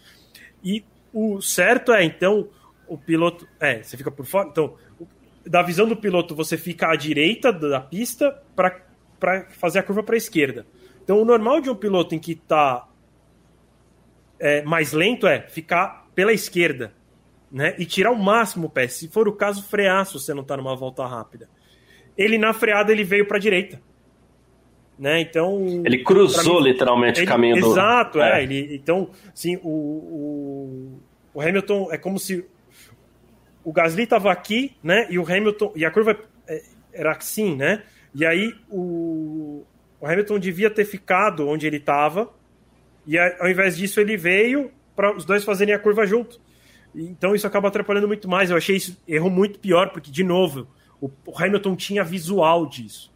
E 0.63 0.85
o 1.11 1.41
certo 1.41 1.91
é, 1.91 2.05
então, 2.05 2.51
o 2.87 2.99
piloto. 2.99 3.49
É, 3.59 3.83
você 3.83 3.97
fica 3.97 4.11
por 4.11 4.27
fora. 4.27 4.51
Então, 4.51 4.77
da 5.47 5.63
visão 5.63 5.89
do 5.89 5.97
piloto, 5.97 6.35
você 6.35 6.59
fica 6.59 6.89
à 6.91 6.97
direita 6.97 7.51
da 7.51 7.81
pista 7.81 8.43
para 8.55 8.83
fazer 9.53 9.79
a 9.79 9.83
curva 9.83 10.03
para 10.03 10.17
a 10.17 10.19
esquerda. 10.19 10.67
Então, 11.03 11.19
o 11.19 11.25
normal 11.25 11.63
de 11.63 11.71
um 11.71 11.75
piloto 11.75 12.15
em 12.15 12.19
que 12.19 12.33
está 12.33 12.87
é, 14.39 14.63
mais 14.63 14.93
lento 14.93 15.27
é 15.27 15.41
ficar 15.41 16.07
pela 16.15 16.33
esquerda 16.33 16.93
né, 17.51 17.75
e 17.79 17.87
tirar 17.87 18.11
o 18.11 18.23
máximo 18.23 18.67
o 18.67 18.71
pé. 18.71 18.87
Se 18.87 19.09
for 19.09 19.27
o 19.29 19.33
caso, 19.33 19.63
frear 19.63 20.05
se 20.05 20.13
você 20.13 20.35
não 20.35 20.43
está 20.43 20.59
numa 20.59 20.77
volta 20.77 21.07
rápida. 21.07 21.49
Ele, 22.19 22.37
na 22.37 22.53
freada, 22.53 22.93
ele 22.93 23.03
veio 23.03 23.27
para 23.27 23.39
a 23.39 23.41
direita. 23.41 23.81
Né? 24.99 25.21
Então, 25.21 25.83
ele 25.85 26.05
cruzou 26.05 26.63
mim, 26.63 26.69
literalmente 26.69 27.21
ele, 27.21 27.27
o 27.27 27.29
caminho 27.29 27.57
exato, 27.57 27.65
do. 27.67 27.73
Exato, 27.73 28.21
é. 28.21 28.41
é. 28.41 28.43
Ele, 28.45 28.77
então, 28.77 29.11
sim, 29.35 29.57
o, 29.57 29.69
o, 29.69 31.01
o 31.35 31.41
Hamilton 31.41 31.89
é 31.91 31.99
como 31.99 32.19
se 32.19 32.45
o 33.65 33.73
Gasly 33.73 34.05
estava 34.05 34.31
aqui, 34.31 34.77
né? 34.83 35.07
E 35.11 35.19
o 35.19 35.23
Hamilton. 35.23 35.73
E 35.75 35.85
a 35.85 35.91
curva 35.91 36.17
é, 36.47 36.63
era 36.93 37.13
assim, 37.13 37.57
né? 37.57 37.83
E 38.15 38.25
aí 38.25 38.55
o, 38.71 39.65
o 40.01 40.07
Hamilton 40.07 40.39
devia 40.39 40.71
ter 40.71 40.85
ficado 40.85 41.49
onde 41.49 41.67
ele 41.67 41.79
estava. 41.79 42.31
E 43.07 43.19
ao 43.19 43.49
invés 43.49 43.77
disso, 43.77 44.01
ele 44.01 44.17
veio 44.17 44.71
para 44.95 45.15
os 45.15 45.25
dois 45.25 45.43
fazerem 45.43 45.75
a 45.75 45.79
curva 45.79 46.07
junto. 46.07 46.41
Então 46.95 47.35
isso 47.35 47.47
acaba 47.47 47.69
atrapalhando 47.69 48.07
muito 48.07 48.29
mais. 48.29 48.51
Eu 48.51 48.57
achei 48.57 48.77
isso 48.77 48.97
erro 49.09 49.29
muito 49.29 49.59
pior, 49.59 49.91
porque, 49.91 50.11
de 50.11 50.23
novo, 50.23 50.69
o, 51.01 51.11
o 51.27 51.37
Hamilton 51.37 51.75
tinha 51.75 52.05
visual 52.05 52.67
disso. 52.67 53.13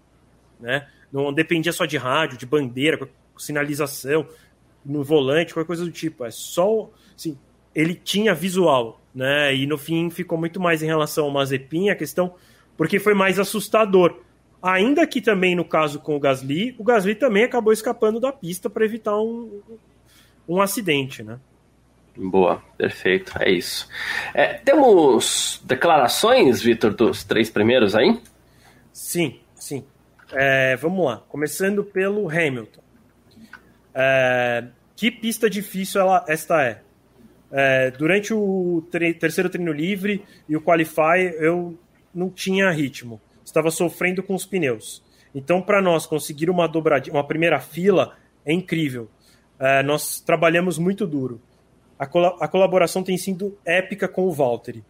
Né? 0.59 0.87
Não 1.13 1.33
dependia 1.33 1.73
só 1.73 1.87
de 1.87 1.97
rádio, 1.97 2.39
de 2.39 2.47
bandeira, 2.47 3.09
sinalização, 3.37 4.27
no 4.85 5.03
volante, 5.03 5.55
qualquer 5.55 5.67
coisa 5.67 5.85
do 5.85 5.91
tipo. 5.91 6.25
É 6.25 6.31
só. 6.31 6.91
Assim, 7.15 7.39
ele 7.75 7.95
tinha 7.95 8.35
visual 8.35 9.01
né? 9.19 9.53
E 9.53 9.67
no 9.67 9.77
fim 9.77 10.11
ficou 10.11 10.39
muito 10.39 10.61
mais 10.61 10.81
em 10.81 10.87
relação 10.87 11.25
ao 11.25 11.31
Mazepin, 11.33 11.91
a 11.91 11.97
questão, 11.97 12.35
porque 12.77 13.01
foi 13.01 13.15
mais 13.15 13.39
assustador. 13.39 14.21
Ainda 14.63 15.05
que 15.09 15.21
também 15.21 15.57
no 15.57 15.65
caso 15.65 15.99
com 15.99 16.17
o 16.17 16.21
Gasly, 16.21 16.77
o 16.79 16.85
Gasly 16.85 17.17
também 17.17 17.43
acabou 17.43 17.73
escapando 17.73 18.21
da 18.21 18.31
pista 18.31 18.71
para 18.71 18.85
evitar 18.85 19.17
um, 19.21 19.61
um 20.49 20.63
acidente, 20.63 21.25
né? 21.25 21.41
Boa, 22.17 22.63
perfeito, 22.77 23.33
é 23.41 23.51
isso. 23.51 23.89
É, 24.33 24.55
temos 24.55 25.61
declarações, 25.65 26.63
Vitor, 26.63 26.95
dos 26.95 27.25
três 27.25 27.51
primeiros 27.51 27.97
aí? 27.97 28.21
Sim, 28.93 29.41
sim. 29.57 29.85
É, 30.33 30.77
vamos 30.77 31.05
lá, 31.05 31.19
começando 31.29 31.83
pelo 31.83 32.29
Hamilton. 32.29 32.83
É, 33.95 34.65
que 34.95 35.11
pista 35.11 35.49
difícil 35.49 36.01
ela, 36.01 36.25
esta 36.29 36.63
é? 36.63 36.83
É, 37.51 37.91
durante 37.93 38.35
o 38.35 38.87
tre 38.91 39.15
terceiro 39.15 39.49
treino 39.49 39.73
livre 39.73 40.23
e 40.49 40.57
o 40.57 40.61
Qualify, 40.61 41.35
eu 41.39 41.79
não 42.15 42.29
tinha 42.29 42.71
ritmo. 42.71 43.21
Estava 43.45 43.71
sofrendo 43.71 44.23
com 44.23 44.35
os 44.35 44.45
pneus. 44.45 45.03
Então, 45.35 45.63
para 45.63 45.81
nós 45.81 46.07
conseguir 46.07 46.51
uma 46.51 46.67
dobradinha, 46.67 47.15
uma 47.15 47.27
primeira 47.27 47.59
fila, 47.61 48.17
é 48.45 48.53
incrível. 48.53 49.09
É, 49.59 49.83
nós 49.83 50.21
trabalhamos 50.21 50.79
muito 50.79 51.07
duro. 51.07 51.41
A, 51.99 52.07
col 52.07 52.27
a, 52.27 52.47
colaboração 52.47 53.03
tem 53.03 53.17
sido 53.17 53.59
épica 53.65 54.07
com 54.07 54.27
o 54.27 54.33
Valtteri. 54.33 54.85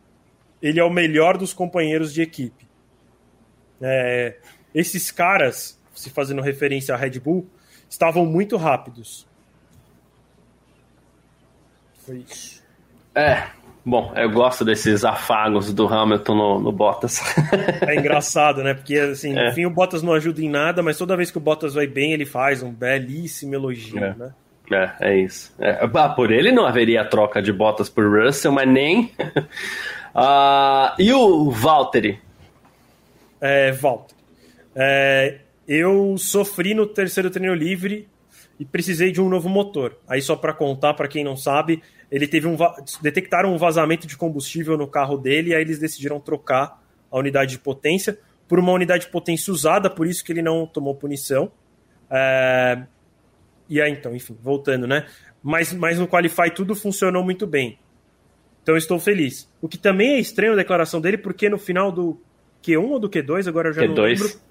Ele 0.61 0.81
é 0.81 0.85
o 0.85 0.91
melhor 0.91 1.39
dos 1.39 1.55
companheiros 1.55 2.13
de 2.13 2.23
equipe. 2.23 2.67
É, 3.81 4.37
esses 4.75 5.11
caras, 5.11 5.79
se 5.95 6.11
fazendo 6.11 6.43
referência 6.43 6.95
à 6.95 6.99
Red 6.99 7.19
Bull, 7.21 7.47
estavam 7.89 8.27
muito 8.27 8.57
rápidos. 8.57 9.27
Foi 12.05 12.25
isso. 12.29 12.63
É, 13.15 13.49
bom, 13.85 14.13
eu 14.15 14.31
gosto 14.31 14.65
desses 14.65 15.05
afagos 15.05 15.73
do 15.73 15.87
Hamilton 15.87 16.35
no, 16.35 16.61
no 16.61 16.73
Bottas. 16.73 17.21
é 17.83 17.97
engraçado, 17.97 18.63
né? 18.63 18.75
Porque, 18.75 18.97
assim, 18.97 19.37
é. 19.37 19.53
fim 19.53 19.67
o 19.67 19.71
Bottas 19.71 20.03
não 20.03 20.13
ajuda 20.13 20.41
em 20.41 20.49
nada, 20.49 20.83
mas 20.83 20.97
toda 20.97 21.17
vez 21.17 21.31
que 21.31 21.39
o 21.39 21.41
Bottas 21.41 21.75
vai 21.75 21.87
bem, 21.87 22.13
ele 22.13 22.25
faz 22.25 22.63
um 22.63 22.73
belíssimo 22.73 23.55
elogio, 23.55 23.99
é. 23.99 24.15
né? 24.15 24.33
É, 24.71 24.93
é 25.01 25.19
isso. 25.19 25.55
É, 25.59 25.81
ah, 25.83 26.09
por 26.11 26.31
ele 26.31 26.53
não 26.53 26.67
haveria 26.67 27.05
troca 27.05 27.41
de 27.41 27.53
Bottas 27.53 27.89
por 27.89 28.05
Russell, 28.05 28.53
mas 28.53 28.69
nem. 28.69 29.13
uh, 30.15 30.93
e 30.99 31.13
o 31.13 31.51
Valtteri? 31.51 32.21
É, 33.41 33.73
Valtteri. 33.73 34.18
É, 34.81 35.41
eu 35.67 36.17
sofri 36.17 36.73
no 36.73 36.87
terceiro 36.87 37.29
treino 37.31 37.53
livre 37.53 38.09
e 38.61 38.65
precisei 38.65 39.11
de 39.11 39.21
um 39.21 39.29
novo 39.29 39.49
motor. 39.49 39.99
Aí 40.07 40.23
só 40.23 40.37
para 40.37 40.53
contar 40.53 40.95
para 40.95 41.09
quem 41.09 41.25
não 41.25 41.37
sabe, 41.37 41.83
ele 42.11 42.29
teve 42.29 42.47
um 42.47 42.57
detectaram 43.03 43.53
um 43.53 43.59
vazamento 43.59 44.07
de 44.07 44.17
combustível 44.17 44.79
no 44.79 44.87
carro 44.87 45.19
dele 45.19 45.51
e 45.51 45.55
aí 45.55 45.63
eles 45.63 45.81
decidiram 45.81 46.21
trocar 46.21 46.81
a 47.11 47.19
unidade 47.19 47.53
de 47.53 47.59
potência 47.59 48.19
por 48.47 48.59
uma 48.59 48.73
unidade 48.73 49.07
de 49.07 49.11
potência 49.11 49.53
usada, 49.53 49.91
por 49.91 50.07
isso 50.07 50.25
que 50.25 50.33
ele 50.33 50.43
não 50.43 50.65
tomou 50.65 50.95
punição. 50.95 51.51
É... 52.09 52.83
E 53.69 53.83
aí 53.83 53.93
então, 53.93 54.15
enfim, 54.15 54.37
voltando, 54.41 54.87
né? 54.87 55.07
Mas, 55.43 55.73
mas 55.73 55.99
no 55.99 56.07
Qualify 56.09 56.51
tudo 56.55 56.75
funcionou 56.75 57.25
muito 57.25 57.47
bem. 57.47 57.79
Então 58.63 58.77
estou 58.77 58.99
feliz. 58.99 59.51
O 59.61 59.69
que 59.69 59.77
também 59.77 60.15
é 60.15 60.21
estranho 60.21 60.53
a 60.53 60.57
declaração 60.57 61.01
dele, 61.01 61.19
porque 61.19 61.49
no 61.49 61.59
final 61.59 61.91
do 61.91 62.21
Q1 62.63 62.91
ou 62.91 62.99
do 62.99 63.11
Q2, 63.11 63.49
agora 63.49 63.69
eu 63.69 63.73
já 63.73 63.83
Q2. 63.83 63.89
não 63.89 64.03
lembro. 64.05 64.48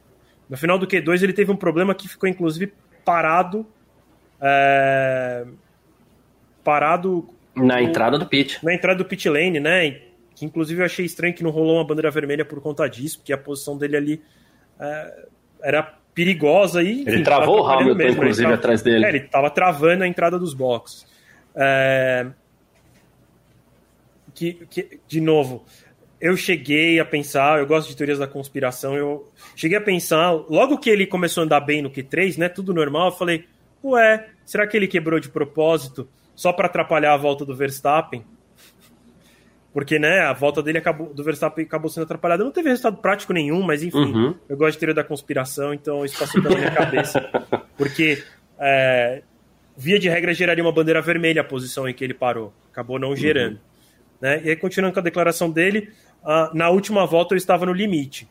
No 0.50 0.58
final 0.58 0.78
do 0.78 0.88
Q2 0.88 1.24
ele 1.24 1.34
teve 1.34 1.52
um 1.52 1.56
problema 1.56 1.94
que 1.94 2.08
ficou 2.08 2.28
inclusive 2.30 2.74
parado 3.04 3.66
é, 4.42 5.46
parado 6.64 7.30
na 7.56 7.82
entrada 7.82 8.20
do 8.20 8.26
pit. 8.26 8.64
Na 8.64 8.74
entrada 8.74 9.00
do 9.00 9.06
pit 9.06 9.28
lane, 9.28 9.60
né? 9.60 10.02
Que 10.36 10.46
inclusive 10.46 10.82
eu 10.82 10.86
achei 10.86 11.06
estranho 11.06 11.34
que 11.34 11.44
não 11.44 11.50
rolou 11.50 11.78
uma 11.78 11.84
bandeira 11.84 12.12
vermelha 12.12 12.46
por 12.46 12.62
conta 12.62 12.88
disso, 12.88 13.20
porque 13.20 13.34
a 13.34 13.38
posição 13.38 13.78
dele 13.78 13.98
ali 13.98 14.22
é, 14.80 15.28
era 15.64 15.98
perigosa 16.14 16.84
e 16.84 17.04
ele 17.08 17.24
travou 17.24 17.62
o 17.62 17.68
Hamilton 17.68 17.96
mesmo, 17.96 18.22
inclusive 18.22 18.44
tava, 18.44 18.56
atrás 18.56 18.82
dele. 18.82 19.06
É, 19.06 19.10
ele 19.10 19.18
estava 19.20 19.50
travando 19.50 20.04
a 20.04 20.08
entrada 20.08 20.38
dos 20.38 20.54
boxes. 20.54 21.08
É, 21.56 22.28
que, 24.34 24.54
que, 24.70 25.00
de 25.08 25.20
novo, 25.20 25.66
eu 26.20 26.36
cheguei 26.36 27.00
a 27.00 27.06
pensar, 27.06 27.60
eu 27.60 27.68
gosto 27.68 27.90
de 27.90 27.96
teorias 27.96 28.20
da 28.20 28.28
conspiração, 28.28 28.96
eu 28.96 29.28
cheguei 29.56 29.78
a 29.78 29.82
pensar, 29.82 30.32
logo 30.32 30.78
que 30.78 30.90
ele 30.90 31.06
começou 31.06 31.42
a 31.42 31.46
andar 31.46 31.60
bem 31.60 31.82
no 31.82 31.92
Q3, 31.92 32.38
né, 32.38 32.50
tudo 32.50 32.74
normal, 32.74 33.10
eu 33.10 33.16
falei, 33.16 33.46
ué, 33.84 34.28
será 34.46 34.66
que 34.66 34.76
ele 34.76 34.88
quebrou 34.88 35.20
de 35.20 35.30
propósito 35.30 36.08
só 36.36 36.52
para 36.52 36.66
atrapalhar 36.66 37.14
a 37.14 37.18
volta 37.18 37.46
do 37.46 37.56
Verstappen? 37.56 38.24
Porque, 39.78 40.00
né, 40.00 40.22
a 40.22 40.34
volta 40.34 40.64
dele 40.64 40.80
acabou, 40.80 41.14
do 41.14 41.24
Verstappen 41.24 41.64
acabou 41.64 41.88
sendo 41.88 42.06
atrapalhada. 42.06 42.44
Não 42.44 42.50
teve 42.50 42.70
resultado 42.70 42.98
prático 42.98 43.32
nenhum, 43.32 43.62
mas 43.62 43.84
enfim, 43.84 43.98
uhum. 43.98 44.36
eu 44.50 44.58
gosto 44.58 44.72
de 44.72 44.80
teoria 44.80 44.96
da 44.96 45.04
conspiração, 45.04 45.72
então 45.72 46.04
isso 46.04 46.18
passou 46.18 46.42
pela 46.42 46.58
minha 46.58 46.72
cabeça. 46.72 47.22
Porque, 47.78 48.24
é, 48.58 49.22
via 49.78 50.00
de 50.00 50.10
regra, 50.10 50.34
geraria 50.34 50.64
uma 50.64 50.72
bandeira 50.72 51.00
vermelha 51.00 51.42
a 51.42 51.46
posição 51.46 51.88
em 51.88 51.94
que 51.94 52.04
ele 52.04 52.16
parou. 52.16 52.52
Acabou 52.72 52.98
não 52.98 53.16
gerando. 53.16 53.54
Uhum. 53.54 53.60
Né? 54.20 54.42
E 54.46 54.50
aí, 54.50 54.56
continuando 54.56 54.96
com 54.96 55.00
a 55.00 55.04
declaração 55.04 55.52
dele, 55.52 55.92
uh, 56.24 56.56
na 56.56 56.70
última 56.70 57.06
volta 57.06 57.34
eu 57.34 57.38
estava 57.38 57.66
no 57.66 57.74
limite. 57.74 58.28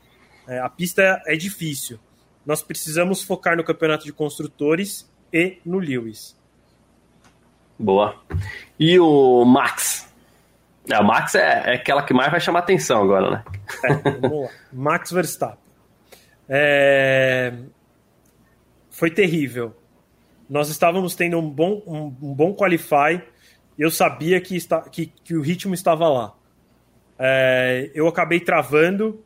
É, 0.47 0.59
a 0.61 0.68
pista 0.68 1.22
é 1.26 1.37
difícil. 1.37 1.99
Nós 2.45 2.62
precisamos 2.62 3.22
focar 3.22 3.57
no 3.57 3.64
campeonato 3.64 4.05
de 4.05 4.12
construtores 4.12 5.11
e 5.32 5.59
no 5.64 5.78
Lewis. 5.78 6.37
Boa. 7.78 8.16
E 8.78 8.99
o 8.99 9.45
Max? 9.45 10.09
A 10.91 11.03
Max 11.03 11.34
é, 11.34 11.72
é 11.72 11.74
aquela 11.74 12.03
que 12.05 12.14
mais 12.14 12.30
vai 12.30 12.41
chamar 12.41 12.61
atenção 12.61 13.03
agora, 13.03 13.30
né? 13.30 13.45
É, 13.84 13.95
vamos 13.95 14.43
lá. 14.47 14.49
Max 14.72 15.11
Verstappen. 15.11 15.59
É... 16.49 17.53
Foi 18.91 19.11
terrível. 19.11 19.76
Nós 20.49 20.68
estávamos 20.68 21.16
tendo 21.16 21.39
um 21.39 21.51
bom, 21.51 21.82
um, 21.87 22.28
um 22.28 22.34
bom 22.34 22.55
qualify 22.55 23.20
eu 23.78 23.91
sabia 23.91 24.41
que, 24.41 24.57
está, 24.57 24.80
que, 24.82 25.07
que 25.07 25.34
o 25.34 25.43
ritmo 25.43 25.74
estava 25.74 26.09
lá. 26.09 26.34
É, 27.18 27.90
eu 27.94 28.06
acabei 28.06 28.40
travando 28.40 29.22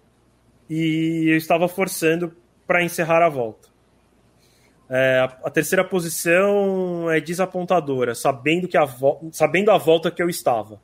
e 0.68 1.26
eu 1.28 1.36
estava 1.36 1.68
forçando 1.68 2.32
para 2.66 2.82
encerrar 2.82 3.22
a 3.22 3.28
volta. 3.28 3.68
É, 4.88 5.20
a, 5.20 5.24
a, 5.47 5.51
terceira 5.51 5.84
posição 5.84 7.11
é 7.11 7.20
desapontadora, 7.20 8.14
sabendo, 8.14 8.66
que 8.66 8.76
a 8.76 8.88
sabendo 9.32 9.70
a 9.70 9.78
volta 9.78 10.11
que 10.11 10.22
eu 10.22 10.28
estava. 10.28 10.80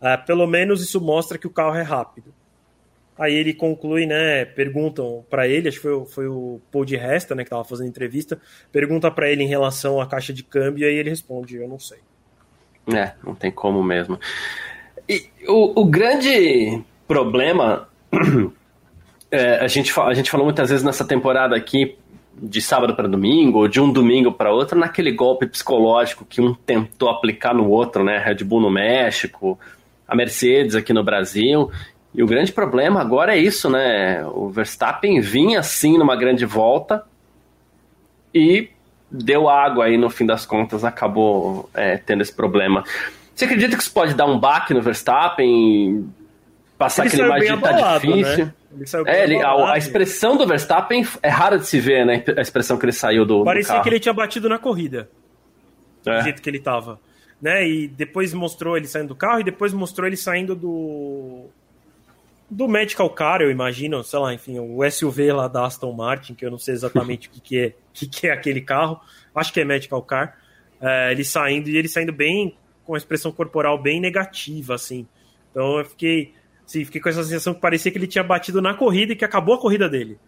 É, 0.00 0.16
pelo 0.16 0.46
menos 0.46 0.82
isso 0.82 1.00
mostra 1.00 1.36
que 1.36 1.46
o 1.46 1.50
carro 1.50 1.76
é 1.76 1.82
rápido. 1.82 2.32
Aí 3.18 3.34
ele 3.34 3.52
conclui, 3.52 4.06
né? 4.06 4.44
Perguntam 4.44 5.24
para 5.28 5.48
ele, 5.48 5.68
acho 5.68 5.78
que 5.78 5.82
foi, 5.82 6.06
foi 6.06 6.28
o 6.28 6.60
Paul 6.70 6.84
de 6.84 6.96
Resta, 6.96 7.34
né, 7.34 7.42
que 7.42 7.48
estava 7.48 7.64
fazendo 7.64 7.88
entrevista, 7.88 8.40
pergunta 8.70 9.10
para 9.10 9.28
ele 9.28 9.42
em 9.42 9.48
relação 9.48 10.00
à 10.00 10.06
caixa 10.06 10.32
de 10.32 10.44
câmbio 10.44 10.84
e 10.84 10.88
aí 10.88 10.94
ele 10.94 11.10
responde: 11.10 11.56
Eu 11.56 11.68
não 11.68 11.80
sei. 11.80 11.98
É, 12.94 13.12
não 13.24 13.34
tem 13.34 13.50
como 13.50 13.82
mesmo. 13.82 14.18
E 15.08 15.26
o, 15.46 15.80
o 15.80 15.84
grande 15.84 16.82
problema. 17.06 17.88
É, 19.30 19.56
a, 19.62 19.68
gente, 19.68 19.92
a 20.00 20.14
gente 20.14 20.30
falou 20.30 20.46
muitas 20.46 20.70
vezes 20.70 20.82
nessa 20.82 21.04
temporada 21.04 21.54
aqui, 21.54 21.98
de 22.34 22.62
sábado 22.62 22.96
para 22.96 23.06
domingo, 23.06 23.58
ou 23.58 23.68
de 23.68 23.78
um 23.78 23.92
domingo 23.92 24.32
para 24.32 24.50
outro, 24.50 24.78
naquele 24.78 25.12
golpe 25.12 25.46
psicológico 25.46 26.24
que 26.24 26.40
um 26.40 26.54
tentou 26.54 27.10
aplicar 27.10 27.52
no 27.52 27.68
outro, 27.68 28.02
né? 28.02 28.16
Red 28.16 28.42
Bull 28.42 28.62
no 28.62 28.70
México, 28.70 29.60
a 30.06 30.16
Mercedes 30.16 30.74
aqui 30.74 30.94
no 30.94 31.04
Brasil. 31.04 31.70
E 32.14 32.22
o 32.22 32.26
grande 32.26 32.52
problema 32.52 33.02
agora 33.02 33.36
é 33.36 33.38
isso, 33.38 33.68
né? 33.68 34.24
O 34.28 34.48
Verstappen 34.48 35.20
vinha 35.20 35.60
assim 35.60 35.98
numa 35.98 36.16
grande 36.16 36.46
volta 36.46 37.04
e 38.34 38.70
deu 39.10 39.48
água 39.48 39.86
aí 39.86 39.96
no 39.96 40.08
fim 40.08 40.24
das 40.24 40.46
contas, 40.46 40.84
acabou 40.84 41.68
é, 41.74 41.96
tendo 41.96 42.22
esse 42.22 42.32
problema. 42.32 42.82
Você 43.38 43.44
acredita 43.44 43.76
que 43.76 43.82
isso 43.84 43.92
pode 43.92 44.14
dar 44.14 44.26
um 44.26 44.36
baque 44.36 44.74
no 44.74 44.82
Verstappen? 44.82 46.12
Passar 46.76 47.06
ele 47.06 47.22
aquele 47.22 47.28
imagem 47.28 47.54
de 47.54 47.62
tá 47.62 47.98
difícil? 47.98 48.46
Né? 48.46 48.54
Ele 48.72 49.06
é, 49.06 49.22
ele, 49.22 49.42
a, 49.42 49.74
a, 49.74 49.78
expressão 49.78 50.36
do 50.36 50.44
Verstappen 50.44 51.06
é 51.22 51.28
rara 51.28 51.56
de 51.56 51.64
se 51.64 51.78
ver, 51.78 52.04
né? 52.04 52.24
A 52.36 52.40
expressão 52.40 52.76
que 52.76 52.84
ele 52.84 52.90
saiu 52.90 53.24
do. 53.24 53.44
Parecia 53.44 53.76
do 53.76 53.82
que 53.82 53.88
ele 53.90 54.00
tinha 54.00 54.12
batido 54.12 54.48
na 54.48 54.58
corrida. 54.58 55.08
É. 56.04 56.18
Do 56.18 56.24
jeito 56.24 56.42
que 56.42 56.50
ele 56.50 56.58
tava. 56.58 56.98
Né? 57.40 57.64
E 57.68 57.86
depois 57.86 58.34
mostrou 58.34 58.76
ele 58.76 58.88
saindo 58.88 59.08
do 59.08 59.14
carro 59.14 59.38
e 59.38 59.44
depois 59.44 59.72
mostrou 59.72 60.08
ele 60.08 60.16
saindo 60.16 60.56
do. 60.56 61.44
Do 62.50 62.66
Medical 62.66 63.08
Car, 63.10 63.40
eu 63.40 63.52
imagino, 63.52 64.02
sei 64.02 64.18
lá, 64.18 64.34
enfim, 64.34 64.58
o 64.58 64.80
SUV 64.90 65.32
lá 65.32 65.46
da 65.46 65.64
Aston 65.64 65.92
Martin, 65.92 66.34
que 66.34 66.44
eu 66.44 66.50
não 66.50 66.58
sei 66.58 66.74
exatamente 66.74 67.28
o 67.28 67.30
que, 67.30 67.40
que 67.40 67.58
é 67.60 67.72
que, 67.94 68.08
que 68.08 68.26
é 68.26 68.32
aquele 68.32 68.62
carro, 68.62 69.00
acho 69.32 69.52
que 69.52 69.60
é 69.60 69.64
Medical 69.64 70.02
Car, 70.02 70.36
é, 70.80 71.12
ele 71.12 71.22
saindo, 71.22 71.68
e 71.68 71.76
ele 71.76 71.88
saindo 71.88 72.12
bem, 72.12 72.56
com 72.88 72.94
a 72.94 72.98
expressão 72.98 73.30
corporal 73.30 73.76
bem 73.76 74.00
negativa, 74.00 74.74
assim. 74.74 75.06
Então 75.50 75.78
eu 75.78 75.84
fiquei, 75.84 76.32
assim, 76.66 76.86
fiquei 76.86 77.02
com 77.02 77.10
essa 77.10 77.22
sensação 77.22 77.52
que 77.52 77.60
parecia 77.60 77.92
que 77.92 77.98
ele 77.98 78.06
tinha 78.06 78.24
batido 78.24 78.62
na 78.62 78.72
corrida 78.72 79.12
e 79.12 79.16
que 79.16 79.26
acabou 79.26 79.54
a 79.54 79.60
corrida 79.60 79.90
dele. 79.90 80.18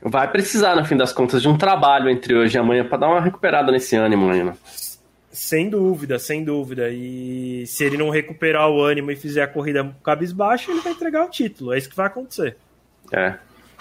Vai 0.00 0.30
precisar, 0.30 0.74
no 0.76 0.84
fim 0.86 0.96
das 0.96 1.12
contas, 1.12 1.42
de 1.42 1.48
um 1.48 1.58
trabalho 1.58 2.08
entre 2.08 2.34
hoje 2.34 2.56
e 2.56 2.58
amanhã 2.58 2.86
para 2.86 2.96
dar 2.96 3.08
uma 3.08 3.20
recuperada 3.20 3.70
nesse 3.70 3.96
ânimo 3.96 4.30
ainda. 4.30 4.56
Sem 5.30 5.68
dúvida, 5.68 6.18
sem 6.18 6.42
dúvida. 6.42 6.88
E 6.88 7.66
se 7.66 7.84
ele 7.84 7.98
não 7.98 8.08
recuperar 8.08 8.70
o 8.70 8.82
ânimo 8.82 9.10
e 9.10 9.16
fizer 9.16 9.42
a 9.42 9.48
corrida 9.48 9.94
cabisbaixo, 10.02 10.70
ele 10.70 10.80
vai 10.80 10.92
entregar 10.92 11.26
o 11.26 11.28
título. 11.28 11.74
É 11.74 11.78
isso 11.78 11.90
que 11.90 11.96
vai 11.96 12.06
acontecer. 12.06 12.56
É. 13.12 13.34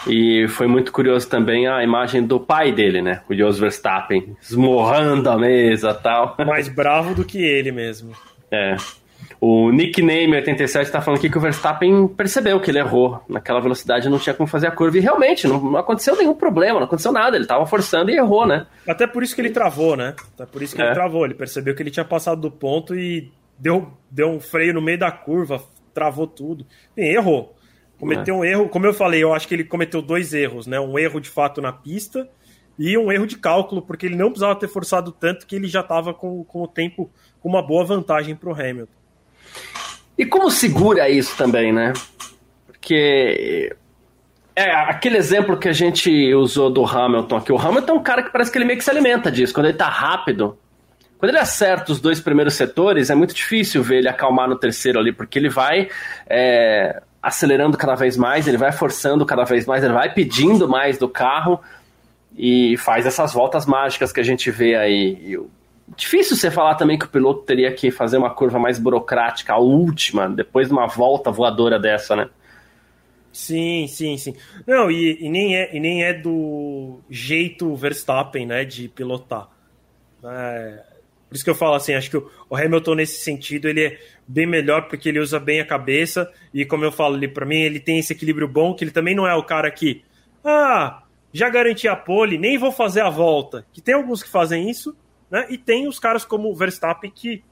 E 0.05 0.47
foi 0.49 0.67
muito 0.67 0.91
curioso 0.91 1.27
também 1.27 1.67
a 1.67 1.83
imagem 1.83 2.25
do 2.25 2.39
pai 2.39 2.71
dele, 2.71 3.01
né? 3.01 3.21
O 3.29 3.33
Jos 3.33 3.57
Verstappen, 3.57 4.35
esmorrando 4.41 5.29
a 5.29 5.37
mesa 5.37 5.93
tal. 5.93 6.35
Mais 6.45 6.67
bravo 6.67 7.15
do 7.15 7.25
que 7.25 7.39
ele 7.39 7.71
mesmo. 7.71 8.11
É. 8.51 8.75
O 9.39 9.71
nickname 9.71 10.35
87 10.35 10.85
está 10.85 11.01
falando 11.01 11.19
aqui 11.19 11.29
que 11.29 11.37
o 11.37 11.41
Verstappen 11.41 12.07
percebeu 12.07 12.59
que 12.59 12.71
ele 12.71 12.79
errou. 12.79 13.21
Naquela 13.29 13.59
velocidade 13.59 14.09
não 14.09 14.17
tinha 14.17 14.33
como 14.33 14.47
fazer 14.47 14.67
a 14.67 14.71
curva. 14.71 14.97
E 14.97 15.01
realmente, 15.01 15.47
não, 15.47 15.59
não 15.59 15.77
aconteceu 15.77 16.15
nenhum 16.15 16.33
problema, 16.33 16.79
não 16.79 16.87
aconteceu 16.87 17.11
nada. 17.11 17.35
Ele 17.35 17.45
estava 17.45 17.65
forçando 17.65 18.09
e 18.09 18.15
errou, 18.15 18.47
né? 18.47 18.65
Até 18.87 19.05
por 19.05 19.21
isso 19.21 19.35
que 19.35 19.41
ele 19.41 19.51
travou, 19.51 19.95
né? 19.95 20.15
Até 20.33 20.45
por 20.45 20.61
isso 20.61 20.75
que 20.75 20.81
é. 20.81 20.85
ele 20.85 20.93
travou. 20.93 21.25
Ele 21.25 21.35
percebeu 21.35 21.75
que 21.75 21.83
ele 21.83 21.91
tinha 21.91 22.05
passado 22.05 22.41
do 22.41 22.51
ponto 22.51 22.95
e 22.95 23.31
deu, 23.59 23.91
deu 24.09 24.29
um 24.29 24.39
freio 24.39 24.73
no 24.73 24.81
meio 24.81 24.97
da 24.97 25.11
curva, 25.11 25.61
travou 25.93 26.25
tudo. 26.25 26.65
E 26.95 27.15
errou. 27.15 27.55
Cometeu 27.99 28.35
é. 28.35 28.37
um 28.37 28.45
erro, 28.45 28.69
como 28.69 28.85
eu 28.85 28.93
falei, 28.93 29.23
eu 29.23 29.33
acho 29.33 29.47
que 29.47 29.55
ele 29.55 29.63
cometeu 29.63 30.01
dois 30.01 30.33
erros, 30.33 30.67
né? 30.67 30.79
Um 30.79 30.97
erro 30.99 31.19
de 31.19 31.29
fato 31.29 31.61
na 31.61 31.73
pista 31.73 32.29
e 32.77 32.97
um 32.97 33.11
erro 33.11 33.25
de 33.25 33.37
cálculo, 33.37 33.81
porque 33.81 34.05
ele 34.05 34.15
não 34.15 34.27
precisava 34.27 34.57
ter 34.59 34.67
forçado 34.67 35.11
tanto 35.11 35.47
que 35.47 35.55
ele 35.55 35.67
já 35.67 35.81
estava 35.81 36.13
com, 36.13 36.43
com 36.43 36.61
o 36.61 36.67
tempo 36.67 37.09
com 37.39 37.49
uma 37.49 37.65
boa 37.65 37.83
vantagem 37.85 38.35
para 38.35 38.49
o 38.49 38.53
Hamilton. 38.53 38.97
E 40.17 40.25
como 40.25 40.49
segura 40.51 41.09
isso 41.09 41.35
também, 41.35 41.73
né? 41.73 41.93
Porque 42.65 43.75
é 44.55 44.71
aquele 44.71 45.17
exemplo 45.17 45.57
que 45.57 45.69
a 45.69 45.73
gente 45.73 46.33
usou 46.33 46.69
do 46.69 46.85
Hamilton 46.85 47.37
aqui. 47.37 47.51
O 47.51 47.57
Hamilton 47.57 47.93
é 47.93 47.95
um 47.95 48.03
cara 48.03 48.23
que 48.23 48.31
parece 48.31 48.51
que 48.51 48.57
ele 48.57 48.65
meio 48.65 48.77
que 48.77 48.83
se 48.83 48.89
alimenta 48.89 49.31
disso. 49.31 49.53
Quando 49.53 49.67
ele 49.67 49.77
tá 49.77 49.87
rápido, 49.87 50.57
quando 51.17 51.29
ele 51.29 51.39
acerta 51.39 51.91
os 51.91 51.99
dois 51.99 52.19
primeiros 52.19 52.55
setores, 52.55 53.09
é 53.09 53.15
muito 53.15 53.33
difícil 53.33 53.83
ver 53.83 53.99
ele 53.99 54.09
acalmar 54.09 54.47
no 54.47 54.55
terceiro 54.55 54.99
ali, 54.99 55.11
porque 55.11 55.37
ele 55.37 55.49
vai 55.49 55.89
é, 56.27 57.01
acelerando 57.27 57.77
cada 57.77 57.93
vez 57.93 58.15
mais, 58.15 58.47
ele 58.47 58.57
vai 58.57 58.71
forçando 58.71 59.25
cada 59.25 59.43
vez 59.43 59.65
mais, 59.65 59.83
ele 59.83 59.93
vai 59.93 60.13
pedindo 60.13 60.67
mais 60.67 60.97
do 60.97 61.09
carro 61.09 61.59
e 62.37 62.77
faz 62.77 63.05
essas 63.05 63.33
voltas 63.33 63.65
mágicas 63.65 64.13
que 64.13 64.19
a 64.21 64.23
gente 64.23 64.49
vê 64.49 64.75
aí. 64.75 65.17
E, 65.21 65.39
difícil 65.95 66.37
você 66.37 66.49
falar 66.49 66.75
também 66.75 66.97
que 66.97 67.03
o 67.03 67.09
piloto 67.09 67.41
teria 67.41 67.69
que 67.73 67.91
fazer 67.91 68.17
uma 68.17 68.29
curva 68.29 68.57
mais 68.57 68.79
burocrática, 68.79 69.53
a 69.53 69.57
última, 69.57 70.29
depois 70.29 70.69
de 70.69 70.73
uma 70.73 70.87
volta 70.87 71.29
voadora 71.29 71.77
dessa, 71.77 72.15
né? 72.15 72.29
Sim, 73.33 73.87
sim, 73.87 74.17
sim. 74.17 74.33
Não, 74.65 74.89
e, 74.89 75.25
e, 75.25 75.29
nem, 75.29 75.57
é, 75.57 75.75
e 75.75 75.79
nem 75.81 76.03
é 76.03 76.13
do 76.13 77.01
jeito 77.09 77.75
Verstappen, 77.75 78.45
né, 78.45 78.63
de 78.63 78.87
pilotar. 78.87 79.49
É, 80.23 80.83
por 81.27 81.35
isso 81.35 81.43
que 81.43 81.49
eu 81.49 81.55
falo 81.55 81.75
assim, 81.75 81.93
acho 81.93 82.09
que 82.09 82.17
o 82.17 82.55
Hamilton 82.55 82.95
nesse 82.95 83.21
sentido 83.21 83.67
ele 83.67 83.85
é 83.85 83.99
bem 84.27 84.45
melhor 84.45 84.87
porque 84.87 85.09
ele 85.09 85.19
usa 85.19 85.39
bem 85.39 85.59
a 85.59 85.65
cabeça. 85.65 86.31
E 86.53 86.65
como 86.65 86.85
eu 86.85 86.91
falo 86.91 87.15
ali 87.15 87.27
para 87.27 87.45
mim 87.45 87.57
ele 87.57 87.79
tem 87.79 87.99
esse 87.99 88.13
equilíbrio 88.13 88.47
bom 88.47 88.73
que 88.73 88.83
ele 88.83 88.91
também 88.91 89.13
não 89.13 89.27
é 89.27 89.35
o 89.35 89.43
cara 89.43 89.69
que 89.69 90.03
ah 90.43 91.03
já 91.33 91.49
garanti 91.49 91.87
a 91.87 91.95
pole 91.95 92.37
nem 92.37 92.57
vou 92.57 92.71
fazer 92.71 93.01
a 93.01 93.09
volta. 93.09 93.65
Que 93.73 93.81
tem 93.81 93.93
alguns 93.93 94.23
que 94.23 94.29
fazem 94.29 94.69
isso 94.69 94.95
né? 95.29 95.45
E 95.49 95.57
tem 95.57 95.87
os 95.87 95.99
caras 95.99 96.23
como 96.23 96.49
o 96.49 96.55
Verstappen 96.55 97.11
que 97.11 97.43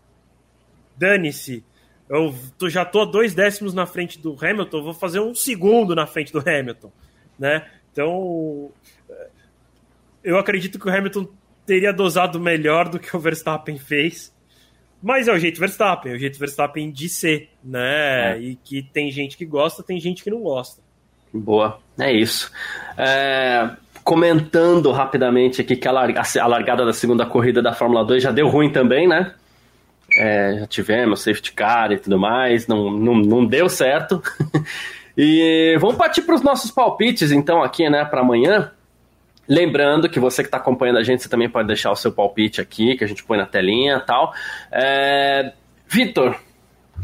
dane-se 0.98 1.64
eu 2.08 2.34
já 2.70 2.86
tô 2.86 3.02
a 3.02 3.06
dois 3.06 3.34
décimos 3.34 3.74
na 3.74 3.86
frente 3.86 4.20
do 4.20 4.38
Hamilton 4.40 4.84
vou 4.84 4.94
fazer 4.94 5.20
um 5.20 5.34
segundo 5.34 5.96
na 5.96 6.06
frente 6.06 6.32
do 6.32 6.40
Hamilton. 6.40 6.92
Né? 7.38 7.68
Então 7.92 8.72
eu 10.24 10.38
acredito 10.38 10.80
que 10.80 10.88
o 10.88 10.92
Hamilton 10.92 11.28
teria 11.66 11.92
dosado 11.92 12.40
melhor 12.40 12.90
do 12.90 13.00
que 13.00 13.16
o 13.16 13.20
Verstappen 13.20 13.78
fez. 13.78 14.34
Mas 15.02 15.28
é 15.28 15.32
o 15.32 15.38
jeito 15.38 15.60
Verstappen, 15.60 16.14
é 16.14 16.16
o 16.16 16.20
jeito 16.20 16.40
Verstappen 16.40 16.92
de 16.92 17.10
ser, 17.10 17.50
né? 17.64 18.38
É. 18.38 18.40
E 18.40 18.56
que 18.56 18.82
tem 18.82 19.12
gente 19.12 19.38
que 19.38 19.46
gosta, 19.46 19.84
tem 19.84 20.00
gente 20.00 20.24
que 20.24 20.30
não 20.30 20.42
gosta. 20.42 20.82
Boa, 21.34 21.80
é 22.00 22.12
isso. 22.12 22.52
É... 22.98 23.70
comentando 24.04 24.92
rapidamente 24.92 25.62
aqui 25.62 25.76
que 25.76 25.88
a, 25.88 25.92
a 25.92 26.48
largada 26.48 26.86
da 26.86 26.94
segunda 26.94 27.26
corrida 27.26 27.62
da 27.62 27.74
Fórmula 27.74 28.06
2 28.06 28.24
já 28.24 28.32
deu 28.32 28.48
ruim 28.48 28.72
também, 28.72 29.08
né? 29.08 29.34
É, 30.18 30.60
já 30.60 30.68
tivemos 30.68 31.22
safety 31.22 31.52
car 31.52 31.92
e 31.92 31.98
tudo 31.98 32.18
mais, 32.18 32.68
não, 32.68 32.90
não, 32.90 33.16
não 33.16 33.46
deu 33.46 33.68
certo. 33.68 34.24
e 35.18 35.78
vamos 35.80 35.98
partir 35.98 36.22
para 36.22 36.36
os 36.36 36.42
nossos 36.42 36.72
palpites, 36.72 37.32
então, 37.32 37.62
aqui, 37.62 37.90
né, 37.90 38.06
para 38.06 38.22
amanhã. 38.22 38.72
Lembrando 39.48 40.10
que 40.10 40.20
você 40.20 40.42
que 40.42 40.48
está 40.48 40.58
acompanhando 40.58 40.98
a 40.98 41.04
gente, 41.04 41.22
você 41.22 41.30
também 41.30 41.50
pode 41.50 41.68
deixar 41.68 41.92
o 41.92 41.96
seu 41.96 42.12
palpite 42.12 42.60
aqui, 42.60 42.98
que 42.98 43.04
a 43.04 43.08
gente 43.08 43.24
põe 43.24 43.38
na 43.38 43.46
telinha 43.46 43.98
e 43.98 44.06
tal. 44.06 44.34
É... 44.72 45.54
Vitor, 45.88 46.36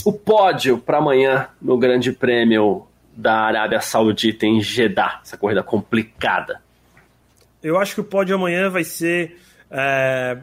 o 0.04 0.12
pódio 0.12 0.78
para 0.78 0.98
amanhã 0.98 1.50
no 1.62 1.78
Grande 1.78 2.12
Prêmio 2.12 2.88
da 3.16 3.42
Arábia 3.42 3.82
Saudita 3.82 4.46
em 4.46 4.60
Jeddah, 4.62 5.20
essa 5.24 5.38
corrida 5.38 5.62
complicada. 5.62 6.62
Eu 7.62 7.78
acho 7.78 7.94
que 7.94 8.02
o 8.02 8.04
pódio 8.04 8.36
amanhã 8.36 8.70
vai 8.70 8.84
ser 8.84 9.38
é, 9.70 10.40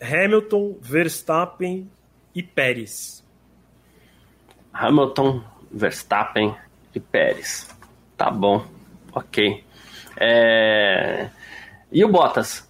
Hamilton, 0.00 0.76
Verstappen 0.80 1.90
e 2.34 2.42
Pérez. 2.42 3.24
Hamilton, 4.72 5.42
Verstappen 5.70 6.54
e 6.94 7.00
Pérez. 7.00 7.68
Tá 8.16 8.30
bom, 8.30 8.64
ok. 9.12 9.64
É... 10.16 11.28
E 11.92 12.04
o 12.04 12.08
Bottas? 12.08 12.68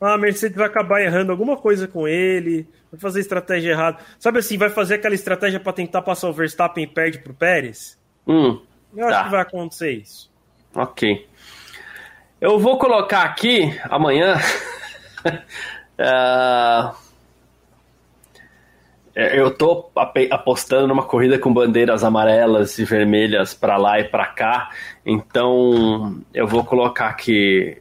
Ah, 0.00 0.14
a 0.14 0.18
Mercedes 0.18 0.56
vai 0.56 0.66
acabar 0.66 1.00
errando 1.02 1.32
alguma 1.32 1.56
coisa 1.56 1.88
com 1.88 2.06
ele, 2.06 2.68
vai 2.90 3.00
fazer 3.00 3.20
estratégia 3.20 3.70
errada. 3.70 3.98
Sabe 4.18 4.38
assim, 4.38 4.58
vai 4.58 4.68
fazer 4.68 4.96
aquela 4.96 5.14
estratégia 5.14 5.58
para 5.60 5.72
tentar 5.72 6.02
passar 6.02 6.28
o 6.28 6.32
Verstappen 6.32 6.84
e 6.84 6.86
perde 6.86 7.18
pro 7.18 7.32
Pérez? 7.32 7.98
Hum, 8.26 8.60
Eu 8.94 9.08
tá. 9.08 9.14
acho 9.16 9.24
que 9.24 9.30
vai 9.30 9.40
acontecer 9.40 9.92
isso. 9.92 10.30
Ok. 10.74 11.26
Eu 12.40 12.58
vou 12.58 12.78
colocar 12.78 13.22
aqui 13.22 13.78
amanhã. 13.84 14.36
uh, 15.26 16.94
eu 19.14 19.50
tô 19.50 19.90
apostando 20.30 20.88
numa 20.88 21.04
corrida 21.04 21.38
com 21.38 21.52
bandeiras 21.52 22.02
amarelas 22.02 22.78
e 22.78 22.84
vermelhas 22.84 23.54
para 23.54 23.76
lá 23.76 24.00
e 24.00 24.04
para 24.04 24.26
cá. 24.26 24.70
Então 25.06 26.20
eu 26.32 26.46
vou 26.46 26.64
colocar 26.64 27.08
aqui 27.08 27.78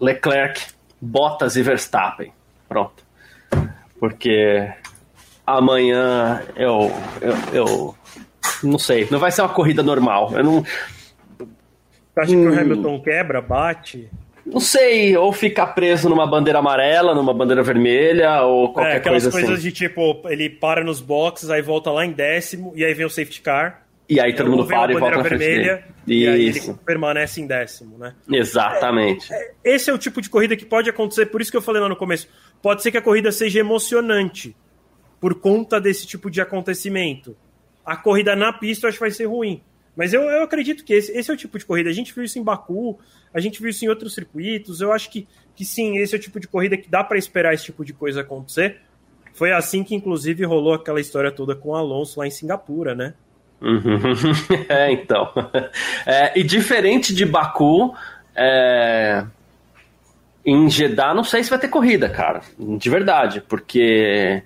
Leclerc, 0.00 0.60
Bottas 1.00 1.56
e 1.56 1.62
Verstappen. 1.62 2.32
Pronto. 2.68 3.02
Porque 3.98 4.72
amanhã 5.46 6.42
eu, 6.56 6.92
eu, 7.20 7.34
eu 7.52 7.94
não 8.62 8.78
sei, 8.78 9.08
não 9.10 9.18
vai 9.18 9.32
ser 9.32 9.42
uma 9.42 9.48
corrida 9.48 9.82
normal. 9.82 10.30
Eu 10.34 10.44
não. 10.44 10.62
Você 10.62 12.20
acha 12.20 12.32
hum, 12.32 12.42
que 12.42 12.48
o 12.48 12.52
hum. 12.52 12.58
Hamilton 12.58 13.00
quebra, 13.00 13.42
bate? 13.42 14.08
Não 14.46 14.60
sei, 14.60 15.16
ou 15.16 15.32
ficar 15.32 15.68
preso 15.68 16.08
numa 16.08 16.26
bandeira 16.26 16.58
amarela, 16.58 17.14
numa 17.14 17.32
bandeira 17.32 17.62
vermelha, 17.62 18.42
ou 18.42 18.72
qualquer 18.72 18.94
é, 18.94 18.96
aquelas 18.96 19.22
coisa 19.22 19.38
coisas 19.38 19.58
assim. 19.58 19.68
de 19.68 19.72
tipo, 19.72 20.22
ele 20.26 20.50
para 20.50 20.84
nos 20.84 21.00
boxes, 21.00 21.48
aí 21.48 21.62
volta 21.62 21.90
lá 21.90 22.04
em 22.04 22.12
décimo, 22.12 22.72
e 22.76 22.84
aí 22.84 22.92
vem 22.92 23.06
o 23.06 23.10
safety 23.10 23.40
car. 23.40 23.84
E 24.08 24.20
aí 24.20 24.34
todo 24.34 24.50
mundo 24.50 24.66
para 24.66 24.92
e 24.92 24.96
volta 24.96 25.16
na 25.16 25.22
vermelha, 25.22 25.84
E 26.06 26.28
aí 26.28 26.48
ele 26.48 26.60
permanece 26.84 27.40
em 27.40 27.46
décimo, 27.46 27.96
né? 27.96 28.14
Exatamente. 28.30 29.32
É, 29.32 29.36
é, 29.64 29.74
esse 29.74 29.88
é 29.88 29.94
o 29.94 29.98
tipo 29.98 30.20
de 30.20 30.28
corrida 30.28 30.54
que 30.56 30.66
pode 30.66 30.90
acontecer, 30.90 31.26
por 31.26 31.40
isso 31.40 31.50
que 31.50 31.56
eu 31.56 31.62
falei 31.62 31.80
lá 31.80 31.88
no 31.88 31.96
começo. 31.96 32.28
Pode 32.60 32.82
ser 32.82 32.90
que 32.90 32.98
a 32.98 33.02
corrida 33.02 33.32
seja 33.32 33.60
emocionante 33.60 34.54
por 35.20 35.34
conta 35.36 35.80
desse 35.80 36.06
tipo 36.06 36.30
de 36.30 36.42
acontecimento. 36.42 37.34
A 37.84 37.96
corrida 37.96 38.36
na 38.36 38.52
pista 38.52 38.86
eu 38.86 38.88
acho 38.88 38.98
que 38.98 39.04
vai 39.04 39.10
ser 39.10 39.24
ruim. 39.24 39.62
Mas 39.96 40.12
eu, 40.12 40.22
eu 40.22 40.42
acredito 40.42 40.84
que 40.84 40.92
esse, 40.92 41.12
esse 41.12 41.30
é 41.30 41.34
o 41.34 41.36
tipo 41.36 41.58
de 41.58 41.64
corrida. 41.64 41.88
A 41.88 41.92
gente 41.92 42.12
viu 42.12 42.24
isso 42.24 42.38
em 42.38 42.42
Baku, 42.42 42.98
a 43.32 43.40
gente 43.40 43.60
viu 43.60 43.70
isso 43.70 43.84
em 43.84 43.88
outros 43.88 44.14
circuitos. 44.14 44.80
Eu 44.80 44.92
acho 44.92 45.10
que, 45.10 45.26
que 45.54 45.64
sim, 45.64 45.98
esse 45.98 46.14
é 46.14 46.18
o 46.18 46.20
tipo 46.20 46.40
de 46.40 46.48
corrida 46.48 46.76
que 46.76 46.88
dá 46.88 47.04
para 47.04 47.18
esperar 47.18 47.54
esse 47.54 47.64
tipo 47.64 47.84
de 47.84 47.92
coisa 47.92 48.22
acontecer. 48.22 48.80
Foi 49.34 49.52
assim 49.52 49.82
que, 49.82 49.94
inclusive, 49.94 50.44
rolou 50.44 50.74
aquela 50.74 51.00
história 51.00 51.30
toda 51.30 51.54
com 51.54 51.70
o 51.70 51.74
Alonso 51.74 52.20
lá 52.20 52.26
em 52.26 52.30
Singapura, 52.30 52.94
né? 52.94 53.14
Uhum. 53.60 53.98
É, 54.68 54.92
então. 54.92 55.32
É, 56.06 56.38
e 56.38 56.42
diferente 56.42 57.14
de 57.14 57.24
Baku, 57.24 57.94
é... 58.36 59.24
em 60.44 60.68
Jeddah, 60.68 61.14
não 61.14 61.24
sei 61.24 61.42
se 61.42 61.50
vai 61.50 61.58
ter 61.58 61.68
corrida, 61.68 62.08
cara. 62.08 62.42
De 62.58 62.90
verdade, 62.90 63.40
porque 63.40 64.42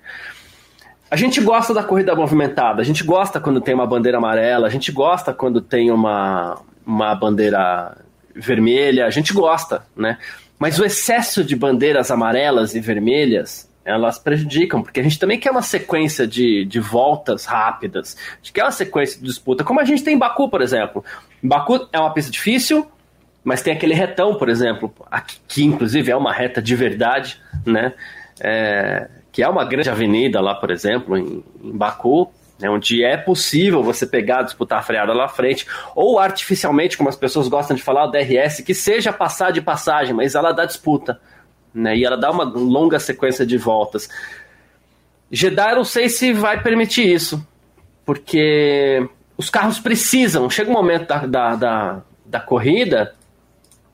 a 1.11 1.15
gente 1.15 1.41
gosta 1.41 1.73
da 1.73 1.83
corrida 1.83 2.15
movimentada, 2.15 2.81
a 2.81 2.85
gente 2.85 3.03
gosta 3.03 3.39
quando 3.39 3.59
tem 3.59 3.73
uma 3.73 3.87
bandeira 3.87 4.17
amarela, 4.17 4.67
a 4.67 4.69
gente 4.69 4.91
gosta 4.91 5.33
quando 5.33 5.59
tem 5.59 5.89
uma, 5.91 6.61
uma 6.85 7.15
bandeira 7.15 7.97
vermelha, 8.35 9.05
a 9.05 9.09
gente 9.09 9.33
gosta, 9.33 9.83
né? 9.95 10.17
Mas 10.59 10.77
o 10.77 10.85
excesso 10.85 11.43
de 11.43 11.55
bandeiras 11.55 12.11
amarelas 12.11 12.75
e 12.75 12.79
vermelhas, 12.79 13.67
elas 13.83 14.19
prejudicam, 14.19 14.83
porque 14.83 14.99
a 14.99 15.03
gente 15.03 15.17
também 15.17 15.39
quer 15.39 15.49
uma 15.49 15.61
sequência 15.63 16.27
de, 16.27 16.63
de 16.65 16.79
voltas 16.79 17.45
rápidas, 17.45 18.15
a 18.33 18.35
gente 18.37 18.53
quer 18.53 18.63
uma 18.63 18.71
sequência 18.71 19.19
de 19.19 19.25
disputa, 19.25 19.63
como 19.63 19.79
a 19.79 19.85
gente 19.85 20.03
tem 20.03 20.15
em 20.15 20.17
Baku, 20.19 20.47
por 20.49 20.61
exemplo. 20.61 21.03
Baku 21.41 21.87
é 21.91 21.99
uma 21.99 22.13
pista 22.13 22.29
difícil, 22.29 22.85
mas 23.43 23.63
tem 23.63 23.73
aquele 23.73 23.95
retão, 23.95 24.35
por 24.35 24.47
exemplo, 24.47 24.93
aqui, 25.09 25.37
que 25.47 25.63
inclusive 25.63 26.11
é 26.11 26.15
uma 26.15 26.33
reta 26.33 26.61
de 26.61 26.75
verdade, 26.75 27.41
né? 27.65 27.93
É, 28.39 29.09
que 29.39 29.43
é 29.43 29.47
uma 29.47 29.63
grande 29.63 29.89
avenida 29.89 30.41
lá, 30.41 30.53
por 30.53 30.69
exemplo, 30.69 31.15
em, 31.15 31.41
em 31.63 31.71
Baku, 31.71 32.29
né, 32.59 32.69
onde 32.69 33.05
é 33.05 33.15
possível 33.15 33.81
você 33.81 34.05
pegar, 34.05 34.41
disputar 34.41 34.79
a 34.79 34.81
freada 34.81 35.13
lá 35.13 35.27
à 35.27 35.29
frente, 35.29 35.65
ou 35.95 36.19
artificialmente, 36.19 36.97
como 36.97 37.07
as 37.07 37.15
pessoas 37.15 37.47
gostam 37.47 37.73
de 37.73 37.81
falar, 37.81 38.03
o 38.03 38.11
DRS, 38.11 38.59
que 38.59 38.73
seja 38.73 39.13
passar 39.13 39.53
de 39.53 39.61
passagem, 39.61 40.13
mas 40.13 40.35
ela 40.35 40.51
dá 40.51 40.65
disputa, 40.65 41.21
né, 41.73 41.95
e 41.95 42.03
ela 42.03 42.17
dá 42.17 42.29
uma 42.29 42.43
longa 42.43 42.99
sequência 42.99 43.45
de 43.45 43.57
voltas. 43.57 44.09
Jeddah 45.31 45.69
eu 45.69 45.77
não 45.77 45.85
sei 45.85 46.09
se 46.09 46.33
vai 46.33 46.61
permitir 46.61 47.07
isso, 47.07 47.41
porque 48.05 49.07
os 49.37 49.49
carros 49.49 49.79
precisam, 49.79 50.49
chega 50.49 50.69
um 50.69 50.73
momento 50.73 51.07
da, 51.07 51.25
da, 51.25 51.55
da, 51.55 52.01
da 52.25 52.39
corrida, 52.41 53.15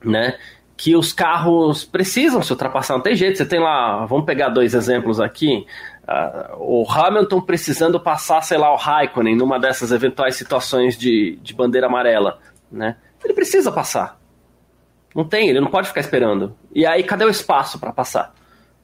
né, 0.03 0.39
que 0.77 0.95
os 0.95 1.13
carros 1.13 1.85
precisam 1.85 2.41
se 2.41 2.51
ultrapassar, 2.51 2.95
não 2.95 3.01
tem 3.01 3.15
jeito. 3.15 3.37
Você 3.37 3.45
tem 3.45 3.59
lá, 3.59 4.05
vamos 4.05 4.25
pegar 4.25 4.49
dois 4.49 4.73
exemplos 4.73 5.19
aqui. 5.19 5.65
Uh, 6.03 6.83
o 6.83 6.91
Hamilton 6.91 7.41
precisando 7.41 7.99
passar, 7.99 8.41
sei 8.41 8.57
lá, 8.57 8.71
o 8.71 8.75
Raikkonen 8.75 9.35
numa 9.35 9.59
dessas 9.59 9.91
eventuais 9.91 10.35
situações 10.35 10.97
de, 10.97 11.39
de 11.41 11.53
bandeira 11.53 11.87
amarela, 11.87 12.39
né? 12.71 12.97
Ele 13.23 13.33
precisa 13.33 13.71
passar. 13.71 14.19
Não 15.15 15.23
tem, 15.23 15.49
ele 15.49 15.61
não 15.61 15.69
pode 15.69 15.87
ficar 15.87 16.01
esperando. 16.01 16.55
E 16.73 16.85
aí, 16.85 17.01
cadê 17.03 17.23
o 17.23 17.29
espaço 17.29 17.79
para 17.79 17.93
passar? 17.93 18.33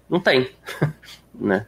Não 0.10 0.20
tem, 0.20 0.50
né? 1.36 1.68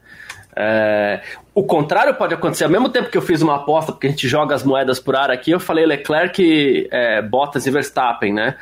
É, 0.56 1.22
o 1.54 1.64
contrário 1.64 2.16
pode 2.16 2.34
acontecer. 2.34 2.64
Ao 2.64 2.70
mesmo 2.70 2.88
tempo 2.90 3.10
que 3.10 3.18
eu 3.18 3.22
fiz 3.22 3.42
uma 3.42 3.58
aposta, 3.58 3.92
porque 3.92 4.08
a 4.08 4.10
gente 4.10 4.28
joga 4.28 4.56
as 4.56 4.64
moedas 4.64 5.00
por 5.00 5.16
ar 5.16 5.30
aqui, 5.30 5.52
eu 5.52 5.60
falei 5.60 5.86
Leclerc, 5.86 6.88
é, 6.92 7.22
Bottas 7.22 7.68
e 7.68 7.72
Verstappen, 7.72 8.34
né? 8.34 8.56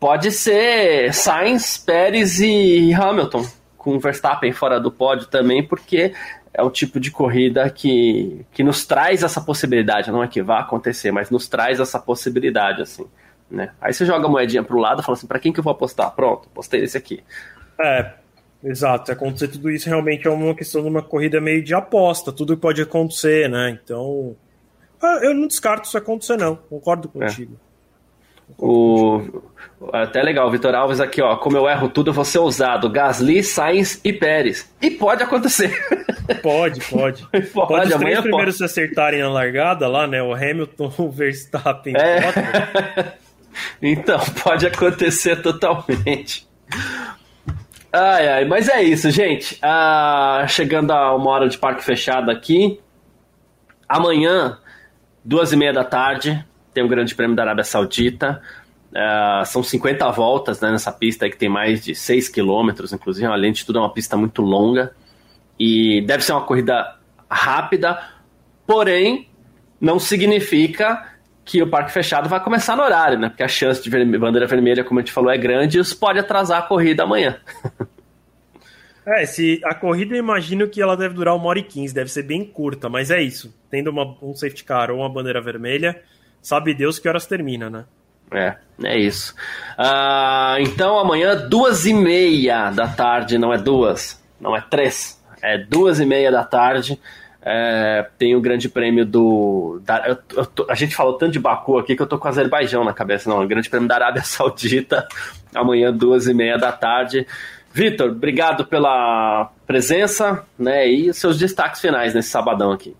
Pode 0.00 0.30
ser 0.30 1.12
Sainz, 1.12 1.76
Pérez 1.76 2.38
e 2.38 2.92
Hamilton, 2.94 3.44
com 3.76 3.98
Verstappen 3.98 4.52
fora 4.52 4.78
do 4.78 4.92
pódio 4.92 5.26
também, 5.26 5.66
porque 5.66 6.12
é 6.54 6.62
o 6.62 6.70
tipo 6.70 7.00
de 7.00 7.10
corrida 7.10 7.68
que, 7.70 8.44
que 8.52 8.62
nos 8.62 8.86
traz 8.86 9.22
essa 9.22 9.40
possibilidade. 9.40 10.10
Não 10.10 10.22
é 10.22 10.28
que 10.28 10.42
vá 10.42 10.60
acontecer, 10.60 11.10
mas 11.10 11.30
nos 11.30 11.48
traz 11.48 11.80
essa 11.80 11.98
possibilidade, 11.98 12.82
assim. 12.82 13.06
Né? 13.50 13.72
Aí 13.80 13.92
você 13.92 14.04
joga 14.04 14.26
a 14.26 14.30
moedinha 14.30 14.62
pro 14.62 14.78
lado 14.78 15.00
e 15.00 15.04
fala 15.04 15.16
assim, 15.16 15.26
para 15.26 15.38
quem 15.38 15.52
que 15.52 15.60
eu 15.60 15.64
vou 15.64 15.72
apostar? 15.72 16.10
Pronto, 16.12 16.48
postei 16.50 16.82
esse 16.82 16.96
aqui. 16.96 17.22
É, 17.80 18.12
exato. 18.62 19.10
Acontecer 19.10 19.48
tudo 19.48 19.70
isso 19.70 19.88
realmente 19.88 20.26
é 20.26 20.30
uma 20.30 20.54
questão 20.54 20.82
de 20.82 20.88
uma 20.88 21.02
corrida 21.02 21.40
meio 21.40 21.62
de 21.62 21.74
aposta. 21.74 22.32
Tudo 22.32 22.56
pode 22.56 22.82
acontecer, 22.82 23.48
né? 23.48 23.78
Então, 23.82 24.36
eu 25.22 25.34
não 25.34 25.46
descarto 25.46 25.88
isso 25.88 25.98
acontecer, 25.98 26.36
não. 26.36 26.56
Concordo 26.56 27.10
é. 27.16 27.20
contigo. 27.20 27.58
É. 27.64 27.67
O, 28.56 29.42
até 29.92 30.22
legal, 30.22 30.50
Vitor 30.50 30.74
Alves 30.74 31.00
aqui, 31.00 31.22
ó. 31.22 31.36
Como 31.36 31.56
eu 31.56 31.68
erro 31.68 31.88
tudo, 31.88 32.10
eu 32.10 32.14
vou 32.14 32.24
ser 32.24 32.38
ousado. 32.38 32.90
Gasly, 32.90 33.42
Sainz 33.42 34.00
e 34.04 34.12
Pérez. 34.12 34.72
E 34.82 34.90
pode 34.90 35.22
acontecer. 35.22 35.72
Pode, 36.42 36.80
pode. 36.84 37.22
pode, 37.32 37.50
pode 37.52 37.94
os 37.94 37.98
três 37.98 38.20
primeiros 38.20 38.58
se 38.58 38.64
acertarem 38.64 39.22
na 39.22 39.30
largada 39.30 39.88
lá, 39.88 40.06
né? 40.06 40.22
O 40.22 40.34
Hamilton, 40.34 40.92
o 40.98 41.10
Verstappen. 41.10 41.94
É. 41.96 43.14
então, 43.80 44.20
pode 44.42 44.66
acontecer 44.66 45.40
totalmente. 45.40 46.46
Ai, 47.90 48.28
ai, 48.28 48.44
mas 48.44 48.68
é 48.68 48.82
isso, 48.82 49.10
gente. 49.10 49.58
Ah, 49.62 50.44
chegando 50.46 50.90
a 50.90 51.14
uma 51.16 51.30
hora 51.30 51.48
de 51.48 51.56
parque 51.56 51.82
fechado 51.82 52.30
aqui. 52.30 52.78
Amanhã, 53.88 54.58
duas 55.24 55.50
e 55.50 55.56
meia 55.56 55.72
da 55.72 55.82
tarde, 55.82 56.44
tem 56.78 56.84
o 56.84 56.88
Grande 56.88 57.12
Prêmio 57.12 57.34
da 57.34 57.42
Arábia 57.42 57.64
Saudita. 57.64 58.40
Uh, 58.92 59.44
são 59.44 59.64
50 59.64 60.08
voltas 60.12 60.60
né, 60.60 60.70
nessa 60.70 60.92
pista 60.92 61.28
que 61.28 61.36
tem 61.36 61.48
mais 61.48 61.84
de 61.84 61.92
6 61.92 62.28
quilômetros, 62.28 62.92
inclusive, 62.92 63.26
além 63.26 63.52
de 63.52 63.66
tudo, 63.66 63.80
é 63.80 63.82
uma 63.82 63.92
pista 63.92 64.16
muito 64.16 64.42
longa. 64.42 64.92
E 65.58 66.00
deve 66.02 66.22
ser 66.22 66.32
uma 66.32 66.44
corrida 66.44 66.96
rápida, 67.28 67.98
porém, 68.64 69.28
não 69.80 69.98
significa 69.98 71.04
que 71.44 71.60
o 71.60 71.68
parque 71.68 71.90
fechado 71.90 72.28
vai 72.28 72.42
começar 72.42 72.76
no 72.76 72.84
horário, 72.84 73.18
né? 73.18 73.28
Porque 73.28 73.42
a 73.42 73.48
chance 73.48 73.82
de 73.82 73.90
bandeira 74.18 74.46
vermelha, 74.46 74.84
como 74.84 75.00
a 75.00 75.02
gente 75.02 75.12
falou, 75.12 75.32
é 75.32 75.36
grande 75.36 75.78
e 75.78 75.80
isso 75.80 75.98
pode 75.98 76.20
atrasar 76.20 76.60
a 76.60 76.62
corrida 76.62 77.02
amanhã. 77.02 77.40
É, 79.10 79.24
se 79.24 79.58
a 79.64 79.74
corrida 79.74 80.14
eu 80.14 80.18
imagino 80.18 80.68
que 80.68 80.82
ela 80.82 80.94
deve 80.94 81.14
durar 81.14 81.34
uma 81.34 81.46
hora 81.46 81.58
e 81.58 81.62
quinze, 81.62 81.94
deve 81.94 82.10
ser 82.10 82.24
bem 82.24 82.44
curta, 82.44 82.90
mas 82.90 83.10
é 83.10 83.22
isso. 83.22 83.58
Tendo 83.70 83.88
uma, 83.88 84.14
um 84.20 84.36
safety 84.36 84.64
car 84.64 84.90
ou 84.90 84.98
uma 84.98 85.08
bandeira 85.08 85.40
vermelha, 85.40 85.98
sabe 86.42 86.74
Deus 86.74 86.98
que 86.98 87.08
horas 87.08 87.26
termina, 87.26 87.68
né? 87.70 87.84
É, 88.30 88.56
é 88.84 88.98
isso. 88.98 89.34
Uh, 89.78 90.60
então 90.60 90.98
amanhã, 90.98 91.34
duas 91.48 91.86
e 91.86 91.94
meia 91.94 92.70
da 92.70 92.86
tarde, 92.86 93.38
não 93.38 93.52
é 93.52 93.58
duas, 93.58 94.22
não 94.40 94.54
é 94.56 94.60
três, 94.60 95.22
é 95.42 95.58
duas 95.58 96.00
e 96.00 96.06
meia 96.06 96.30
da 96.30 96.44
tarde. 96.44 97.00
É, 97.40 98.06
tem 98.18 98.34
o 98.34 98.40
grande 98.40 98.68
prêmio 98.68 99.06
do. 99.06 99.80
Da, 99.84 100.06
eu, 100.08 100.18
eu 100.36 100.44
tô, 100.44 100.66
a 100.68 100.74
gente 100.74 100.94
falou 100.94 101.14
tanto 101.14 101.32
de 101.32 101.38
Baku 101.38 101.78
aqui 101.78 101.96
que 101.96 102.02
eu 102.02 102.06
tô 102.06 102.18
com 102.18 102.26
o 102.26 102.28
Azerbaijão 102.28 102.84
na 102.84 102.92
cabeça, 102.92 103.30
não. 103.30 103.42
O 103.42 103.46
grande 103.46 103.70
prêmio 103.70 103.88
da 103.88 103.94
Arábia 103.94 104.22
Saudita, 104.26 105.06
amanhã, 105.54 105.92
duas 105.92 106.26
e 106.26 106.34
meia 106.34 106.58
da 106.58 106.72
tarde. 106.72 107.26
Vitor, 107.72 108.10
obrigado 108.10 108.66
pela 108.66 109.50
presença 109.66 110.44
né, 110.58 110.86
e 110.86 111.12
seus 111.14 111.38
destaques 111.38 111.80
finais 111.80 112.12
nesse 112.12 112.28
sabadão 112.28 112.72
aqui. 112.72 112.96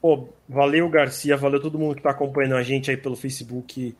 Pô, 0.00 0.28
valeu, 0.48 0.88
Garcia, 0.88 1.36
valeu 1.36 1.60
todo 1.60 1.78
mundo 1.78 1.94
que 1.94 2.00
está 2.00 2.10
acompanhando 2.10 2.56
a 2.56 2.62
gente 2.62 2.90
aí 2.90 2.96
pelo 2.96 3.14
Facebook, 3.14 3.94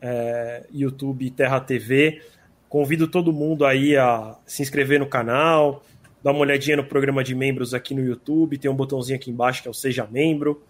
é, 0.00 0.66
YouTube 0.72 1.30
Terra 1.30 1.58
TV. 1.58 2.22
Convido 2.68 3.08
todo 3.08 3.32
mundo 3.32 3.64
aí 3.64 3.96
a 3.96 4.36
se 4.44 4.60
inscrever 4.60 5.00
no 5.00 5.06
canal, 5.06 5.82
dar 6.22 6.32
uma 6.32 6.40
olhadinha 6.40 6.76
no 6.76 6.84
programa 6.84 7.24
de 7.24 7.34
membros 7.34 7.72
aqui 7.72 7.94
no 7.94 8.04
YouTube, 8.04 8.58
tem 8.58 8.70
um 8.70 8.74
botãozinho 8.74 9.16
aqui 9.16 9.30
embaixo 9.30 9.62
que 9.62 9.68
é 9.68 9.70
o 9.70 9.74
Seja 9.74 10.06
Membro. 10.10 10.62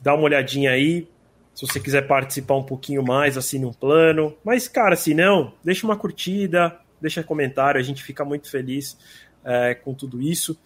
Dá 0.00 0.14
uma 0.14 0.24
olhadinha 0.24 0.70
aí. 0.70 1.06
Se 1.54 1.66
você 1.66 1.78
quiser 1.78 2.06
participar 2.06 2.56
um 2.56 2.62
pouquinho 2.62 3.02
mais, 3.02 3.36
assine 3.36 3.66
um 3.66 3.72
plano. 3.72 4.34
Mas, 4.42 4.66
cara, 4.66 4.96
se 4.96 5.12
não, 5.12 5.52
deixa 5.62 5.86
uma 5.86 5.96
curtida, 5.96 6.78
deixa 6.98 7.22
comentário, 7.22 7.78
a 7.78 7.84
gente 7.84 8.02
fica 8.02 8.24
muito 8.24 8.50
feliz 8.50 8.96
é, 9.44 9.74
com 9.74 9.92
tudo 9.92 10.22
isso. 10.22 10.58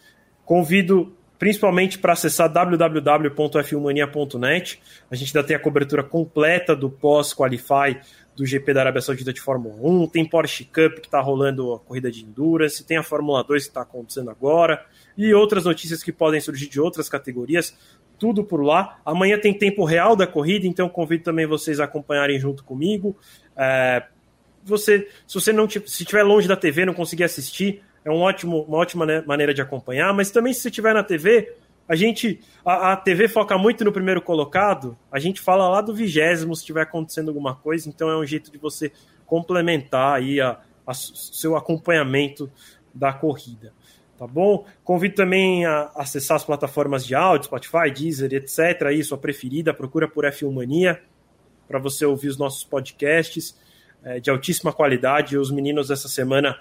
Convido 0.45 1.13
principalmente 1.39 1.99
para 1.99 2.13
acessar 2.13 2.53
www.f1mania.net. 2.53 4.83
A 5.11 5.15
gente 5.15 5.35
ainda 5.37 5.47
tem 5.47 5.57
a 5.57 5.61
cobertura 5.61 6.03
completa 6.03 6.77
do 6.77 6.91
pós-qualify 6.91 7.99
do 8.37 8.45
GP 8.45 8.75
da 8.75 8.81
Arábia 8.81 9.01
Saudita 9.01 9.33
de 9.33 9.41
Fórmula 9.41 9.77
1, 9.81 10.09
tem 10.09 10.29
Porsche 10.29 10.65
Cup 10.65 11.01
que 11.01 11.07
está 11.07 11.21
rolando 11.21 11.73
a 11.73 11.79
corrida 11.79 12.11
de 12.11 12.25
Endurance, 12.25 12.85
tem 12.85 12.97
a 12.97 13.03
Fórmula 13.03 13.45
2 13.45 13.63
que 13.63 13.69
está 13.69 13.83
acontecendo 13.83 14.31
agora, 14.31 14.85
e 15.17 15.33
outras 15.33 15.65
notícias 15.65 16.03
que 16.03 16.11
podem 16.11 16.41
surgir 16.41 16.69
de 16.69 16.81
outras 16.81 17.09
categorias, 17.09 17.77
tudo 18.19 18.43
por 18.43 18.63
lá. 18.63 18.99
Amanhã 19.05 19.39
tem 19.39 19.57
tempo 19.57 19.85
real 19.85 20.17
da 20.17 20.27
corrida, 20.27 20.67
então 20.67 20.89
convido 20.89 21.23
também 21.23 21.47
vocês 21.47 21.79
a 21.79 21.85
acompanharem 21.85 22.39
junto 22.39 22.65
comigo. 22.65 23.17
É, 23.57 24.03
você, 24.65 25.09
se 25.27 25.35
você 25.35 25.53
não 25.53 25.69
se 25.69 25.79
estiver 25.79 26.25
longe 26.25 26.49
da 26.49 26.57
TV, 26.57 26.85
não 26.85 26.95
conseguir 26.95 27.25
assistir, 27.25 27.83
é 28.05 28.11
um 28.11 28.21
ótimo, 28.21 28.63
uma 28.63 28.79
ótima 28.79 29.07
né, 29.07 29.23
maneira 29.27 29.55
de 29.55 29.63
acompanhar, 29.63 30.13
mas 30.13 30.31
também 30.31 30.53
se 30.53 30.61
você 30.61 30.69
estiver 30.69 30.93
na 30.93 31.03
TV, 31.03 31.55
a 31.89 31.95
gente. 31.95 32.41
A, 32.65 32.93
a, 32.93 32.97
TV 32.97 33.29
foca 33.29 33.57
muito 33.59 33.85
no 33.85 33.93
primeiro 33.93 34.21
colocado, 34.21 34.97
a 35.11 35.19
gente 35.19 35.41
fala 35.41 35.69
lá 35.69 35.81
do 35.81 35.95
vigésimo 35.95 36.55
se 36.55 36.63
estiver 36.63 36.83
acontecendo 36.83 37.29
alguma 37.29 37.55
coisa, 37.55 37.89
então 37.89 38.09
é 38.11 38.17
um 38.17 38.25
jeito 38.25 38.51
de 38.51 38.59
você 38.59 38.93
complementar 39.27 40.17
aí 40.17 40.41
a, 40.41 40.61
a 40.87 40.95
seu 40.95 41.57
acompanhamento 41.57 42.51
da 42.95 43.13
corrida. 43.13 43.73
Tá 44.17 44.27
bom? 44.29 44.65
Convido 44.85 45.17
também 45.17 45.67
a 45.67 45.91
acessar 45.97 46.37
as 46.37 46.45
plataformas 46.45 47.05
de 47.05 47.17
áudio, 47.17 47.47
Spotify, 47.47 47.91
Deezer, 47.93 48.33
etc. 48.33 48.83
Aí, 48.87 49.03
sua 49.03 49.19
preferida, 49.19 49.75
procura 49.75 50.07
por 50.09 50.25
F1 50.25 50.53
Mania 50.53 51.03
para 51.67 51.81
você 51.81 52.07
ouvir 52.07 52.29
os 52.29 52.39
nossos 52.39 52.63
podcasts 52.63 53.59
é, 54.05 54.21
de 54.21 54.31
altíssima 54.31 54.73
qualidade. 54.73 55.37
Os 55.37 55.51
meninos 55.51 55.91
essa 55.91 56.09
semana 56.09 56.57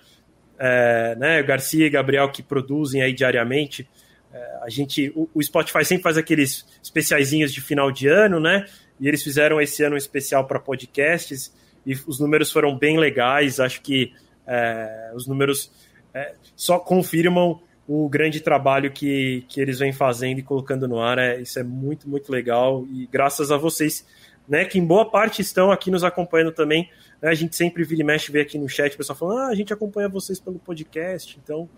é, 0.66 1.14
né, 1.18 1.43
Garcia 1.43 1.86
e 1.86 1.89
Gabriel 1.89 2.32
que 2.32 2.41
produzem 2.41 3.01
aí 3.01 3.11
diariamente. 3.11 3.86
É, 4.34 4.59
a 4.61 4.70
gente, 4.70 5.11
o, 5.14 5.30
o, 5.34 5.43
Spotify 5.43 5.84
sempre 5.84 6.03
faz 6.03 6.18
aqueles 6.18 6.66
especiaizinhos 6.82 7.53
de 7.53 7.59
final 7.59 7.91
de 7.91 8.07
ano, 8.07 8.39
né? 8.39 8.66
E 8.97 9.09
eles 9.09 9.22
fizeram 9.22 9.59
esse 9.59 9.84
ano 9.84 9.95
um 9.95 9.97
especial 9.97 10.47
para 10.47 10.61
podcasts 10.61 11.53
e 11.86 11.93
os 12.07 12.18
números 12.18 12.49
foram 12.49 12.78
bem 12.78 12.97
legais. 12.97 13.59
Acho 13.59 13.82
que 13.82 14.14
é, 14.47 15.11
os 15.14 15.28
números 15.28 15.70
é, 16.14 16.34
só 16.55 16.80
confirmam 16.80 17.61
o 17.86 18.07
grande 18.07 18.39
trabalho 18.39 18.89
que, 18.89 19.43
que 19.49 19.59
eles 19.59 19.80
vêm 19.80 19.91
fazendo 19.91 20.39
e 20.39 20.43
colocando 20.43 20.88
no 20.88 21.01
ar. 21.01 21.18
É, 21.18 21.41
isso 21.41 21.59
é 21.59 21.64
muito, 21.64 22.07
muito 22.07 22.32
legal. 22.32 22.88
E 22.89 23.05
graças 23.11 23.51
a 23.51 23.57
vocês, 23.57 24.07
né, 24.47 24.65
que 24.65 24.77
em 24.77 24.85
boa 24.85 25.09
parte 25.09 25.41
estão 25.41 25.71
aqui 25.71 25.89
nos 25.89 26.03
acompanhando 26.03 26.51
também 26.51 26.89
né? 27.23 27.29
A 27.29 27.33
gente 27.33 27.55
sempre 27.55 27.85
vira 27.85 28.01
e 28.01 28.03
mexe, 28.03 28.29
vê 28.29 28.41
aqui 28.41 28.57
no 28.57 28.67
chat 28.67 28.93
o 28.93 28.97
pessoal 28.97 29.17
falando: 29.17 29.39
ah, 29.39 29.47
a 29.47 29.55
gente 29.55 29.71
acompanha 29.71 30.09
vocês 30.09 30.41
pelo 30.41 30.59
podcast, 30.59 31.39
então 31.41 31.69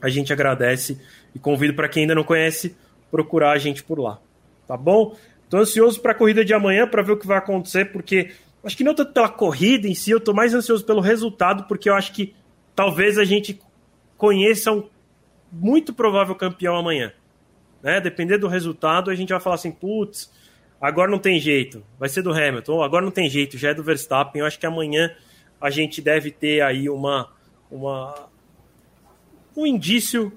a 0.00 0.08
gente 0.08 0.32
agradece 0.32 1.00
e 1.34 1.38
convido 1.40 1.74
para 1.74 1.88
quem 1.88 2.02
ainda 2.02 2.14
não 2.14 2.22
conhece 2.22 2.76
procurar 3.10 3.50
a 3.50 3.58
gente 3.58 3.82
por 3.82 3.98
lá, 3.98 4.20
tá 4.66 4.76
bom? 4.76 5.16
Estou 5.42 5.60
ansioso 5.60 6.00
para 6.00 6.12
a 6.12 6.14
corrida 6.14 6.44
de 6.44 6.54
amanhã 6.54 6.86
para 6.86 7.02
ver 7.02 7.12
o 7.12 7.16
que 7.16 7.26
vai 7.26 7.38
acontecer, 7.38 7.86
porque 7.86 8.32
acho 8.62 8.76
que 8.76 8.84
não 8.84 8.94
tanto 8.94 9.12
pela 9.12 9.28
corrida 9.28 9.88
em 9.88 9.94
si, 9.94 10.10
eu 10.12 10.18
estou 10.18 10.34
mais 10.34 10.54
ansioso 10.54 10.84
pelo 10.84 11.00
resultado, 11.00 11.64
porque 11.64 11.88
eu 11.88 11.94
acho 11.94 12.12
que 12.12 12.34
talvez 12.76 13.18
a 13.18 13.24
gente 13.24 13.60
conheça 14.16 14.70
um 14.70 14.88
muito 15.50 15.92
provável 15.92 16.34
campeão 16.34 16.76
amanhã. 16.76 17.12
Né? 17.82 18.00
Depender 18.00 18.38
do 18.38 18.48
resultado, 18.48 19.10
a 19.10 19.14
gente 19.14 19.28
vai 19.30 19.40
falar 19.40 19.56
assim, 19.56 19.70
putz, 19.70 20.32
agora 20.84 21.10
não 21.10 21.18
tem 21.18 21.40
jeito, 21.40 21.82
vai 21.98 22.08
ser 22.08 22.22
do 22.22 22.30
Hamilton, 22.30 22.82
agora 22.82 23.04
não 23.04 23.10
tem 23.10 23.28
jeito, 23.30 23.56
já 23.56 23.70
é 23.70 23.74
do 23.74 23.82
Verstappen. 23.82 24.40
Eu 24.40 24.46
acho 24.46 24.58
que 24.58 24.66
amanhã 24.66 25.10
a 25.60 25.70
gente 25.70 26.02
deve 26.02 26.30
ter 26.30 26.60
aí 26.60 26.90
uma, 26.90 27.32
uma 27.70 28.28
um 29.56 29.66
indício 29.66 30.32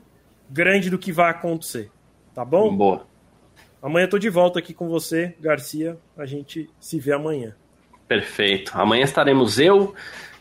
grande 0.50 0.90
do 0.90 0.98
que 0.98 1.12
vai 1.12 1.32
acontecer, 1.32 1.92
tá 2.34 2.46
bom? 2.46 2.74
Boa. 2.76 3.06
Amanhã 3.82 4.06
eu 4.06 4.10
tô 4.10 4.18
de 4.18 4.30
volta 4.30 4.60
aqui 4.60 4.74
com 4.74 4.88
você, 4.88 5.36
Garcia. 5.40 5.98
A 6.18 6.26
gente 6.26 6.70
se 6.80 6.98
vê 6.98 7.12
amanhã. 7.12 7.54
Perfeito. 8.08 8.72
Amanhã 8.74 9.04
estaremos 9.04 9.60
eu, 9.60 9.94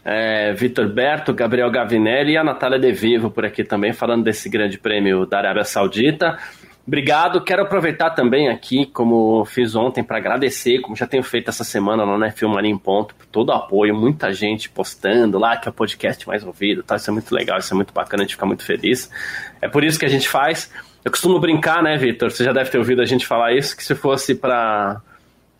é, 0.04 0.52
Vitor 0.52 0.88
Berto, 0.88 1.34
Gabriel 1.34 1.70
Gavinelli 1.70 2.32
e 2.32 2.36
a 2.36 2.44
Natália 2.44 2.78
De 2.78 2.92
Vivo 2.92 3.28
por 3.28 3.44
aqui 3.44 3.64
também, 3.64 3.92
falando 3.92 4.22
desse 4.22 4.48
grande 4.48 4.78
prêmio 4.78 5.26
da 5.26 5.38
Arábia 5.38 5.64
Saudita. 5.64 6.38
Obrigado. 6.86 7.40
Quero 7.40 7.62
aproveitar 7.62 8.10
também 8.10 8.48
aqui, 8.48 8.86
como 8.86 9.44
fiz 9.44 9.74
ontem, 9.74 10.04
para 10.04 10.18
agradecer, 10.18 10.80
como 10.80 10.94
já 10.94 11.06
tenho 11.06 11.22
feito 11.22 11.48
essa 11.48 11.64
semana 11.64 12.04
lá 12.04 12.16
na 12.16 12.30
Filmaria 12.30 12.70
em 12.70 12.78
Ponto, 12.78 13.12
por 13.14 13.26
todo 13.26 13.48
o 13.48 13.52
apoio, 13.52 13.92
muita 13.92 14.32
gente 14.32 14.68
postando 14.68 15.36
lá 15.36 15.56
que 15.56 15.68
é 15.68 15.70
o 15.70 15.74
podcast 15.74 16.26
mais 16.28 16.44
ouvido, 16.44 16.84
tá? 16.84 16.94
Isso 16.94 17.10
é 17.10 17.12
muito 17.12 17.34
legal, 17.34 17.58
isso 17.58 17.74
é 17.74 17.76
muito 17.76 17.92
bacana, 17.92 18.22
a 18.22 18.24
gente 18.24 18.36
fica 18.36 18.46
muito 18.46 18.64
feliz. 18.64 19.10
É 19.60 19.68
por 19.68 19.82
isso 19.82 19.98
que 19.98 20.06
a 20.06 20.08
gente 20.08 20.28
faz. 20.28 20.72
Eu 21.04 21.10
costumo 21.10 21.40
brincar, 21.40 21.82
né, 21.82 21.96
Vitor? 21.96 22.30
Você 22.30 22.44
já 22.44 22.52
deve 22.52 22.70
ter 22.70 22.78
ouvido 22.78 23.02
a 23.02 23.06
gente 23.06 23.26
falar 23.26 23.52
isso, 23.52 23.76
que 23.76 23.82
se 23.82 23.94
fosse 23.96 24.36
para 24.36 25.00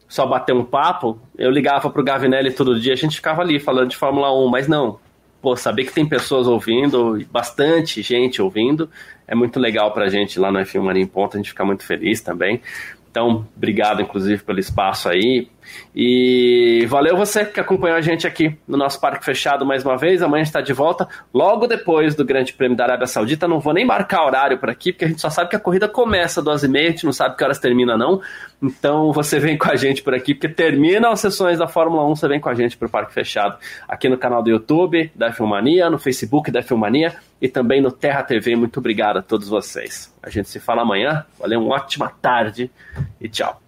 só 0.09 0.25
bater 0.27 0.55
um 0.55 0.65
papo, 0.65 1.21
eu 1.37 1.51
ligava 1.51 1.91
pro 1.91 2.05
Gavinelli 2.05 2.53
todo 2.53 2.79
dia, 2.79 2.93
a 2.93 2.97
gente 2.97 3.17
ficava 3.17 3.43
ali 3.43 3.59
falando 3.59 3.91
de 3.91 3.97
Fórmula 3.97 4.33
1, 4.33 4.49
mas 4.49 4.69
não. 4.69 5.01
Pô, 5.47 5.57
saber 5.57 5.85
que 5.85 5.93
tem 5.93 6.05
pessoas 6.05 6.49
ouvindo, 6.49 7.25
bastante 7.31 8.03
gente 8.03 8.43
ouvindo, 8.43 8.91
é 9.29 9.35
muito 9.37 9.61
legal 9.61 9.93
para 9.93 10.07
a 10.07 10.09
gente 10.09 10.41
lá 10.41 10.51
no 10.51 10.59
F1 10.59 10.83
Marinho 10.83 11.05
em 11.05 11.07
Ponta, 11.07 11.37
a 11.37 11.39
gente 11.39 11.51
fica 11.51 11.65
muito 11.65 11.85
feliz 11.85 12.21
também. 12.21 12.61
Então, 13.09 13.47
obrigado, 13.57 14.03
inclusive, 14.03 14.43
pelo 14.43 14.59
espaço 14.59 15.09
aí. 15.09 15.49
E 15.95 16.85
valeu 16.89 17.17
você 17.17 17.45
que 17.45 17.59
acompanhou 17.59 17.97
a 17.97 18.01
gente 18.01 18.27
aqui 18.27 18.57
no 18.69 18.77
nosso 18.77 19.01
Parque 19.01 19.25
Fechado 19.25 19.65
mais 19.65 19.85
uma 19.85 19.97
vez. 19.97 20.23
Amanhã 20.23 20.43
está 20.43 20.61
de 20.61 20.73
volta, 20.73 21.09
logo 21.33 21.67
depois 21.67 22.15
do 22.15 22.25
Grande 22.25 22.53
Prêmio 22.53 22.77
da 22.77 22.85
Arábia 22.85 23.07
Saudita. 23.07 23.49
Não 23.49 23.61
vou 23.61 23.73
nem 23.73 23.85
marcar 23.85 24.25
horário 24.25 24.59
por 24.59 24.69
aqui, 24.69 24.93
porque 24.93 25.05
a 25.05 25.09
gente 25.09 25.21
só 25.21 25.31
sabe 25.31 25.51
que 25.51 25.57
a 25.57 25.61
corrida 25.61 25.89
começa 25.89 26.41
às 26.41 26.45
duas 26.45 26.63
e 26.63 26.69
meia, 26.69 26.89
a 26.89 26.91
gente 26.91 27.05
não 27.05 27.13
sabe 27.13 27.37
que 27.37 27.45
horas 27.45 27.59
termina, 27.59 27.97
não. 27.97 28.21
Então 28.63 29.13
você 29.13 29.39
vem 29.39 29.57
com 29.57 29.71
a 29.71 29.77
gente 29.77 30.03
por 30.03 30.15
aqui, 30.15 30.35
porque 30.35 30.49
termina 30.49 31.11
as 31.11 31.21
sessões 31.21 31.59
da 31.59 31.67
Fórmula 31.67 32.07
1, 32.07 32.17
você 32.17 32.29
vem 32.29 32.41
com 32.41 32.49
a 32.49 32.55
gente 32.55 32.77
para 32.77 32.87
o 32.87 32.91
Parque 32.91 33.13
Fechado. 33.13 33.59
Aqui 33.89 34.09
no 34.09 34.19
canal 34.19 34.43
do 34.43 34.51
YouTube 34.51 35.11
da 35.15 35.33
Filmania, 35.33 35.91
no 35.91 35.99
Facebook 35.99 36.51
da 36.51 36.63
Filmania 36.63 37.15
e 37.41 37.49
também 37.49 37.81
no 37.81 37.91
Terra 37.91 38.23
TV. 38.23 38.57
Muito 38.57 38.79
obrigado 38.79 39.19
a 39.19 39.23
todos 39.23 39.49
vocês. 39.49 40.15
A 40.23 40.31
gente 40.31 40.49
se 40.49 40.59
fala 40.59 40.83
amanhã. 40.83 41.25
Valeu, 41.39 41.61
uma 41.61 41.75
ótima 41.75 42.11
tarde 42.21 42.71
e 43.21 43.29
tchau. 43.29 43.66